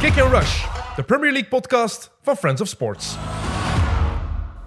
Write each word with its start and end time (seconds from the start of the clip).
Kick 0.00 0.18
and 0.18 0.32
Rush, 0.32 0.64
de 0.96 1.02
Premier 1.02 1.32
League 1.32 1.48
podcast 1.48 2.10
van 2.22 2.36
Friends 2.36 2.60
of 2.60 2.68
Sports. 2.68 3.16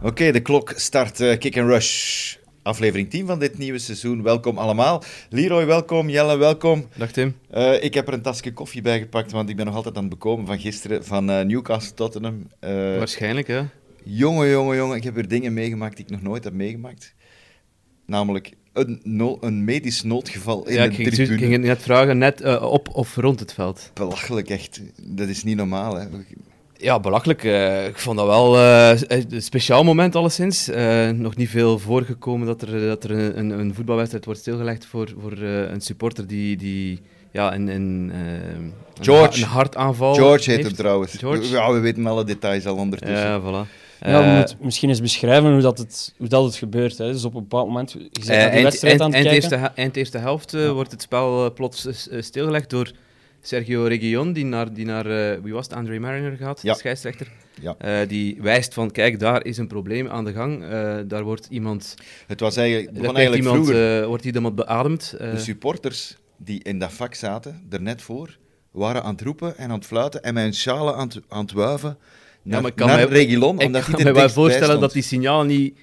Oké, 0.01 0.31
de 0.31 0.41
klok 0.41 0.73
start 0.75 1.19
uh, 1.19 1.37
Kick 1.37 1.57
and 1.57 1.67
Rush. 1.67 2.35
Aflevering 2.63 3.09
10 3.09 3.25
van 3.25 3.39
dit 3.39 3.57
nieuwe 3.57 3.79
seizoen. 3.79 4.23
Welkom 4.23 4.57
allemaal. 4.57 5.03
Leroy, 5.29 5.65
welkom. 5.65 6.09
Jelle, 6.09 6.37
welkom. 6.37 6.87
Dag 6.95 7.11
Tim. 7.11 7.35
Uh, 7.53 7.83
ik 7.83 7.93
heb 7.93 8.07
er 8.07 8.13
een 8.13 8.21
tasje 8.21 8.53
koffie 8.53 8.81
bij 8.81 8.99
gepakt, 8.99 9.31
want 9.31 9.49
ik 9.49 9.55
ben 9.55 9.65
nog 9.65 9.75
altijd 9.75 9.95
aan 9.95 10.01
het 10.01 10.11
bekomen 10.11 10.45
van 10.45 10.59
gisteren 10.59 11.05
van 11.05 11.29
uh, 11.29 11.41
Newcastle 11.41 11.93
Tottenham. 11.93 12.47
Waarschijnlijk, 12.97 13.47
hè? 13.47 13.61
Jongen, 14.03 14.49
jongen, 14.49 14.75
jongen. 14.77 14.97
Ik 14.97 15.03
heb 15.03 15.17
er 15.17 15.27
dingen 15.27 15.53
meegemaakt 15.53 15.95
die 15.95 16.05
ik 16.05 16.11
nog 16.11 16.21
nooit 16.21 16.43
heb 16.43 16.53
meegemaakt. 16.53 17.13
Namelijk 18.05 18.53
een, 18.73 18.99
no 19.03 19.37
een 19.41 19.63
medisch 19.63 20.03
noodgeval 20.03 20.67
in 20.67 20.73
ja, 20.73 20.87
de 20.87 20.89
ik 20.89 21.09
tribune. 21.09 21.33
Ik 21.33 21.39
ging 21.39 21.51
het 21.51 21.61
net 21.61 21.81
vragen, 21.81 22.17
net 22.17 22.41
uh, 22.41 22.71
op 22.71 22.89
of 22.93 23.15
rond 23.15 23.39
het 23.39 23.53
veld. 23.53 23.91
Belachelijk, 23.93 24.49
echt. 24.49 24.81
Dat 25.01 25.27
is 25.27 25.43
niet 25.43 25.57
normaal, 25.57 25.95
hè. 25.95 26.05
Ja, 26.77 26.99
belachelijk. 26.99 27.43
Uh, 27.43 27.85
ik 27.87 27.97
vond 27.97 28.17
dat 28.17 28.25
wel 28.25 28.55
uh, 28.57 29.01
een 29.07 29.41
speciaal 29.41 29.83
moment 29.83 30.15
alleszins. 30.15 30.69
Uh, 30.69 31.09
nog 31.09 31.35
niet 31.35 31.49
veel 31.49 31.79
voorgekomen 31.79 32.47
dat 32.47 32.61
er, 32.61 32.87
dat 32.87 33.03
er 33.03 33.37
een, 33.37 33.49
een 33.49 33.73
voetbalwedstrijd 33.73 34.25
wordt 34.25 34.39
stilgelegd 34.39 34.85
voor, 34.85 35.13
voor 35.21 35.37
een 35.41 35.81
supporter 35.81 36.27
die, 36.27 36.57
die 36.57 36.99
ja, 37.31 37.53
een, 37.53 37.67
een, 37.67 38.11
George. 39.01 39.41
een 39.41 39.47
hartaanval 39.47 40.13
George 40.13 40.37
heet 40.37 40.45
heeft. 40.47 40.63
hem 40.67 40.75
trouwens. 40.75 41.17
George? 41.17 41.49
Ja, 41.51 41.71
we 41.71 41.79
weten 41.79 42.07
alle 42.07 42.23
details 42.23 42.65
al 42.65 42.75
ondertussen. 42.75 43.27
Ja, 43.27 43.41
voilà. 43.41 43.69
Ja, 43.99 44.29
we 44.31 44.37
moeten 44.37 44.57
misschien 44.59 44.89
eens 44.89 45.01
beschrijven 45.01 45.51
hoe 45.51 45.61
dat 45.61 45.77
het, 45.77 46.13
hoe 46.17 46.27
dat 46.27 46.43
het 46.43 46.55
gebeurt. 46.55 46.97
Hè. 46.97 47.11
Dus 47.11 47.25
op 47.25 47.33
een 47.35 47.41
bepaald 47.41 47.67
moment, 47.67 47.91
je 47.91 47.99
bent 47.99 48.27
naar 48.27 48.51
die 48.51 48.63
wedstrijd 48.63 49.01
aan 49.01 49.13
het 49.13 49.15
eind, 49.15 49.27
kijken. 49.27 49.51
Eerste, 49.51 49.71
eind 49.75 49.95
eerste 49.95 50.17
helft 50.17 50.51
ja. 50.51 50.71
wordt 50.71 50.91
het 50.91 51.01
spel 51.01 51.53
plots 51.53 51.87
stilgelegd 52.19 52.69
door 52.69 52.91
Sergio 53.41 53.83
Reguilon, 53.83 54.33
die 54.33 54.45
naar, 54.45 54.73
die 54.73 54.85
naar 54.85 55.05
uh, 55.05 55.43
wie 55.43 55.53
was 55.53 55.65
het, 55.65 55.75
Andre 55.75 55.99
Mariner 55.99 56.37
gaat, 56.37 56.61
ja. 56.61 56.73
de 56.73 56.79
scheidsrechter. 56.79 57.31
Ja. 57.61 57.75
Uh, 58.01 58.07
die 58.07 58.37
wijst 58.41 58.73
van, 58.73 58.91
kijk, 58.91 59.19
daar 59.19 59.45
is 59.45 59.57
een 59.57 59.67
probleem 59.67 60.07
aan 60.07 60.25
de 60.25 60.33
gang. 60.33 60.63
Uh, 60.63 60.97
daar 61.07 61.23
wordt 61.23 61.47
iemand... 61.49 61.95
Het 62.27 62.39
was 62.39 62.57
eigenlijk, 62.57 62.91
begon 62.91 63.05
daar 63.05 63.15
eigenlijk 63.15 63.45
iemand, 63.45 63.65
vroeger. 63.65 64.07
wordt 64.07 64.25
iemand 64.25 64.55
beademd. 64.55 65.15
de 65.17 65.39
supporters 65.39 66.17
die 66.37 66.63
in 66.63 66.79
dat 66.79 66.93
vak 66.93 67.13
zaten, 67.13 67.67
er 67.69 67.81
net 67.81 68.01
voor, 68.01 68.37
waren 68.71 69.03
aan 69.03 69.11
het 69.11 69.21
roepen 69.21 69.57
en 69.57 69.69
aan 69.69 69.77
het 69.77 69.85
fluiten 69.85 70.23
en 70.23 70.33
met 70.33 70.43
hun 70.43 70.53
schalen 70.53 70.95
aan 70.95 71.07
het, 71.07 71.21
aan 71.27 71.41
het 71.41 71.51
wuiven 71.51 71.97
naar, 72.49 72.61
ja, 72.63 72.69
kan 72.75 72.87
naar 72.87 72.95
mij, 72.95 73.05
Reguilon, 73.05 73.59
ik 73.59 73.65
omdat 73.65 73.83
kan 73.83 73.93
hij 73.93 74.03
me 74.03 74.09
er 74.09 74.15
wel 74.15 74.29
voorstellen 74.29 74.79
dat 74.79 74.91
die 74.91 75.01
signalen 75.03 75.47
niet 75.47 75.77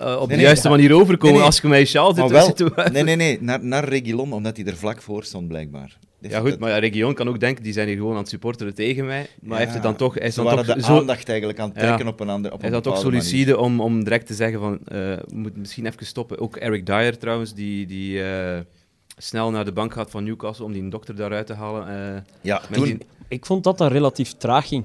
uh, 0.00 0.16
op 0.20 0.28
de 0.28 0.36
juiste 0.36 0.68
manier 0.68 0.92
overkomen 0.94 1.26
nee, 1.26 1.34
nee. 1.36 1.42
als 1.46 1.60
je 1.60 1.68
je 1.68 1.84
sjaal 1.84 2.14
zit. 2.14 2.58
wel, 2.74 2.88
nee, 2.92 3.02
nee, 3.02 3.16
nee, 3.16 3.38
naar, 3.40 3.64
naar 3.64 3.84
Reguilon, 3.88 4.32
omdat 4.32 4.56
hij 4.56 4.66
er 4.66 4.76
vlak 4.76 5.02
voor 5.02 5.24
stond, 5.24 5.48
blijkbaar. 5.48 5.98
Dus 6.20 6.30
ja, 6.30 6.40
goed, 6.40 6.50
dat- 6.50 6.58
maar 6.58 6.70
ja, 6.70 6.78
Region 6.78 7.14
kan 7.14 7.28
ook 7.28 7.40
denken, 7.40 7.62
die 7.64 7.72
zijn 7.72 7.86
hier 7.88 7.96
gewoon 7.96 8.12
aan 8.12 8.18
het 8.18 8.28
supporteren 8.28 8.74
tegen 8.74 9.06
mij. 9.06 9.26
Maar 9.40 9.50
hij 9.50 9.60
heeft 9.60 9.74
het 9.74 9.82
dan 9.82 9.96
toch... 9.96 10.14
Hij 10.14 10.26
is 10.26 10.34
dan 10.34 10.48
toch 10.48 10.74
de 10.74 10.82
zo, 10.82 10.98
aandacht 10.98 11.28
eigenlijk 11.28 11.58
aan 11.58 11.68
het 11.68 11.76
Ja. 11.80 11.82
trekken 11.86 12.06
op 12.06 12.20
een 12.20 12.28
andere 12.28 12.54
op 12.54 12.60
hij 12.60 12.70
is 12.70 12.74
dan 12.82 12.94
toch 12.94 13.04
lucide 13.04 13.58
om, 13.58 13.80
om 13.80 14.04
direct 14.04 14.26
te 14.26 14.34
zeggen 14.34 14.60
van... 14.60 14.78
eh, 14.84 14.96
we 14.96 15.22
moeten 15.34 15.60
misschien 15.60 15.86
even 15.86 16.06
stoppen. 16.06 16.38
Ook 16.38 16.56
Eric 16.56 16.86
Dyer 16.86 17.18
trouwens, 17.18 17.54
die... 17.54 17.86
die 17.86 18.22
eh, 18.22 18.58
snel 19.16 19.50
naar 19.50 19.64
de 19.64 19.72
bank 19.72 19.92
gaat 19.92 20.10
van 20.10 20.24
Newcastle 20.24 20.64
om 20.64 20.72
die 20.72 20.88
dokter 20.88 21.16
daaruit 21.16 21.46
te 21.46 21.54
halen. 21.54 21.88
eh, 22.14 22.20
Ja, 22.40 22.60
toen, 22.70 22.84
die- 22.84 22.98
Ik 23.28 23.46
vond 23.46 23.64
dat 23.64 23.78
dat 23.78 23.92
relatief 23.92 24.32
traag 24.32 24.68
ging. 24.68 24.84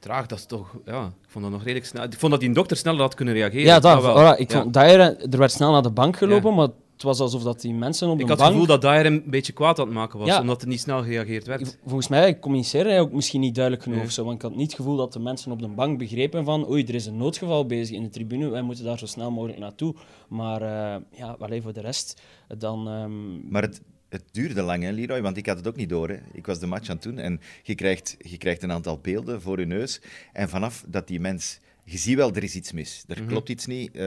Traag, 0.00 0.26
dat 0.26 0.38
is 0.38 0.44
toch... 0.46 0.74
Ja, 0.84 1.04
ik 1.06 1.28
vond 1.28 1.44
dat 1.44 1.52
nog 1.52 1.62
redelijk 1.62 1.86
snel. 1.86 2.04
Ik 2.04 2.18
vond 2.18 2.32
dat 2.32 2.40
die 2.40 2.52
dokter 2.52 2.76
sneller 2.76 3.00
had 3.00 3.14
kunnen 3.14 3.34
reageren. 3.34 3.64
Ja, 3.64 3.80
dat, 3.80 4.02
voilà, 4.02 4.38
ik 4.40 4.50
Ja. 4.52 4.60
vond 4.62 4.74
Dyer, 4.74 5.00
er 5.30 5.38
werd 5.38 5.52
snel 5.52 5.72
naar 5.72 5.82
de 5.82 5.90
bank 5.90 6.16
gelopen, 6.16 6.50
Ja. 6.50 6.56
maar 6.56 6.68
het 6.94 7.02
was 7.08 7.20
alsof 7.20 7.42
dat 7.42 7.60
die 7.60 7.74
mensen 7.74 8.08
op 8.08 8.20
Ik 8.20 8.26
de 8.26 8.32
had 8.32 8.40
het 8.40 8.40
bank... 8.40 8.50
gevoel 8.60 8.66
dat 8.80 8.82
Dyer 8.92 9.06
een 9.06 9.22
beetje 9.26 9.52
kwaad 9.52 9.78
aan 9.78 9.84
het 9.84 9.94
maken 9.94 10.18
was, 10.18 10.28
Ja. 10.28 10.40
omdat 10.40 10.62
er 10.62 10.68
niet 10.68 10.80
snel 10.80 11.02
gereageerd 11.02 11.46
werd. 11.46 11.78
Volgens 11.84 12.08
mij 12.08 12.38
communiceerde 12.38 12.90
hij 12.90 13.00
ook 13.00 13.12
misschien 13.12 13.40
niet 13.40 13.54
duidelijk 13.54 13.82
genoeg 13.84 13.98
Nee. 13.98 14.06
of 14.08 14.12
zo, 14.12 14.24
want 14.24 14.36
ik 14.36 14.42
had 14.42 14.54
niet 14.54 14.66
het 14.66 14.74
gevoel 14.74 14.96
dat 14.96 15.12
de 15.12 15.18
mensen 15.18 15.52
op 15.52 15.60
de 15.60 15.68
bank 15.68 15.98
begrepen 15.98 16.44
van 16.44 16.68
oei, 16.70 16.84
er 16.84 16.94
is 16.94 17.06
een 17.06 17.16
noodgeval 17.16 17.66
bezig 17.66 17.96
in 17.96 18.02
de 18.02 18.08
tribune, 18.10 18.48
wij 18.48 18.62
moeten 18.62 18.84
daar 18.84 18.98
zo 18.98 19.06
snel 19.06 19.30
mogelijk 19.30 19.58
naartoe. 19.58 19.94
Maar 20.28 20.62
eh, 20.62 21.00
ja, 21.18 21.36
wel 21.38 21.48
even 21.48 21.62
voor 21.62 21.72
de 21.72 21.80
rest, 21.80 22.20
dan... 22.58 22.88
ehm, 22.88 23.50
maar 23.50 23.62
het, 23.62 23.80
het 24.10 24.22
duurde 24.32 24.62
lang, 24.62 24.82
hè, 24.82 24.90
Leroy, 24.90 25.22
want 25.22 25.36
ik 25.36 25.46
had 25.46 25.56
het 25.56 25.68
ook 25.68 25.76
niet 25.76 25.88
door. 25.88 26.08
Hè. 26.08 26.16
Ik 26.32 26.46
was 26.46 26.58
de 26.58 26.66
match 26.66 26.88
aan 26.88 26.94
het 26.94 27.04
doen 27.04 27.18
en 27.18 27.40
je 27.62 27.74
krijgt, 27.74 28.16
je 28.18 28.36
krijgt 28.38 28.62
een 28.62 28.72
aantal 28.72 28.98
beelden 28.98 29.40
voor 29.42 29.58
je 29.60 29.66
neus. 29.66 30.00
En 30.32 30.48
vanaf 30.48 30.84
dat 30.86 31.06
die 31.08 31.20
mens... 31.20 31.58
Je 31.84 31.98
ziet 31.98 32.16
wel, 32.16 32.34
er 32.34 32.42
is 32.42 32.54
iets 32.54 32.72
mis. 32.72 33.04
Er 33.08 33.18
Mhm. 33.18 33.26
klopt 33.28 33.48
iets 33.48 33.66
niet. 33.66 33.94
Eh, 33.94 34.02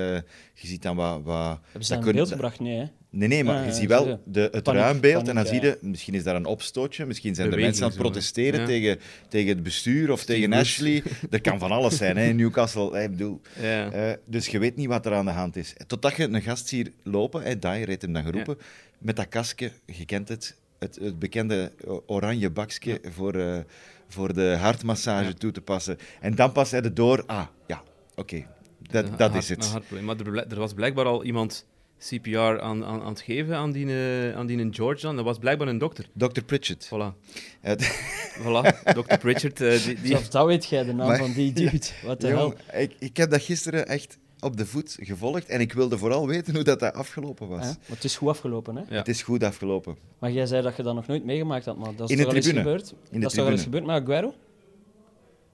je 0.53 0.68
ziet 0.68 0.81
dan 0.81 0.96
wat... 0.96 1.22
wat 1.24 1.59
hebben 1.64 1.84
ze 1.86 1.90
dat 1.90 1.97
in 1.97 2.03
kun- 2.03 2.14
beeld 2.16 2.30
gebracht? 2.31 2.59
Nee, 2.59 2.78
hè? 2.78 2.86
Nee, 3.09 3.28
nee, 3.28 3.44
maar 3.44 3.53
Ah, 3.56 3.59
je 3.62 3.66
ja, 3.66 3.72
ziet 3.72 3.80
zie 3.80 3.88
wel 3.88 4.22
de, 4.25 4.50
het 4.52 4.64
Paniek, 4.64 4.81
ruimbeeld 4.81 5.28
en 5.28 5.36
dan 5.36 5.46
zie 5.46 5.62
je, 5.62 5.78
misschien 5.81 6.14
is 6.14 6.24
daar 6.24 6.35
een 6.35 6.46
opstootje, 6.46 7.06
misschien 7.06 7.35
zijn 7.35 7.50
de 7.50 7.56
Beweging 7.56 7.80
mensen 7.80 7.84
aan 7.84 8.03
het 8.03 8.12
protesteren 8.12 8.59
Ja. 8.59 8.66
tegen, 8.66 9.00
tegen 9.30 9.50
het 9.50 9.64
bestuur 9.64 10.12
of 10.12 10.25
tegen. 10.25 10.53
Ashley. 10.53 11.03
Er 11.30 11.41
kan 11.41 11.59
van 11.59 11.72
alles 11.72 11.97
zijn 11.97 12.18
hè, 12.18 12.25
in 12.25 12.35
Newcastle. 12.35 12.91
hè, 12.96 13.03
Ik 13.03 13.12
bedoel, 13.12 13.41
Ja. 13.62 13.91
eh, 13.91 14.14
dus 14.25 14.47
je 14.47 14.59
weet 14.59 14.75
niet 14.75 14.88
wat 14.88 15.06
er 15.06 15.14
aan 15.14 15.25
de 15.25 15.31
hand 15.31 15.56
is. 15.56 15.74
Totdat 15.88 16.16
je 16.16 16.24
een 16.24 16.41
gast 16.41 16.68
ziet 16.68 16.91
lopen, 17.03 17.41
hè, 17.44 17.59
Dyer 17.59 17.88
heeft 17.88 18.02
hem 18.02 18.14
dan 18.14 18.24
geroepen, 18.24 18.58
met 19.03 19.16
dat 19.16 19.28
kastje, 19.28 19.72
je 19.86 20.06
kent 20.06 20.30
het, 20.30 20.56
het, 20.80 20.96
het 20.96 21.19
bekende 21.19 21.72
oranje 22.06 22.50
bakje 22.50 23.02
voor, 23.12 23.34
eh, 23.36 23.59
voor 24.08 24.34
de 24.34 24.56
hartmassage 24.59 25.28
Ja. 25.28 25.34
toe 25.34 25.52
te 25.52 25.62
passen. 25.62 25.97
En 26.22 26.36
dan 26.36 26.52
pas 26.52 26.72
hij 26.72 26.81
er 26.81 26.94
door, 26.94 27.24
ah, 27.25 27.46
ja, 27.68 27.84
oké, 28.16 28.46
dat, 28.91 29.18
dat 29.18 29.36
is 29.36 29.50
het. 29.50 29.74
Maar 30.02 30.16
er, 30.19 30.47
er 30.52 30.59
was 30.59 30.74
blijkbaar 30.74 31.06
al 31.06 31.24
iemand 31.24 31.66
CPR 32.00 32.38
aan, 32.40 32.62
aan, 32.62 32.86
aan 32.86 33.06
het 33.08 33.22
geven 33.22 33.56
aan 33.56 33.72
die, 33.72 33.86
eh, 33.88 34.36
aan 34.36 34.46
die 34.46 34.58
een 34.58 34.74
George 34.74 35.02
dan. 35.02 35.16
Dat 35.16 35.25
was 35.25 35.38
blijkbaar 35.38 35.68
een 35.68 35.78
dokter. 35.78 36.06
Dr. 36.14 36.41
Pritchett. 36.46 36.85
Voilà. 36.94 37.18
Het- 37.62 37.91
voilà. 38.40 38.84
Dr. 38.84 39.18
Pritchard. 39.18 39.62
eh, 39.62 39.84
die, 39.84 39.96
die... 40.02 40.08
Zelfs 40.08 40.30
dat 40.30 40.46
weet 40.46 40.66
jij, 40.66 40.84
de 40.84 40.94
naam 40.94 41.08
Maar- 41.08 41.18
van 41.18 41.34
die 41.34 41.53
dude. 41.53 41.85
Wat 42.06 42.22
de 42.22 42.28
hel. 42.28 42.53
Ik, 42.74 42.96
ik 43.00 43.18
heb 43.18 43.30
dat 43.31 43.41
gisteren 43.41 43.88
echt 43.88 44.18
op 44.44 44.58
de 44.58 44.66
voet 44.66 44.98
gevolgd 45.02 45.46
en 45.48 45.59
ik 45.62 45.74
wilde 45.74 45.98
vooral 45.98 46.28
weten 46.28 46.56
hoe 46.56 46.64
dat, 46.64 46.80
dat 46.80 46.94
afgelopen 46.94 47.48
was. 47.48 47.59
Ja, 47.66 47.66
maar 47.88 47.96
het 47.96 48.04
is 48.04 48.18
goed 48.18 48.30
afgelopen, 48.30 48.76
hè? 48.76 48.84
Ja. 48.90 48.96
Het 48.96 49.08
is 49.08 49.22
goed 49.22 49.44
afgelopen. 49.44 49.98
Maar 50.20 50.31
jij 50.31 50.46
zei 50.46 50.62
dat 50.62 50.76
je 50.76 50.84
dat 50.84 50.96
nog 50.96 51.08
nooit 51.08 51.24
meegemaakt 51.26 51.66
had, 51.66 51.78
maar 51.78 51.96
dat 51.96 52.09
is 52.09 52.16
In 52.16 52.18
de 52.18 52.22
toch 52.24 52.31
al 52.31 52.36
eens 52.38 52.46
tribune. 52.46 52.64
gebeurd? 52.66 52.90
In 52.92 52.98
de 53.12 53.20
dat 53.20 53.32
is 53.32 53.38
toch 53.38 53.48
eens 53.50 53.62
tribune. 53.62 53.82
gebeurd 53.86 54.06
met 54.08 54.16
Aguero? 54.16 54.34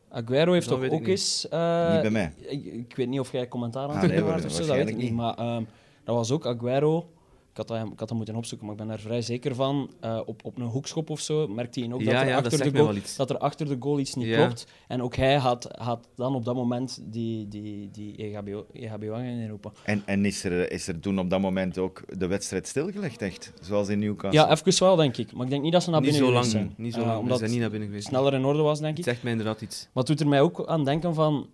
Aguero 0.10 0.54
heeft 0.54 0.70
Dat 0.70 0.82
toch 0.82 0.90
ook 0.92 1.08
eens... 1.08 1.48
eh, 1.50 1.92
Niet 1.94 2.02
bij 2.02 2.10
mij. 2.12 2.34
Ik, 2.38 2.66
ik 2.66 2.96
weet 2.96 3.08
niet 3.08 3.20
of 3.20 3.32
jij 3.32 3.48
commentaar 3.48 3.84
aan 3.84 3.90
Ah, 3.90 3.96
het 3.96 4.02
nee, 4.02 4.12
geven 4.12 4.26
wa- 4.26 4.32
waart 4.34 4.46
of 4.46 4.52
zo, 4.52 4.66
dat 4.66 4.76
weet 4.76 4.90
ik 4.90 4.98
niet. 4.98 5.14
Maar 5.14 5.34
ehm, 5.38 5.64
dat 6.04 6.16
was 6.16 6.32
ook 6.32 6.46
Aguero... 6.46 7.10
Ik 7.60 7.68
had, 7.68 7.78
dat, 7.78 7.92
ik 7.94 8.00
had 8.00 8.08
dat 8.08 8.18
moeten 8.18 8.36
opzoeken, 8.36 8.68
maar 8.68 8.76
ik 8.76 8.82
ben 8.82 8.90
daar 8.92 9.00
vrij 9.06 9.22
zeker 9.22 9.56
van. 9.56 9.92
Eh, 10.00 10.20
op, 10.26 10.46
op 10.46 10.58
een 10.58 10.64
hoekschop 10.66 11.10
of 11.10 11.20
zo 11.20 11.48
merkte 11.48 11.80
hij 11.80 11.94
ook 11.94 12.02
Ja, 12.02 12.06
dat, 12.12 12.22
er 12.22 12.28
ja, 12.28 12.36
achter 12.38 12.72
de 12.74 12.80
goal, 12.80 12.96
dat 13.18 13.30
er 13.30 13.38
achter 13.38 13.68
de 13.68 13.76
goal 13.80 14.00
iets 14.00 14.16
niet 14.16 14.28
Ja. 14.28 14.46
klopt. 14.46 14.68
En 14.88 15.02
ook 15.02 15.16
hij 15.16 15.36
had, 15.36 15.68
had 15.78 16.08
dan 16.16 16.36
op 16.36 16.46
dat 16.46 16.56
moment 16.56 17.00
die, 17.04 17.48
die, 17.48 17.90
die 17.92 18.16
EHBO, 18.16 18.66
EHBO 18.74 19.14
inroepen. 19.16 19.72
En, 19.84 20.02
en 20.06 20.26
is, 20.26 20.44
er, 20.44 20.72
is 20.72 20.88
er 20.88 21.00
toen 21.00 21.20
op 21.20 21.30
dat 21.30 21.40
moment 21.42 21.78
ook 21.78 22.04
de 22.20 22.28
wedstrijd 22.28 22.68
stilgelegd, 22.68 23.22
echt? 23.22 23.54
Zoals 23.62 23.88
in 23.90 24.00
Newcastle? 24.00 24.42
Ja, 24.42 24.52
even 24.52 24.86
wel, 24.86 24.96
denk 24.96 25.18
ik. 25.18 25.34
Maar 25.34 25.44
ik 25.44 25.50
denk 25.52 25.64
niet 25.64 25.72
dat 25.74 25.84
ze 25.84 25.90
naar 25.90 26.02
Niet 26.02 26.10
binnen 26.12 26.28
zo 26.28 26.34
lang. 26.34 26.46
geweest 26.46 26.66
zijn. 26.68 26.84
Niet 26.86 26.94
zo 26.94 27.00
Eh, 27.00 27.06
lang. 27.06 27.20
Omdat 27.20 27.40
zijn 27.40 27.52
niet 27.52 27.60
naar 27.60 27.70
binnen 27.70 27.88
het 27.94 27.98
geweest. 27.98 28.16
sneller 28.16 28.34
in 28.40 28.46
orde 28.46 28.62
was, 28.62 28.80
denk 28.80 28.98
Het 28.98 29.00
ik. 29.06 29.12
zegt 29.12 29.24
mij 29.24 29.32
inderdaad 29.32 29.62
iets. 29.62 29.84
Maar 29.94 30.04
het 30.04 30.08
doet 30.08 30.20
er 30.20 30.28
mij 30.28 30.42
ook 30.42 30.68
aan 30.68 30.86
denken 30.86 31.14
van... 31.14 31.48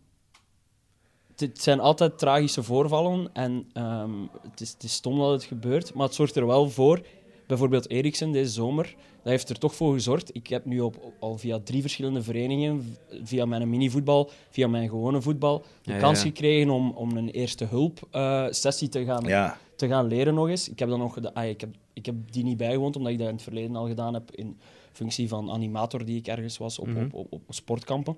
Het 1.36 1.62
zijn 1.62 1.80
altijd 1.80 2.18
tragische 2.18 2.64
voorvallen 2.64 3.30
en 3.34 3.66
ehm, 3.74 4.12
het, 4.50 4.62
is, 4.62 4.72
het 4.72 4.84
is 4.84 4.94
stom 4.94 5.18
dat 5.18 5.32
het 5.32 5.44
gebeurt, 5.44 5.94
maar 5.94 6.06
het 6.06 6.16
zorgt 6.16 6.36
er 6.36 6.48
wel 6.48 6.70
voor... 6.70 7.02
Bijvoorbeeld 7.48 7.90
Eriksen 7.90 8.32
deze 8.32 8.52
zomer, 8.52 8.84
dat 9.24 9.32
heeft 9.32 9.50
er 9.50 9.58
toch 9.60 9.76
voor 9.76 9.94
gezorgd. 9.94 10.36
Ik 10.36 10.48
heb 10.48 10.66
nu 10.66 10.80
op, 10.80 11.12
al 11.20 11.38
via 11.38 11.60
drie 11.60 11.82
verschillende 11.82 12.22
verenigingen, 12.24 12.96
via 13.24 13.46
mijn 13.46 13.70
minivoetbal, 13.70 14.30
via 14.50 14.68
mijn 14.68 14.90
gewone 14.90 15.22
voetbal, 15.22 15.64
de 15.82 15.92
Ja, 15.92 15.98
kans 16.00 16.20
ja. 16.20 16.26
gekregen 16.26 16.70
om, 16.70 16.92
om 16.92 17.18
een 17.18 17.30
eerste 17.30 17.66
hulp 17.66 18.00
eh, 18.12 18.46
sessie 18.50 18.90
te 18.90 19.06
gaan, 19.06 19.24
Ja, 19.28 19.58
te 19.76 19.88
gaan 19.88 20.08
leren 20.08 20.34
nog 20.34 20.48
eens. 20.50 20.70
Ik 20.70 20.80
heb, 20.80 20.90
dat 20.90 20.98
nog 20.98 21.14
geda- 21.14 21.32
ah, 21.34 21.46
ik, 21.50 21.62
heb, 21.62 21.70
ik 21.94 22.06
heb 22.06 22.16
die 22.32 22.44
niet 22.44 22.58
bijgewoond, 22.58 22.96
omdat 22.96 23.12
ik 23.12 23.18
dat 23.18 23.28
in 23.28 23.34
het 23.34 23.44
verleden 23.44 23.76
al 23.76 23.88
gedaan 23.88 24.14
heb 24.14 24.32
in 24.32 24.58
functie 24.92 25.28
van 25.28 25.52
animator 25.52 26.06
die 26.06 26.18
ik 26.18 26.28
ergens 26.28 26.58
was 26.58 26.80
op, 26.80 26.88
Mhm. 26.88 27.04
op, 27.04 27.14
op, 27.14 27.32
op 27.34 27.42
sportkampen. 27.50 28.18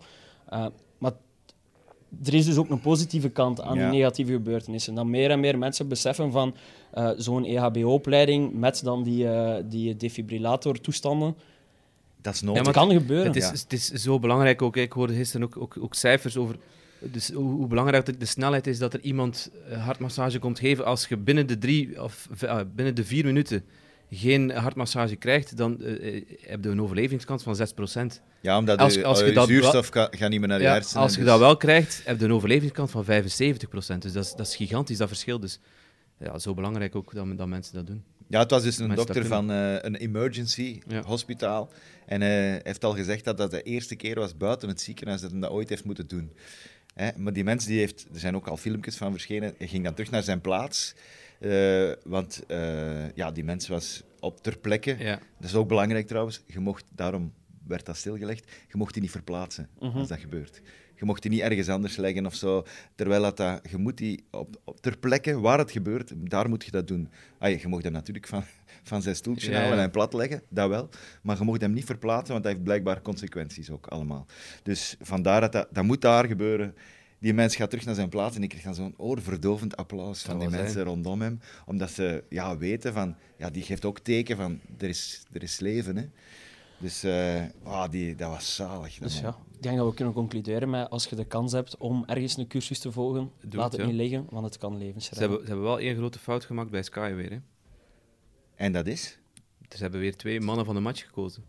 Eh, 0.49 0.65
maar 0.97 1.13
er 2.25 2.33
is 2.33 2.45
dus 2.45 2.57
ook 2.57 2.69
een 2.69 2.79
positieve 2.81 3.29
kant 3.29 3.61
aan 3.61 3.77
Ja. 3.77 3.89
die 3.89 3.99
negatieve 3.99 4.31
gebeurtenissen. 4.31 4.95
Dat 4.95 5.05
meer 5.05 5.29
en 5.31 5.39
meer 5.39 5.57
mensen 5.57 5.87
beseffen 5.87 6.31
van 6.31 6.55
eh, 6.91 7.09
zo'n 7.17 7.45
EHBO-opleiding 7.45 8.53
met 8.53 8.81
dan 8.83 9.03
die, 9.03 9.29
eh 9.29 9.63
die 9.69 9.97
defibrillator-toestanden. 9.97 11.35
dat 12.21 12.33
is 12.33 12.39
Ja, 12.39 12.45
nodig. 12.45 12.65
Het 12.65 12.75
maar 12.75 12.85
kan 12.85 12.95
gebeuren. 12.97 13.25
Het 13.27 13.35
is, 13.35 13.43
Ja. 13.43 13.51
het 13.51 13.73
is 13.73 13.85
zo 13.91 14.19
belangrijk 14.19 14.61
ook. 14.61 14.77
Ik 14.77 14.91
hoorde 14.91 15.13
gisteren 15.13 15.45
ook, 15.45 15.57
ook, 15.57 15.77
ook 15.79 15.93
cijfers 15.95 16.37
over 16.37 16.55
dus 16.99 17.31
hoe, 17.31 17.51
hoe 17.51 17.67
belangrijk 17.67 18.05
de, 18.05 18.17
de 18.17 18.25
snelheid 18.25 18.67
is 18.67 18.79
dat 18.79 18.93
er 18.93 18.99
iemand 19.01 19.51
eh, 19.69 19.85
hartmassage 19.85 20.39
komt 20.39 20.59
geven. 20.59 20.85
Als 20.85 21.07
je 21.07 21.17
binnen 21.17 21.47
de, 21.47 21.57
drie, 21.57 22.03
of, 22.03 22.27
binnen 22.75 22.95
de 22.95 23.03
vier 23.05 23.25
minuten 23.25 23.63
geen 24.11 24.51
hartmassage 24.51 25.15
krijgt, 25.15 25.57
dan 25.57 25.81
eh, 25.81 26.15
eh, 26.17 26.23
heb 26.41 26.63
je 26.63 26.69
een 26.69 26.81
overlevingskans 26.81 27.43
van 27.43 27.55
6%. 27.55 28.21
ja, 28.41 28.57
omdat 28.57 28.79
als- 28.79 28.93
de, 28.93 29.03
als 29.03 29.19
je 29.19 29.25
je 29.25 29.31
dat 29.31 29.47
zuurstof 29.47 29.87
ga- 29.87 30.07
gaat 30.11 30.29
niet 30.29 30.39
meer 30.39 30.47
naar 30.49 30.57
je 30.59 30.63
Ja, 30.63 30.73
hersenen. 30.73 31.01
als 31.03 31.11
je 31.11 31.17
dus- 31.19 31.27
dat 31.27 31.39
wel 31.39 31.57
krijgt, 31.57 32.01
heb 32.05 32.19
je 32.19 32.25
een 32.25 32.33
overlevingskans 32.33 32.91
van 32.91 33.03
75%. 33.05 34.01
Dus 34.01 34.11
dat 34.13 34.25
is, 34.25 34.33
dat 34.35 34.47
is 34.47 34.55
gigantisch, 34.55 34.97
dat 34.97 35.07
verschil. 35.07 35.39
Dus 35.39 35.59
ja, 36.19 36.39
zo 36.39 36.53
belangrijk 36.53 36.95
ook 36.95 37.13
dat, 37.13 37.37
dat 37.37 37.47
mensen 37.47 37.73
dat 37.75 37.87
doen. 37.87 38.03
Ja, 38.29 38.39
het 38.39 38.51
was 38.51 38.63
dus 38.63 38.77
een 38.77 38.87
Mensen 38.87 39.05
dokter 39.05 39.25
van 39.25 39.51
eh, 39.51 39.73
een 39.81 39.95
emergency 39.95 40.81
Ja. 40.87 41.01
hospitaal. 41.01 41.71
En 42.05 42.21
hij 42.21 42.59
heeft 42.63 42.83
al 42.83 42.93
gezegd 42.93 43.23
dat 43.25 43.37
dat 43.37 43.51
de 43.51 43.61
eerste 43.61 43.95
keer 43.95 44.15
was 44.15 44.37
buiten 44.37 44.67
het 44.69 44.81
ziekenhuis 44.81 45.21
dat 45.21 45.31
hij 45.31 45.39
dat 45.39 45.49
ooit 45.49 45.69
heeft 45.69 45.83
moeten 45.85 46.07
doen. 46.07 46.31
Hè? 46.93 47.09
Maar 47.17 47.33
die 47.33 47.43
mens, 47.43 47.65
die 47.65 47.79
heeft, 47.79 48.05
er 48.13 48.19
zijn 48.19 48.35
ook 48.35 48.47
al 48.47 48.57
filmpjes 48.57 48.95
van 48.97 49.11
verschenen, 49.11 49.53
hij 49.57 49.67
ging 49.67 49.83
dan 49.83 49.93
terug 49.93 50.11
naar 50.11 50.23
zijn 50.23 50.41
plaats. 50.41 50.93
Eh, 51.39 51.91
want 52.03 52.43
eh, 52.47 53.11
ja, 53.13 53.31
die 53.31 53.43
mens 53.43 53.67
was 53.67 54.03
op 54.19 54.43
ter 54.43 54.57
plekke. 54.57 54.95
Ja. 54.99 55.19
Dat 55.39 55.49
is 55.49 55.55
ook 55.55 55.67
belangrijk 55.67 56.07
trouwens. 56.07 56.43
Je 56.47 56.59
mocht, 56.59 56.85
daarom 56.95 57.33
werd 57.67 57.85
dat 57.85 57.97
stilgelegd. 57.97 58.51
Je 58.67 58.77
mocht 58.77 58.93
die 58.93 59.01
niet 59.01 59.11
verplaatsen 59.11 59.69
Mhm. 59.79 59.97
als 59.97 60.07
dat 60.07 60.19
gebeurt. 60.19 60.61
Je 60.95 61.05
mocht 61.05 61.21
die 61.21 61.31
niet 61.31 61.39
ergens 61.41 61.69
anders 61.69 61.95
leggen 61.95 62.25
of 62.25 62.35
zo. 62.35 62.65
Terwijl 62.95 63.21
dat, 63.21 63.37
dat 63.37 63.61
je 63.69 63.77
moet 63.77 63.97
die 63.97 64.23
op, 64.31 64.61
op 64.63 64.81
ter 64.81 64.97
plekke 64.97 65.39
waar 65.39 65.57
het 65.57 65.71
gebeurt, 65.71 66.11
daar 66.15 66.49
moet 66.49 66.65
je 66.65 66.71
dat 66.71 66.87
doen. 66.87 67.09
Ah, 67.39 67.61
je 67.61 67.67
mocht 67.67 67.83
hem 67.83 67.91
natuurlijk 67.93 68.27
van, 68.27 68.43
van 68.83 69.01
zijn 69.01 69.15
stoeltje 69.15 69.51
Ja, 69.51 69.61
halen 69.61 69.79
en 69.79 69.91
plat 69.91 70.13
leggen, 70.13 70.41
dat 70.49 70.69
wel. 70.69 70.89
Maar 71.21 71.37
je 71.37 71.43
mocht 71.43 71.61
hem 71.61 71.73
niet 71.73 71.85
verplaatsen, 71.85 72.31
want 72.31 72.43
dat 72.43 72.51
heeft 72.53 72.63
blijkbaar 72.63 73.01
consequenties 73.01 73.69
ook 73.69 73.87
allemaal. 73.87 74.25
Dus 74.63 74.95
vandaar 75.01 75.41
dat 75.41 75.51
dat, 75.51 75.67
dat 75.71 75.83
moet 75.83 76.01
daar 76.01 76.25
gebeuren. 76.25 76.75
Die 77.19 77.33
mens 77.33 77.55
gaat 77.55 77.69
terug 77.69 77.85
naar 77.85 77.95
zijn 77.95 78.09
plaats 78.09 78.35
en 78.35 78.43
ik 78.43 78.49
krijg 78.49 78.63
dan 78.63 78.75
zo'n 78.75 78.93
oorverdovend 78.97 79.77
applaus 79.77 80.21
van 80.21 80.39
die 80.39 80.49
mensen 80.49 80.83
rondom 80.83 81.21
hem. 81.21 81.39
Omdat 81.65 81.91
ze 81.91 82.23
ja, 82.29 82.57
weten 82.57 82.93
van, 82.93 83.15
ja, 83.37 83.49
die 83.49 83.63
geeft 83.63 83.85
ook 83.85 83.99
teken 83.99 84.37
van, 84.37 84.59
er 84.77 84.89
is, 84.89 85.23
er 85.31 85.43
is 85.43 85.59
leven. 85.59 85.95
Hè. 85.97 86.05
Dus 86.79 87.03
eh, 87.03 87.43
ah, 87.63 87.91
die, 87.91 88.15
dat 88.15 88.29
was 88.29 88.55
zalig. 88.55 88.93
dat 88.93 89.03
Dus 89.09 89.21
man. 89.21 89.31
ja, 89.31 89.37
ik 89.55 89.63
denk 89.63 89.77
dat 89.77 89.87
we 89.87 89.93
kunnen 89.93 90.13
concluderen 90.13 90.69
met 90.69 90.89
als 90.89 91.05
je 91.05 91.15
de 91.15 91.25
kans 91.25 91.51
hebt 91.51 91.77
om 91.77 92.03
ergens 92.05 92.37
een 92.37 92.47
cursus 92.47 92.79
te 92.79 92.91
volgen, 92.91 93.31
Doe 93.41 93.59
laat 93.59 93.71
het, 93.71 93.85
niet 93.85 93.95
liggen, 93.95 94.25
want 94.29 94.45
het 94.45 94.57
kan 94.57 94.77
levens 94.77 95.05
Ze, 95.05 95.19
hebben, 95.19 95.39
ze 95.39 95.45
hebben 95.45 95.65
wel 95.65 95.79
één 95.79 95.95
grote 95.95 96.19
fout 96.19 96.45
gemaakt 96.45 96.69
bij 96.69 96.83
Sky 96.83 97.13
weer. 97.13 97.31
Hè. 97.31 97.39
En 98.55 98.71
dat 98.71 98.87
is? 98.87 99.17
Ze 99.69 99.77
hebben 99.77 99.99
weer 99.99 100.17
twee 100.17 100.41
mannen 100.41 100.65
van 100.65 100.75
de 100.75 100.81
match 100.81 101.05
gekozen. 101.05 101.43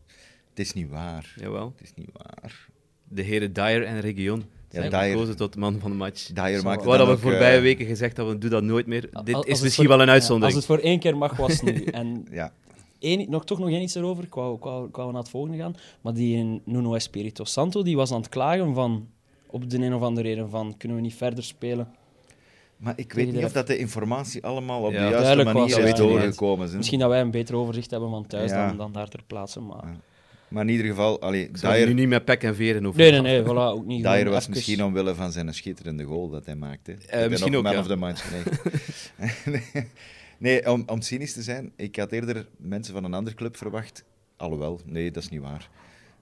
Het 0.50 0.58
is 0.58 0.72
niet 0.72 0.88
waar. 0.88 1.34
Jawel. 1.36 1.72
Het 1.76 1.86
is 1.86 1.94
niet 1.94 2.10
waar. 2.12 2.68
De 3.08 3.22
heren 3.22 3.52
Dyer 3.52 3.84
en 3.84 4.00
Region 4.00 4.44
zijn 4.70 4.90
Dyer- 4.90 5.02
gekozen 5.10 5.36
tot 5.36 5.56
man 5.56 5.78
van 5.80 5.90
de 5.90 5.96
match. 5.96 6.26
Dyer 6.32 6.58
Zo, 6.58 6.64
maakte 6.64 6.86
Waar 6.86 7.06
we 7.06 7.18
voorbije 7.18 7.56
eh, 7.56 7.62
weken 7.62 7.86
gezegd 7.86 8.16
hebben, 8.16 8.40
doe 8.40 8.50
dat 8.50 8.62
nooit 8.62 8.86
meer. 8.86 9.08
Dit 9.24 9.34
als 9.34 9.46
is 9.46 9.60
misschien 9.60 9.84
voor- 9.84 9.92
wel 9.92 10.00
een 10.02 10.06
ja, 10.06 10.12
uitzondering. 10.12 10.56
als 10.56 10.66
het 10.66 10.76
voor 10.76 10.84
één 10.84 10.98
keer 10.98 11.16
mag, 11.16 11.36
was 11.36 11.60
het 11.60 11.62
nu. 11.62 11.84
En 12.00 12.26
Ja, 12.30 12.52
één, 12.98 13.30
nog, 13.30 13.44
toch 13.44 13.58
nog 13.58 13.68
één 13.68 13.82
iets 13.82 13.94
erover, 13.94 14.24
ik 14.24 14.34
wou, 14.34 14.56
ik, 14.56 14.62
wou, 14.62 14.88
ik 14.88 14.96
wou 14.96 15.12
naar 15.12 15.20
het 15.20 15.30
volgende 15.30 15.56
gaan. 15.58 15.74
Maar 16.00 16.12
die 16.14 16.60
Nuno 16.64 16.94
Espirito 16.94 17.44
Santo 17.44 17.82
die 17.82 17.96
was 17.96 18.12
aan 18.12 18.20
het 18.20 18.28
klagen 18.28 18.74
van, 18.74 19.08
op 19.46 19.70
de 19.70 19.78
een 19.78 19.94
of 19.94 20.02
andere 20.02 20.28
reden 20.28 20.50
van, 20.50 20.74
kunnen 20.76 20.96
we 20.96 21.02
niet 21.02 21.14
verder 21.14 21.44
spelen? 21.44 21.88
maar 22.76 22.92
ik 22.96 23.12
weet 23.12 23.32
niet 23.32 23.44
of 23.44 23.52
dat 23.52 23.66
de 23.66 23.78
informatie 23.78 24.44
allemaal 24.44 24.82
op 24.82 24.92
Ja, 24.92 25.04
de 25.04 25.10
juiste 25.14 25.44
manier 25.44 25.78
is 25.78 25.90
ja. 25.90 25.92
doorgekomen. 25.96 26.76
Misschien 26.76 26.98
dat 26.98 27.08
wij 27.08 27.20
een 27.20 27.30
beter 27.30 27.54
overzicht 27.56 27.90
hebben 27.90 28.10
van 28.10 28.26
thuis 28.26 28.50
Ja. 28.50 28.66
dan, 28.66 28.76
dan 28.76 28.92
daar 28.92 29.08
ter 29.08 29.22
plaatse. 29.26 29.60
Maar... 29.60 29.96
Maar 30.48 30.62
in 30.64 30.70
ieder 30.70 30.86
geval, 30.86 31.20
allee, 31.20 31.48
Ik 31.48 31.56
zou 31.56 31.72
er 31.72 31.78
nu 31.78 31.84
Dyer, 31.84 31.94
niet 31.94 32.08
met 32.08 32.24
pek 32.24 32.42
en 32.42 32.54
veren 32.54 32.86
over 32.86 33.00
Nee, 33.00 33.10
nee, 33.10 33.20
nee, 33.20 33.42
voilà, 33.42 33.46
ook 33.46 33.84
niet. 33.86 34.02
Dyer 34.02 34.28
was 34.30 34.40
even- 34.42 34.50
misschien 34.54 34.84
omwille 34.84 35.14
van 35.14 35.32
zijn 35.32 35.54
schitterende 35.54 36.04
goal 36.04 36.28
dat 36.28 36.46
hij 36.46 36.54
maakte. 36.56 36.92
Ik 36.92 37.06
ben 37.10 37.30
misschien 37.30 37.56
ook, 37.56 37.62
man 37.62 37.72
ja. 37.72 37.78
of 37.78 37.86
the 37.86 37.96
match. 37.96 38.24
Nee, 38.30 39.32
nee, 39.44 39.62
nee 40.38 40.70
om, 40.72 40.82
om 40.86 41.00
cynisch 41.00 41.32
te 41.32 41.42
zijn, 41.42 41.72
ik 41.76 41.96
had 41.96 42.12
eerder 42.12 42.46
mensen 42.56 42.94
van 42.94 43.04
een 43.04 43.14
andere 43.14 43.36
club 43.36 43.56
verwacht. 43.56 44.04
Alhoewel, 44.36 44.80
nee, 44.84 45.10
dat 45.10 45.22
is 45.22 45.28
niet 45.28 45.40
waar. 45.40 45.70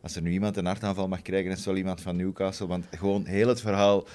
Als 0.02 0.17
er 0.17 0.23
nu 0.23 0.31
iemand 0.31 0.56
een 0.56 0.67
hartaanval 0.67 1.08
mag 1.08 1.22
krijgen, 1.22 1.50
is 1.50 1.56
het 1.56 1.67
wel 1.67 1.76
iemand 1.76 2.00
van 2.00 2.17
Newcastle. 2.17 2.67
Want 2.67 2.87
gewoon 2.90 3.25
heel 3.26 3.49
het 3.49 3.61
verhaal 3.61 4.06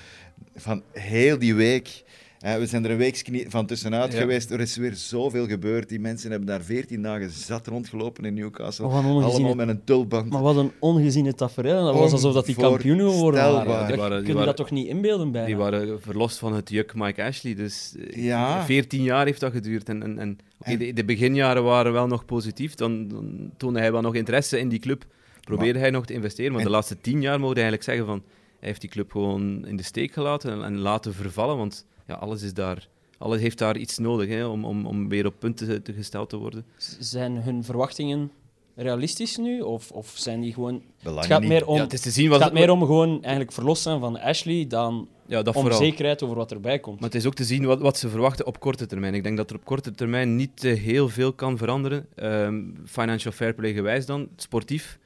van 0.55 0.83
heel 0.91 1.39
die 1.39 1.55
week. 1.55 2.03
We 2.41 2.65
zijn 2.65 2.85
er 2.85 2.91
een 2.91 2.97
week 2.97 3.45
van 3.47 3.65
tussenuit 3.65 4.13
Ja. 4.13 4.19
geweest. 4.19 4.51
Er 4.51 4.59
is 4.59 4.75
weer 4.77 4.93
zoveel 4.95 5.47
gebeurd. 5.47 5.89
Die 5.89 5.99
mensen 5.99 6.29
hebben 6.29 6.47
daar 6.47 6.61
veertien 6.61 7.01
dagen 7.01 7.29
zat 7.29 7.67
rondgelopen 7.67 8.25
in 8.25 8.33
Newcastle. 8.33 8.85
Allemaal 8.85 9.55
met 9.55 9.67
een 9.67 9.83
tulband. 9.83 10.29
Maar 10.29 10.41
wat 10.41 10.55
een 10.55 10.71
ongeziene 10.79 11.33
tafereel. 11.33 11.83
Dat 11.85 11.95
was 11.95 12.11
alsof 12.11 12.33
dat 12.33 12.45
die 12.45 12.55
kampioenen 12.55 13.11
geworden 13.11 13.41
waren. 13.41 13.87
Die 13.87 13.95
waren- 13.97 14.17
die 14.23 14.29
kun 14.31 14.39
je 14.39 14.45
dat 14.45 14.55
toch 14.55 14.71
niet 14.71 14.87
inbeelden 14.87 15.31
bijna? 15.31 15.47
Die 15.47 15.55
waren 15.55 16.01
verlost 16.01 16.37
van 16.37 16.53
het 16.53 16.69
juk 16.69 16.93
Mike 16.95 17.23
Ashley. 17.23 17.55
Dus 17.55 17.95
eh, 18.09 18.23
Ja. 18.23 18.65
14 18.65 19.01
jaar 19.03 19.25
heeft 19.25 19.39
dat 19.39 19.51
geduurd. 19.51 19.89
En, 19.89 20.19
en, 20.19 20.37
de, 20.77 20.93
de 20.93 21.05
beginjaren 21.05 21.63
waren 21.63 21.93
wel 21.93 22.07
nog 22.07 22.25
positief. 22.25 22.75
Dan, 22.75 23.07
dan 23.07 23.51
toonde 23.57 23.79
hij 23.79 23.91
wel 23.91 24.01
nog 24.01 24.15
interesse 24.15 24.59
in 24.59 24.69
die 24.69 24.79
club. 24.79 25.05
Probeerde 25.41 25.79
hij 25.79 25.89
nog 25.89 26.05
te 26.05 26.13
investeren. 26.13 26.51
Maar 26.51 26.59
En- 26.61 26.65
de 26.67 26.71
laatste 26.73 27.01
10 27.01 27.21
jaar 27.21 27.39
mogen 27.39 27.55
we 27.55 27.61
eigenlijk 27.61 27.83
zeggen 27.83 28.05
van... 28.05 28.21
Hij 28.59 28.69
heeft 28.69 28.81
die 28.81 28.89
club 28.89 29.11
gewoon 29.11 29.65
in 29.67 29.75
de 29.77 29.83
steek 29.83 30.13
gelaten 30.13 30.51
en, 30.51 30.63
en 30.63 30.77
laten 30.77 31.13
vervallen. 31.13 31.57
Want 31.57 31.85
ja, 32.11 32.17
alles, 32.17 32.41
is 32.41 32.53
daar, 32.53 32.87
alles 33.17 33.41
heeft 33.41 33.57
daar 33.57 33.77
iets 33.77 33.97
nodig 33.97 34.29
hè, 34.29 34.45
om, 34.45 34.65
om, 34.65 34.85
om 34.85 35.09
weer 35.09 35.25
op 35.25 35.33
punten 35.39 35.67
te, 35.67 35.81
te 35.81 35.93
gesteld 35.93 36.29
te 36.29 36.37
worden. 36.37 36.65
Zijn 36.99 37.37
hun 37.37 37.63
verwachtingen 37.63 38.31
realistisch 38.75 39.37
nu? 39.37 39.61
Of, 39.61 39.91
of 39.91 40.11
zijn 40.15 40.41
die 40.41 40.53
gewoon... 40.53 40.81
Het 40.97 41.25
gaat, 41.25 41.39
niet. 41.39 41.49
meer 41.49 41.67
om, 41.67 41.75
ja, 41.75 41.83
het 41.83 41.93
is 41.93 42.01
te 42.01 42.09
zien 42.11 42.31
het 42.31 42.41
gaat 42.41 42.53
meer 42.53 42.69
om 42.69 42.79
gewoon 42.79 43.21
eigenlijk 43.21 43.51
verlost 43.51 43.81
zijn 43.81 43.99
van 43.99 44.19
Ashley 44.19 44.67
dan 44.67 45.07
Ja, 45.25 45.41
dat 45.41 45.55
om 45.55 45.61
vooral. 45.61 45.79
zekerheid 45.79 46.23
over 46.23 46.35
wat 46.35 46.51
erbij 46.51 46.79
komt. 46.79 46.99
Maar 46.99 47.09
het 47.09 47.17
is 47.17 47.25
ook 47.25 47.33
te 47.33 47.43
zien 47.43 47.65
wat, 47.65 47.79
wat 47.79 47.97
ze 47.97 48.09
verwachten 48.09 48.45
op 48.45 48.59
korte 48.59 48.85
termijn. 48.85 49.13
Ik 49.13 49.23
denk 49.23 49.37
dat 49.37 49.49
er 49.49 49.55
op 49.55 49.65
korte 49.65 49.91
termijn 49.91 50.35
niet 50.35 50.63
eh, 50.63 50.79
heel 50.79 51.09
veel 51.09 51.33
kan 51.33 51.57
veranderen. 51.57 52.07
Ehm, 52.15 52.63
financial 52.85 53.33
fair 53.33 53.53
play 53.53 53.73
gewijs 53.73 54.05
dan, 54.05 54.27
sportief. 54.35 54.99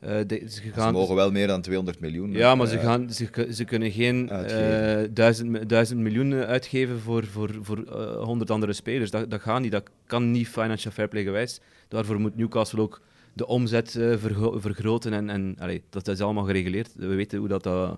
Eh, 0.00 0.16
de- 0.26 0.44
ze 0.48 0.62
mogen 0.92 1.14
wel 1.14 1.30
meer 1.30 1.46
dan 1.46 1.60
200 1.60 2.00
miljoen. 2.00 2.32
ja, 2.32 2.54
maar 2.54 2.66
ze, 2.66 2.78
gaan, 2.78 3.10
ze, 3.12 3.48
ze 3.52 3.64
kunnen 3.64 3.90
geen 3.90 4.28
eh, 5.02 5.08
duizend, 5.10 5.68
duizend 5.68 6.00
miljoen 6.00 6.32
eh, 6.32 6.40
uitgeven 6.40 7.00
voor, 7.00 7.24
voor, 7.24 7.50
voor 7.60 7.78
eh, 7.84 8.22
honderd 8.22 8.50
andere 8.50 8.72
spelers. 8.72 9.10
Dat, 9.10 9.30
dat 9.30 9.40
gaat 9.40 9.60
niet, 9.60 9.72
dat 9.72 9.90
kan 10.06 10.30
niet 10.30 10.48
financial 10.48 10.92
fair 10.92 11.08
play 11.08 11.22
gewijs. 11.22 11.60
Daarvoor 11.88 12.20
moet 12.20 12.36
Newcastle 12.36 12.80
ook 12.80 13.00
de 13.32 13.46
omzet 13.46 13.90
vergro- 14.18 14.58
vergroten. 14.60 15.12
En, 15.12 15.30
en 15.30 15.56
allee, 15.58 15.82
dat 15.90 16.08
is 16.08 16.20
allemaal 16.20 16.44
gereguleerd. 16.44 16.90
We 16.96 17.06
weten 17.14 17.38
hoe 17.38 17.48
dat, 17.48 17.62
dat, 17.62 17.88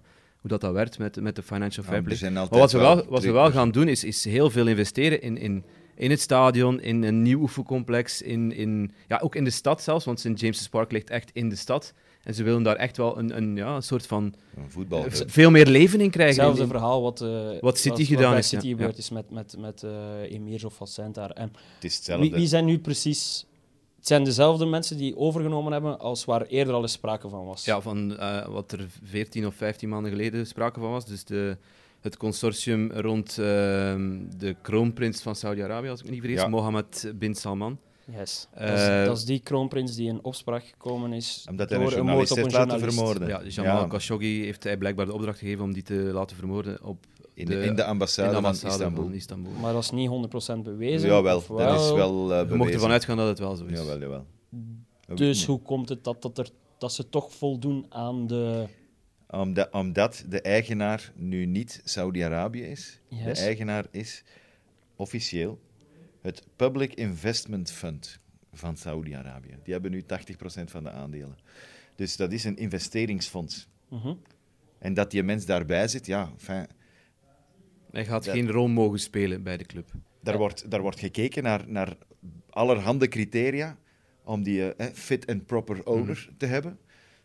hoe 0.40 0.50
dat, 0.50 0.60
dat 0.60 0.72
werkt 0.72 0.98
met, 0.98 1.20
met 1.20 1.36
de 1.36 1.42
financial 1.42 1.84
fair 1.84 2.02
play. 2.02 2.16
Maar 2.50 2.60
wat 2.60 2.72
we 2.72 2.78
wel, 2.78 2.96
wat 3.08 3.22
we 3.22 3.30
wel 3.32 3.42
druk- 3.44 3.54
gaan 3.56 3.70
doen, 3.70 3.88
is, 3.88 4.04
is 4.04 4.24
heel 4.24 4.50
veel 4.50 4.66
investeren 4.66 5.22
in, 5.22 5.36
in, 5.38 5.64
in 5.94 6.10
het 6.10 6.20
stadion, 6.20 6.80
in 6.80 7.02
een 7.02 7.22
nieuw 7.22 7.40
oefencomplex, 7.40 8.22
in, 8.22 8.52
in, 8.52 8.92
ja, 9.08 9.18
ook 9.22 9.34
in 9.34 9.44
de 9.44 9.50
stad 9.50 9.82
zelfs, 9.82 10.04
want 10.04 10.20
St. 10.20 10.40
James's 10.40 10.68
Park 10.68 10.92
ligt 10.92 11.10
echt 11.10 11.30
in 11.32 11.48
de 11.48 11.56
stad. 11.56 11.94
En 12.22 12.34
ze 12.34 12.42
willen 12.42 12.62
daar 12.62 12.76
echt 12.76 12.96
wel 12.96 13.18
een, 13.18 13.36
een, 13.36 13.56
ja, 13.56 13.74
een 13.74 13.82
soort 13.82 14.06
van... 14.06 14.34
Een 14.56 14.70
voetbal. 14.70 15.04
eh, 15.04 15.10
veel 15.26 15.50
meer 15.50 15.66
leven 15.66 16.00
in 16.00 16.10
krijgen. 16.10 16.44
Hetzelfde 16.44 16.66
verhaal 16.72 17.02
wat, 17.02 17.20
eh, 17.20 17.60
Wat 17.60 17.78
City 17.78 17.98
wat 17.98 18.06
gedaan 18.06 18.30
bij 18.30 18.38
is, 18.38 18.48
City 18.48 18.66
ja. 18.66 18.72
gebeurd 18.72 18.92
Ja. 18.92 18.98
is 18.98 19.10
met, 19.10 19.30
met, 19.30 19.56
met 19.58 19.82
eh 19.82 20.32
Emirs 20.32 20.64
of 20.64 20.74
Vincent 20.74 21.14
daar. 21.14 21.30
En 21.30 21.52
Het 21.74 21.84
is 21.84 21.96
hetzelfde. 21.96 22.28
wie, 22.28 22.34
wie 22.34 22.46
zijn 22.46 22.64
nu 22.64 22.78
precies... 22.78 23.46
Het 23.96 24.06
zijn 24.06 24.24
dezelfde 24.24 24.66
mensen 24.66 24.96
die 24.96 25.16
overgenomen 25.16 25.72
hebben 25.72 25.98
als 25.98 26.24
waar 26.24 26.42
eerder 26.42 26.74
al 26.74 26.82
eens 26.82 26.92
sprake 26.92 27.28
van 27.28 27.44
was. 27.44 27.64
Ja, 27.64 27.80
van 27.80 28.16
eh, 28.18 28.46
wat 28.46 28.72
er 28.72 28.86
14 29.02 29.46
of 29.46 29.54
15 29.54 29.88
maanden 29.88 30.10
geleden 30.10 30.46
sprake 30.46 30.80
van 30.80 30.90
was. 30.90 31.06
Dus 31.06 31.24
de, 31.24 31.56
het 32.02 32.16
consortium 32.16 32.92
rond 32.92 33.38
ehm, 33.38 34.18
de 34.38 34.56
kroonprins 34.62 35.22
van 35.22 35.34
Saudi-Arabië, 35.36 35.88
als 35.88 35.98
ik 36.00 36.04
me 36.06 36.10
niet 36.12 36.20
vergis, 36.20 36.40
Ja. 36.40 36.48
Mohammed 36.48 37.12
bin 37.14 37.34
Salman. 37.34 37.78
Yes. 38.16 38.46
Eh, 38.54 38.66
dat, 38.68 38.78
is, 38.78 39.06
dat 39.06 39.16
is 39.16 39.24
die 39.24 39.40
kroonprins 39.40 39.94
die 39.94 40.08
in 40.08 40.18
opspraak 40.24 40.64
gekomen 40.64 41.12
is 41.12 41.46
Omdat 41.50 41.68
hij 41.70 41.78
een 41.78 41.84
door 41.90 42.04
moord 42.04 42.30
op 42.30 42.36
een 42.36 42.42
heeft 42.42 42.54
laten 42.54 42.80
vermoorden. 42.80 43.28
Ja, 43.28 43.42
Jamal 43.44 43.80
Ja. 43.80 43.86
Khashoggi 43.86 44.44
heeft 44.44 44.64
hij 44.64 44.76
blijkbaar 44.76 45.06
de 45.06 45.12
opdracht 45.12 45.38
gegeven 45.38 45.64
om 45.64 45.72
die 45.72 45.82
te 45.82 45.94
laten 45.94 46.36
vermoorden 46.36 46.84
op 46.84 47.06
In, 47.34 47.46
de, 47.46 47.64
in 47.64 47.74
de 47.74 47.84
ambassade, 47.84 48.26
in 48.28 48.32
de 48.32 48.36
ambassade 48.46 48.72
van 48.72 48.80
Istanbul. 48.82 49.04
van 49.04 49.14
Istanbul. 49.14 49.52
Maar 49.60 49.72
dat 49.72 49.82
is 49.82 49.90
niet 49.90 50.10
100% 50.58 50.58
bewezen. 50.62 51.08
Jawel, 51.08 51.36
of 51.36 51.46
dat 51.46 51.80
is 51.80 51.92
wel 51.92 52.12
eh 52.12 52.28
We 52.28 52.34
mochten 52.34 52.48
ervan 52.48 52.58
bewezen. 52.58 52.90
uitgaan 52.90 53.16
dat 53.16 53.28
het 53.28 53.38
wel 53.38 53.56
zo 53.56 53.64
is. 53.64 53.78
Jawel, 53.78 53.98
jawel. 54.00 54.26
Dus 55.14 55.46
hoe 55.46 55.60
komt 55.62 55.88
het 55.88 56.04
dat, 56.04 56.22
dat, 56.22 56.38
er, 56.38 56.48
dat 56.78 56.92
ze 56.92 57.08
toch 57.08 57.32
voldoen 57.32 57.86
aan 57.88 58.26
de... 58.26 58.66
Omdat, 59.32 59.70
omdat 59.72 60.24
de 60.28 60.40
eigenaar 60.40 61.12
nu 61.14 61.46
niet 61.46 61.80
Saudi-Arabië 61.84 62.62
is. 62.62 63.00
Yes. 63.08 63.38
De 63.38 63.44
eigenaar 63.44 63.86
is 63.90 64.24
officieel 64.96 65.60
het 66.20 66.46
Public 66.56 66.94
Investment 66.94 67.70
Fund 67.70 68.18
van 68.52 68.76
Saudi-Arabië. 68.76 69.56
Die 69.64 69.72
hebben 69.72 69.90
nu 69.90 70.02
80% 70.02 70.04
van 70.70 70.82
de 70.82 70.90
aandelen. 70.90 71.36
Dus 71.94 72.16
dat 72.16 72.32
is 72.32 72.44
een 72.44 72.56
investeringsfonds. 72.56 73.68
Mhm. 73.88 74.14
En 74.78 74.94
dat 74.94 75.10
die 75.10 75.22
mens 75.22 75.44
daarbij 75.46 75.88
zit, 75.88 76.06
ja, 76.06 76.32
Hij 77.90 78.04
gaat 78.04 78.24
Dat- 78.24 78.34
geen 78.34 78.50
rol 78.50 78.68
mogen 78.68 78.98
spelen 78.98 79.42
bij 79.42 79.56
de 79.56 79.64
club. 79.64 79.90
daar, 80.22 80.38
wordt, 80.38 80.70
daar 80.70 80.80
wordt 80.80 80.98
gekeken 80.98 81.42
naar, 81.42 81.68
naar 81.68 81.96
allerhande 82.50 83.08
criteria 83.08 83.78
om 84.24 84.42
die 84.42 84.74
eh, 84.74 84.86
fit 84.92 85.26
and 85.26 85.46
proper 85.46 85.86
owner 85.86 86.28
te 86.36 86.46
hebben. 86.46 86.78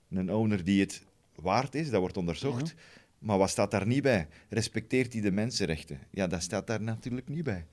Een 0.09 0.31
owner 0.33 0.63
die 0.63 0.81
het 0.81 1.05
waard 1.41 1.75
is, 1.75 1.89
dat 1.89 1.99
wordt 1.99 2.17
onderzocht. 2.17 2.73
Maar 3.19 3.37
wat 3.37 3.49
staat 3.49 3.71
daar 3.71 3.87
niet 3.87 4.01
bij? 4.01 4.27
Respecteert 4.49 5.13
hij 5.13 5.21
de 5.21 5.31
mensenrechten? 5.31 5.99
Ja, 6.11 6.27
dat 6.27 6.41
staat 6.41 6.67
daar 6.67 6.81
natuurlijk 6.81 7.27
niet 7.27 7.43
bij. 7.43 7.65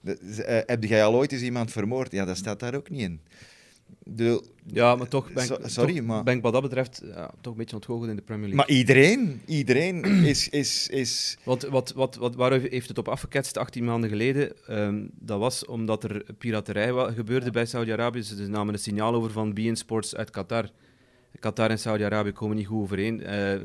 De, 0.00 0.14
eh, 0.42 0.60
heb 0.66 0.84
jij 0.84 1.04
al 1.04 1.14
ooit 1.14 1.32
eens 1.32 1.42
iemand 1.42 1.72
vermoord? 1.72 2.12
Ja, 2.12 2.24
dat 2.24 2.36
staat 2.36 2.60
daar 2.60 2.74
ook 2.74 2.90
niet 2.90 3.00
in. 3.00 3.20
De, 4.02 4.42
Ja, 4.66 4.96
maar 4.96 5.08
toch 5.08 5.32
ben 5.32 5.42
ik, 5.42 5.48
So- 5.48 5.68
sorry, 5.68 5.96
toch 5.96 6.04
maar- 6.06 6.22
ben 6.22 6.36
ik 6.36 6.42
wat 6.42 6.52
dat 6.52 6.62
betreft 6.62 7.02
ja, 7.04 7.30
toch 7.40 7.52
een 7.52 7.58
beetje 7.58 7.76
ontgoocheld 7.76 8.10
in 8.10 8.16
de 8.16 8.22
Premier 8.22 8.48
League. 8.48 8.66
maar 8.66 8.76
iedereen, 8.76 9.40
iedereen 9.46 10.04
is, 10.32 10.48
is, 10.48 10.88
is... 10.88 11.36
Want 11.44 11.62
wat, 11.62 11.92
wat, 11.92 12.14
wat, 12.16 12.34
waar 12.34 12.52
heeft 12.60 12.88
het 12.88 12.98
op 12.98 13.08
afgeketst 13.08 13.56
18 13.56 13.84
maanden 13.84 14.10
geleden? 14.10 14.66
Ehm, 14.66 15.06
dat 15.18 15.38
was 15.38 15.64
omdat 15.66 16.04
er 16.04 16.24
piraterij 16.38 17.12
gebeurde 17.14 17.50
bij 17.50 17.66
Saudi-Arabië. 17.66 18.22
Ze 18.22 18.46
namen 18.48 18.74
een 18.74 18.80
signaal 18.80 19.14
over 19.14 19.30
van 19.30 19.52
BN 19.54 19.74
Sports 19.74 20.14
uit 20.16 20.30
Qatar. 20.30 20.70
Qatar 21.40 21.70
en 21.70 21.78
Saudi-Arabië 21.78 22.32
komen 22.32 22.56
niet 22.56 22.66
goed 22.66 22.82
overeen. 22.82 23.22
Eh, 23.24 23.52
eh, 23.54 23.60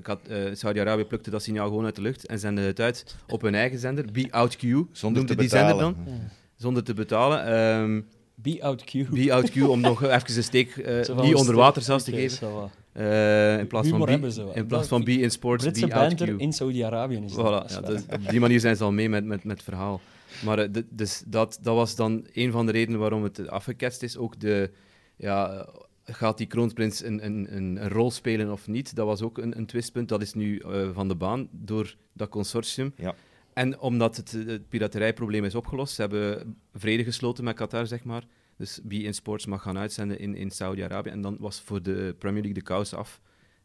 Saudi-Arabië 0.54 1.04
plukte 1.04 1.30
dat 1.30 1.44
signaal 1.44 1.68
gewoon 1.68 1.86
uit 1.86 1.96
de 1.96 2.02
lucht 2.02 2.26
en 2.26 2.40
zendde 2.40 2.62
het 2.62 2.80
uit 2.80 3.16
op 3.28 3.42
hun 3.42 3.56
eigen 3.56 3.80
zender. 3.80 4.06
Be 4.12 4.28
Out 4.32 4.56
Q 4.56 4.62
Zonder 4.62 4.88
noemde 5.02 5.26
te 5.26 5.36
die 5.36 5.50
zender 5.50 5.76
betalen. 5.76 5.96
dan, 6.06 6.20
zonder 6.56 6.84
te 6.84 6.94
betalen. 6.94 7.46
Ehm 7.46 8.02
Be 8.36 8.58
out 8.64 8.84
Q. 8.84 9.10
Be 9.10 9.34
Out 9.34 9.50
Q, 9.52 9.56
om 9.70 9.80
nog 9.82 10.04
even 10.04 10.36
een 10.38 10.44
steek, 10.44 10.78
eh, 10.78 10.96
niet 10.98 11.08
een 11.10 11.36
onder 11.36 11.56
water 11.56 11.82
zelfs 11.82 12.04
te 12.04 12.12
geven. 12.12 12.48
Eh, 12.92 13.60
in 13.60 13.68
plaats 13.68 13.88
van 13.90 14.08
Humor 14.08 14.20
Be, 14.20 14.32
ze 14.32 14.52
in 14.54 14.66
plaats 14.66 14.88
van 14.88 15.04
Be 15.04 15.12
in 15.12 15.32
Sports, 15.32 15.64
Britse 15.64 15.88
Be 15.88 15.94
Out 15.94 16.08
banter 16.08 16.36
Q. 16.36 16.40
in 16.40 16.54
Saudi-Arabië 16.54 17.22
is. 17.26 17.32
Voilà, 17.34 17.36
ja, 17.68 17.82
dus 17.86 18.02
op 18.12 18.30
die 18.30 18.40
manier 18.40 18.60
zijn 18.60 18.76
ze 18.76 18.84
al 18.84 18.92
mee 18.92 19.10
met, 19.10 19.26
met, 19.26 19.44
met 19.44 19.56
het 19.56 19.64
verhaal. 19.66 20.02
Maar 20.44 20.72
d- 20.72 20.84
dus 20.90 21.24
dat, 21.26 21.60
dat 21.62 21.76
was 21.76 21.96
dan 21.96 22.26
een 22.34 22.52
van 22.52 22.66
de 22.66 22.72
redenen 22.72 23.00
waarom 23.00 23.24
het 23.24 23.48
afgeketst 23.48 24.04
is. 24.04 24.18
Ook 24.18 24.40
de, 24.40 24.72
ja, 25.16 25.68
gaat 26.04 26.38
die 26.38 26.48
kroonprins 26.48 27.04
een, 27.04 27.26
een, 27.26 27.56
een, 27.56 27.90
rol 27.90 28.12
spelen 28.12 28.52
of 28.52 28.68
niet? 28.68 28.96
Dat 28.96 29.06
was 29.06 29.22
ook 29.22 29.38
een, 29.38 29.58
een 29.58 29.66
twistpunt. 29.66 30.10
Dat 30.10 30.22
is 30.22 30.34
nu 30.34 30.58
eh, 30.58 30.90
van 30.94 31.08
de 31.08 31.16
baan 31.16 31.48
door 31.52 31.96
dat 32.14 32.30
consortium. 32.30 32.94
Ja. 32.96 33.16
En 33.54 33.80
omdat 33.80 34.18
het, 34.18 34.34
eh, 34.34 34.46
het 34.46 34.70
piraterijprobleem 34.70 35.46
is 35.46 35.56
opgelost, 35.56 35.96
ze 35.96 36.02
hebben 36.02 36.56
vrede 36.74 37.04
gesloten 37.04 37.44
met 37.44 37.56
Qatar, 37.56 37.88
zeg 37.88 38.04
maar. 38.04 38.24
Dus 38.58 38.80
BeIN 38.84 39.14
Sports 39.14 39.46
mag 39.46 39.62
gaan 39.62 39.78
uitzenden 39.78 40.20
in, 40.20 40.36
in 40.36 40.52
Saudi-Arabië. 40.52 41.10
En 41.10 41.22
dan 41.22 41.38
was 41.40 41.62
voor 41.62 41.82
de 41.82 42.16
Premier 42.20 42.42
League 42.42 42.54
de 42.54 42.62
kous 42.62 42.94
af. 42.94 43.22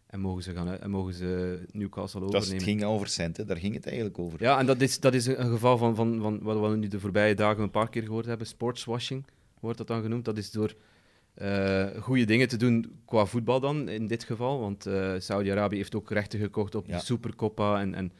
En 0.06 0.20
mogen 0.20 0.42
ze, 0.42 0.52
gaan, 0.52 0.78
en 0.78 0.90
mogen 0.90 1.14
ze 1.14 1.60
Newcastle 1.72 2.20
Dat 2.20 2.28
overnemen. 2.28 2.56
het 2.56 2.64
ging 2.64 2.84
over 2.84 3.08
centen, 3.08 3.46
daar 3.46 3.56
ging 3.56 3.74
het 3.74 3.86
eigenlijk 3.86 4.18
over. 4.18 4.42
Ja, 4.42 4.58
en 4.58 4.66
dat 4.66 4.80
is, 4.80 5.00
dat 5.00 5.14
is 5.14 5.26
een 5.26 5.40
een 5.40 5.50
geval 5.50 5.78
van, 5.78 5.94
van, 5.94 6.20
van 6.20 6.42
wat 6.42 6.70
we 6.70 6.76
nu 6.76 6.88
de 6.88 7.00
voorbije 7.00 7.34
dagen 7.34 7.62
een 7.62 7.70
paar 7.70 7.88
keer 7.88 8.02
gehoord 8.02 8.26
hebben. 8.26 8.46
Sportswashing 8.46 9.26
wordt 9.60 9.78
dat 9.78 9.86
dan 9.86 10.02
genoemd. 10.02 10.24
Dat 10.24 10.36
is 10.36 10.50
door 10.50 10.74
eh 11.38 11.86
goede 12.00 12.24
dingen 12.24 12.48
te 12.48 12.56
doen 12.56 12.92
qua 13.04 13.26
voetbal 13.26 13.60
dan, 13.60 13.88
in 13.88 14.06
dit 14.06 14.24
geval. 14.24 14.60
Want 14.60 14.86
eh 14.86 15.12
Saudi-Arabië 15.18 15.76
heeft 15.76 15.94
ook 15.94 16.10
rechten 16.10 16.38
gekocht 16.40 16.74
op 16.74 16.86
Ja. 16.86 16.98
de 16.98 17.04
Supercoppa 17.04 17.80
en, 17.80 17.94
en 17.94 18.12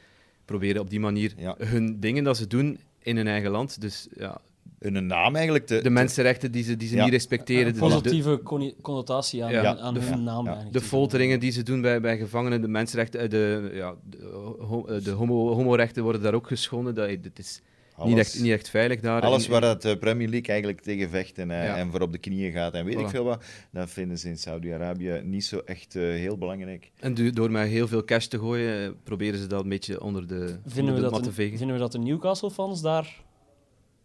proberen 0.44 0.80
op 0.80 0.90
die 0.90 1.00
manier 1.00 1.32
Ja. 1.37 1.54
hun 1.58 2.00
dingen 2.00 2.25
dat 2.25 2.37
ze 2.37 2.46
doen 2.46 2.78
in 3.02 3.16
hun 3.16 3.26
eigen 3.26 3.50
land. 3.50 3.80
Dus 3.80 4.08
ja, 4.16 4.40
Een 4.78 5.06
naam 5.06 5.34
eigenlijk 5.34 5.66
te... 5.66 5.82
de 5.82 5.90
mensenrechten 5.90 6.52
die 6.52 6.62
ze, 6.64 6.76
die 6.76 6.88
ze 6.88 6.96
Ja. 6.96 7.02
niet 7.04 7.12
respecteren. 7.12 7.66
Een 7.66 7.72
de, 7.72 7.78
positieve 7.78 8.40
conno- 8.44 8.75
connotatie 8.82 9.44
aan, 9.44 9.50
Ja. 9.50 9.76
aan 9.76 9.94
De- 9.94 10.00
hun 10.00 10.22
naam. 10.25 10.44
ja. 10.44 10.50
eigenlijk. 10.52 10.72
de 10.82 10.88
folteringen 10.88 11.40
die 11.40 11.50
ze 11.50 11.62
doen 11.62 11.80
bij, 11.80 12.00
bij 12.00 12.18
gevangenen, 12.18 12.60
de 12.60 12.68
mensenrechten, 12.68 13.20
eh, 13.20 13.28
de, 13.30 13.70
ja, 13.72 13.94
de, 14.10 14.18
ho- 14.60 15.00
de 15.02 15.10
homo, 15.10 15.54
homorechten 15.54 16.02
worden 16.02 16.22
daar 16.22 16.34
ook 16.34 16.46
geschonden. 16.46 16.94
Dat, 16.94 17.08
het 17.10 17.38
is 17.38 17.60
alles, 17.99 18.11
niet 18.14 18.19
echt, 18.19 18.40
niet 18.40 18.52
echt 18.52 18.69
veilig 18.71 19.00
daar. 19.00 19.23
alles 19.23 19.47
waar 19.47 19.61
dat 19.61 19.83
de 19.83 19.99
Premier 19.99 20.28
League 20.28 20.49
eigenlijk 20.49 20.81
tegen 20.81 21.11
vecht 21.11 21.38
en, 21.38 21.50
eh, 21.50 21.64
Ja. 21.64 21.76
en 21.76 21.90
voor 21.90 22.00
op 22.00 22.12
de 22.12 22.19
knieën 22.19 22.52
gaat 22.52 22.73
en 22.75 22.85
weet 22.85 22.99
ik 22.99 23.09
veel 23.09 23.25
wat, 23.25 23.45
dat 23.73 23.90
vinden 23.90 24.19
ze 24.19 24.28
in 24.28 24.38
Saudi-Arabië 24.38 25.21
niet 25.25 25.45
zo 25.45 25.59
echt 25.64 25.97
eh, 25.97 26.02
heel 26.02 26.38
belangrijk. 26.38 26.90
En 27.00 27.14
do- 27.14 27.31
door 27.31 27.50
met 27.50 27.69
heel 27.69 27.88
veel 27.88 28.05
cash 28.05 28.26
te 28.26 28.38
gooien, 28.38 28.85
eh, 28.85 28.90
proberen 29.05 29.38
ze 29.40 29.47
dat 29.47 29.62
een 29.62 29.69
beetje 29.69 30.00
onder 30.00 30.26
de, 30.26 30.59
Vinden 30.67 30.78
onder 30.83 30.95
de 30.95 31.00
dat 31.00 31.11
mat 31.11 31.23
te 31.23 31.28
de, 31.28 31.35
vegen. 31.35 31.59
vinden 31.59 31.76
we 31.76 31.83
dat 31.83 31.93
de 31.93 31.99
Newcastle-fans 31.99 32.81
daar... 32.83 33.26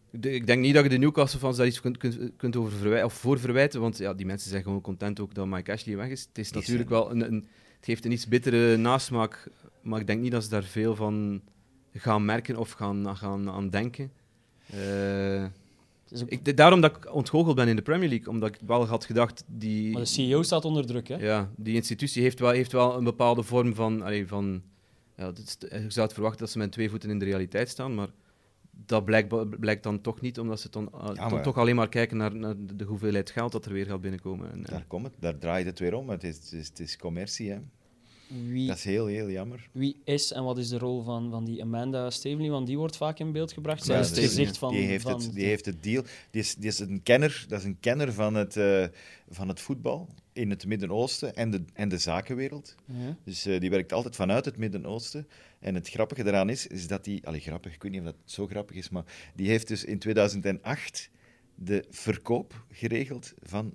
De- 0.10 0.32
ik 0.34 0.48
denk 0.48 0.62
niet 0.62 0.74
dat 0.74 0.84
je 0.84 0.90
de 0.90 0.98
Newcastle-fans 0.98 1.58
daar 1.58 1.66
iets 1.68 1.82
kunt, 1.82 1.98
kunt, 1.98 2.20
kunt 2.38 2.56
over 2.56 2.72
verwij- 2.72 3.04
of 3.04 3.14
voor 3.14 3.40
verwijten, 3.40 3.82
want 3.82 3.98
ja, 3.98 4.14
die 4.14 4.26
mensen 4.26 4.50
zijn 4.50 4.64
gewoon 4.64 4.82
content 4.82 5.20
ook 5.20 5.34
dat 5.34 5.48
Mike 5.48 5.72
Ashley 5.72 5.96
weg 5.98 6.10
is. 6.10 6.22
Het 6.28 6.38
is 6.38 6.50
Die 6.52 6.60
natuurlijk 6.62 6.90
zijn- 6.90 7.02
wel 7.02 7.12
een, 7.12 7.22
een, 7.22 7.36
het 7.76 7.86
geeft 7.86 8.06
een 8.06 8.12
iets 8.12 8.28
bittere 8.28 8.78
nasmaak, 8.78 9.48
maar 9.82 10.00
ik 10.00 10.08
denk 10.08 10.22
niet 10.22 10.32
dat 10.32 10.44
ze 10.44 10.50
daar 10.50 10.64
veel 10.64 10.96
van 10.96 11.42
gaan 12.00 12.26
merken 12.26 12.58
of 12.58 12.72
gaan, 12.72 13.18
gaan 13.18 13.50
aan 13.50 13.70
denken. 13.70 14.12
Eh, 14.70 15.44
Het 16.04 16.12
is 16.12 16.22
ook- 16.24 16.30
ik, 16.30 16.58
daarom 16.58 16.82
dat 16.82 16.96
ik 16.98 17.14
ontgoocheld 17.14 17.56
ben 17.56 17.68
in 17.68 17.76
de 17.76 17.82
Premier 17.82 18.10
League, 18.10 18.28
omdat 18.28 18.50
ik 18.56 18.62
wel 18.66 18.86
had 18.88 19.06
gedacht, 19.06 19.44
die, 19.48 19.92
Maar 19.92 20.02
de 20.02 20.08
CEO 20.08 20.44
staat 20.44 20.66
onder 20.66 20.86
druk, 20.86 21.08
hè? 21.08 21.16
Ja, 21.16 21.50
die 21.56 21.74
institutie 21.76 22.22
heeft 22.22 22.40
wel, 22.40 22.50
heeft 22.52 22.72
wel 22.72 22.98
een 22.98 23.04
bepaalde 23.04 23.44
vorm 23.44 23.76
van. 23.76 24.02
allee, 24.02 24.28
van 24.28 24.62
ja, 25.18 25.32
je 25.60 25.86
zou 25.88 26.06
het 26.06 26.14
verwachten 26.14 26.40
dat 26.40 26.50
ze 26.50 26.58
met 26.58 26.72
twee 26.72 26.90
voeten 26.90 27.10
in 27.10 27.20
de 27.20 27.26
realiteit 27.26 27.70
staan, 27.70 27.96
maar 27.96 28.10
dat 28.86 29.06
blijkt, 29.06 29.60
blijkt 29.60 29.84
dan 29.84 30.02
toch 30.02 30.22
niet, 30.22 30.40
omdat 30.40 30.60
ze 30.60 30.70
dan, 30.70 30.90
Ja, 31.02 31.14
dan 31.14 31.32
maar- 31.32 31.44
toch 31.44 31.58
alleen 31.58 31.76
maar 31.76 31.90
kijken 31.90 32.18
naar, 32.18 32.36
naar 32.36 32.56
de, 32.76 32.84
hoeveelheid 32.84 33.30
geld 33.32 33.52
dat 33.52 33.66
er 33.66 33.74
weer 33.74 33.86
gaat 33.86 34.02
binnenkomen. 34.02 34.52
En, 34.52 34.58
en- 34.66 34.72
Daar 34.72 34.86
komt 34.88 35.04
het, 35.06 35.14
daar 35.20 35.38
draait 35.38 35.66
het 35.66 35.80
weer 35.80 35.94
om. 35.96 36.10
Het 36.10 36.24
is, 36.24 36.36
het 36.36 36.52
is, 36.52 36.68
het 36.68 36.80
is 36.80 36.98
commercie, 36.98 37.50
hè. 37.52 37.58
Wie, 38.34 38.68
Dat 38.68 38.78
is 38.78 38.84
heel, 38.84 39.06
heel 39.06 39.30
jammer. 39.30 39.70
wie 39.72 40.02
is 40.04 40.32
en 40.32 40.44
wat 40.44 40.58
is 40.58 40.70
de 40.70 40.78
rol 40.78 41.04
van, 41.04 41.30
van 41.30 41.46
die 41.46 41.62
Amanda 41.62 42.10
Staveley? 42.10 42.50
Want 42.50 42.68
die 42.68 42.78
wordt 42.78 42.98
vaak 42.98 43.20
in 43.20 43.32
beeld 43.32 43.54
gebracht. 43.54 43.84
Zij 43.84 43.96
Ja, 43.96 44.02
is 44.02 44.10
het 44.10 44.20
gezicht 44.20 44.58
van... 44.58 44.74
die, 44.74 44.86
heeft 44.86 45.04
van 45.04 45.22
het, 45.22 45.34
die 45.34 45.46
heeft 45.46 45.66
het 45.66 45.84
deal. 45.84 46.04
Die 46.32 46.42
is, 46.42 46.56
die 46.56 46.68
is 46.68 46.80
een 46.80 47.04
kenner, 47.04 47.46
dat 47.48 47.60
is 47.60 47.66
een 47.66 47.80
kenner 47.80 48.14
van 48.14 48.34
het, 48.36 48.58
eh, 48.58 48.86
van 49.30 49.48
het 49.48 49.60
voetbal 49.60 50.10
in 50.34 50.50
het 50.50 50.66
Midden-Oosten 50.66 51.36
en 51.36 51.52
de, 51.52 51.64
en 51.74 51.90
de 51.90 51.98
zakenwereld. 51.98 52.76
Ja. 52.86 53.18
Dus 53.24 53.46
eh, 53.46 53.60
die 53.60 53.70
werkt 53.70 53.94
altijd 53.94 54.16
vanuit 54.16 54.46
het 54.46 54.58
Midden-Oosten. 54.58 55.28
En 55.60 55.76
het 55.76 55.90
grappige 55.90 56.24
daaraan 56.24 56.50
is, 56.50 56.68
is 56.68 56.88
dat 56.88 57.04
die... 57.04 57.28
Allee, 57.28 57.40
grappig, 57.40 57.74
ik 57.74 57.84
weet 57.84 57.92
niet 57.92 58.02
of 58.02 58.08
dat 58.08 58.16
zo 58.26 58.48
grappig 58.48 58.76
is, 58.76 58.90
maar 58.90 59.04
die 59.36 59.48
heeft 59.48 59.68
dus 59.68 59.84
in 59.84 60.00
2008 60.00 61.10
de 61.56 61.86
verkoop 61.90 62.66
geregeld 62.72 63.34
van 63.42 63.74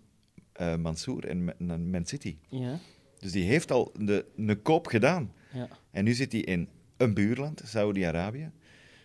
eh 0.52 0.76
Mansour 0.76 1.26
en 1.26 1.54
Man 1.90 2.06
City. 2.06 2.36
Ja. 2.48 2.78
Dus 3.18 3.32
die 3.32 3.44
heeft 3.44 3.70
al 3.70 3.92
de, 3.98 4.24
een 4.36 4.62
koop 4.62 4.86
gedaan. 4.86 5.32
Ja. 5.52 5.68
En 5.90 6.04
nu 6.04 6.12
zit 6.14 6.32
hij 6.32 6.40
in 6.40 6.68
een 6.96 7.14
buurland, 7.14 7.62
Saudi-Arabië. 7.64 8.50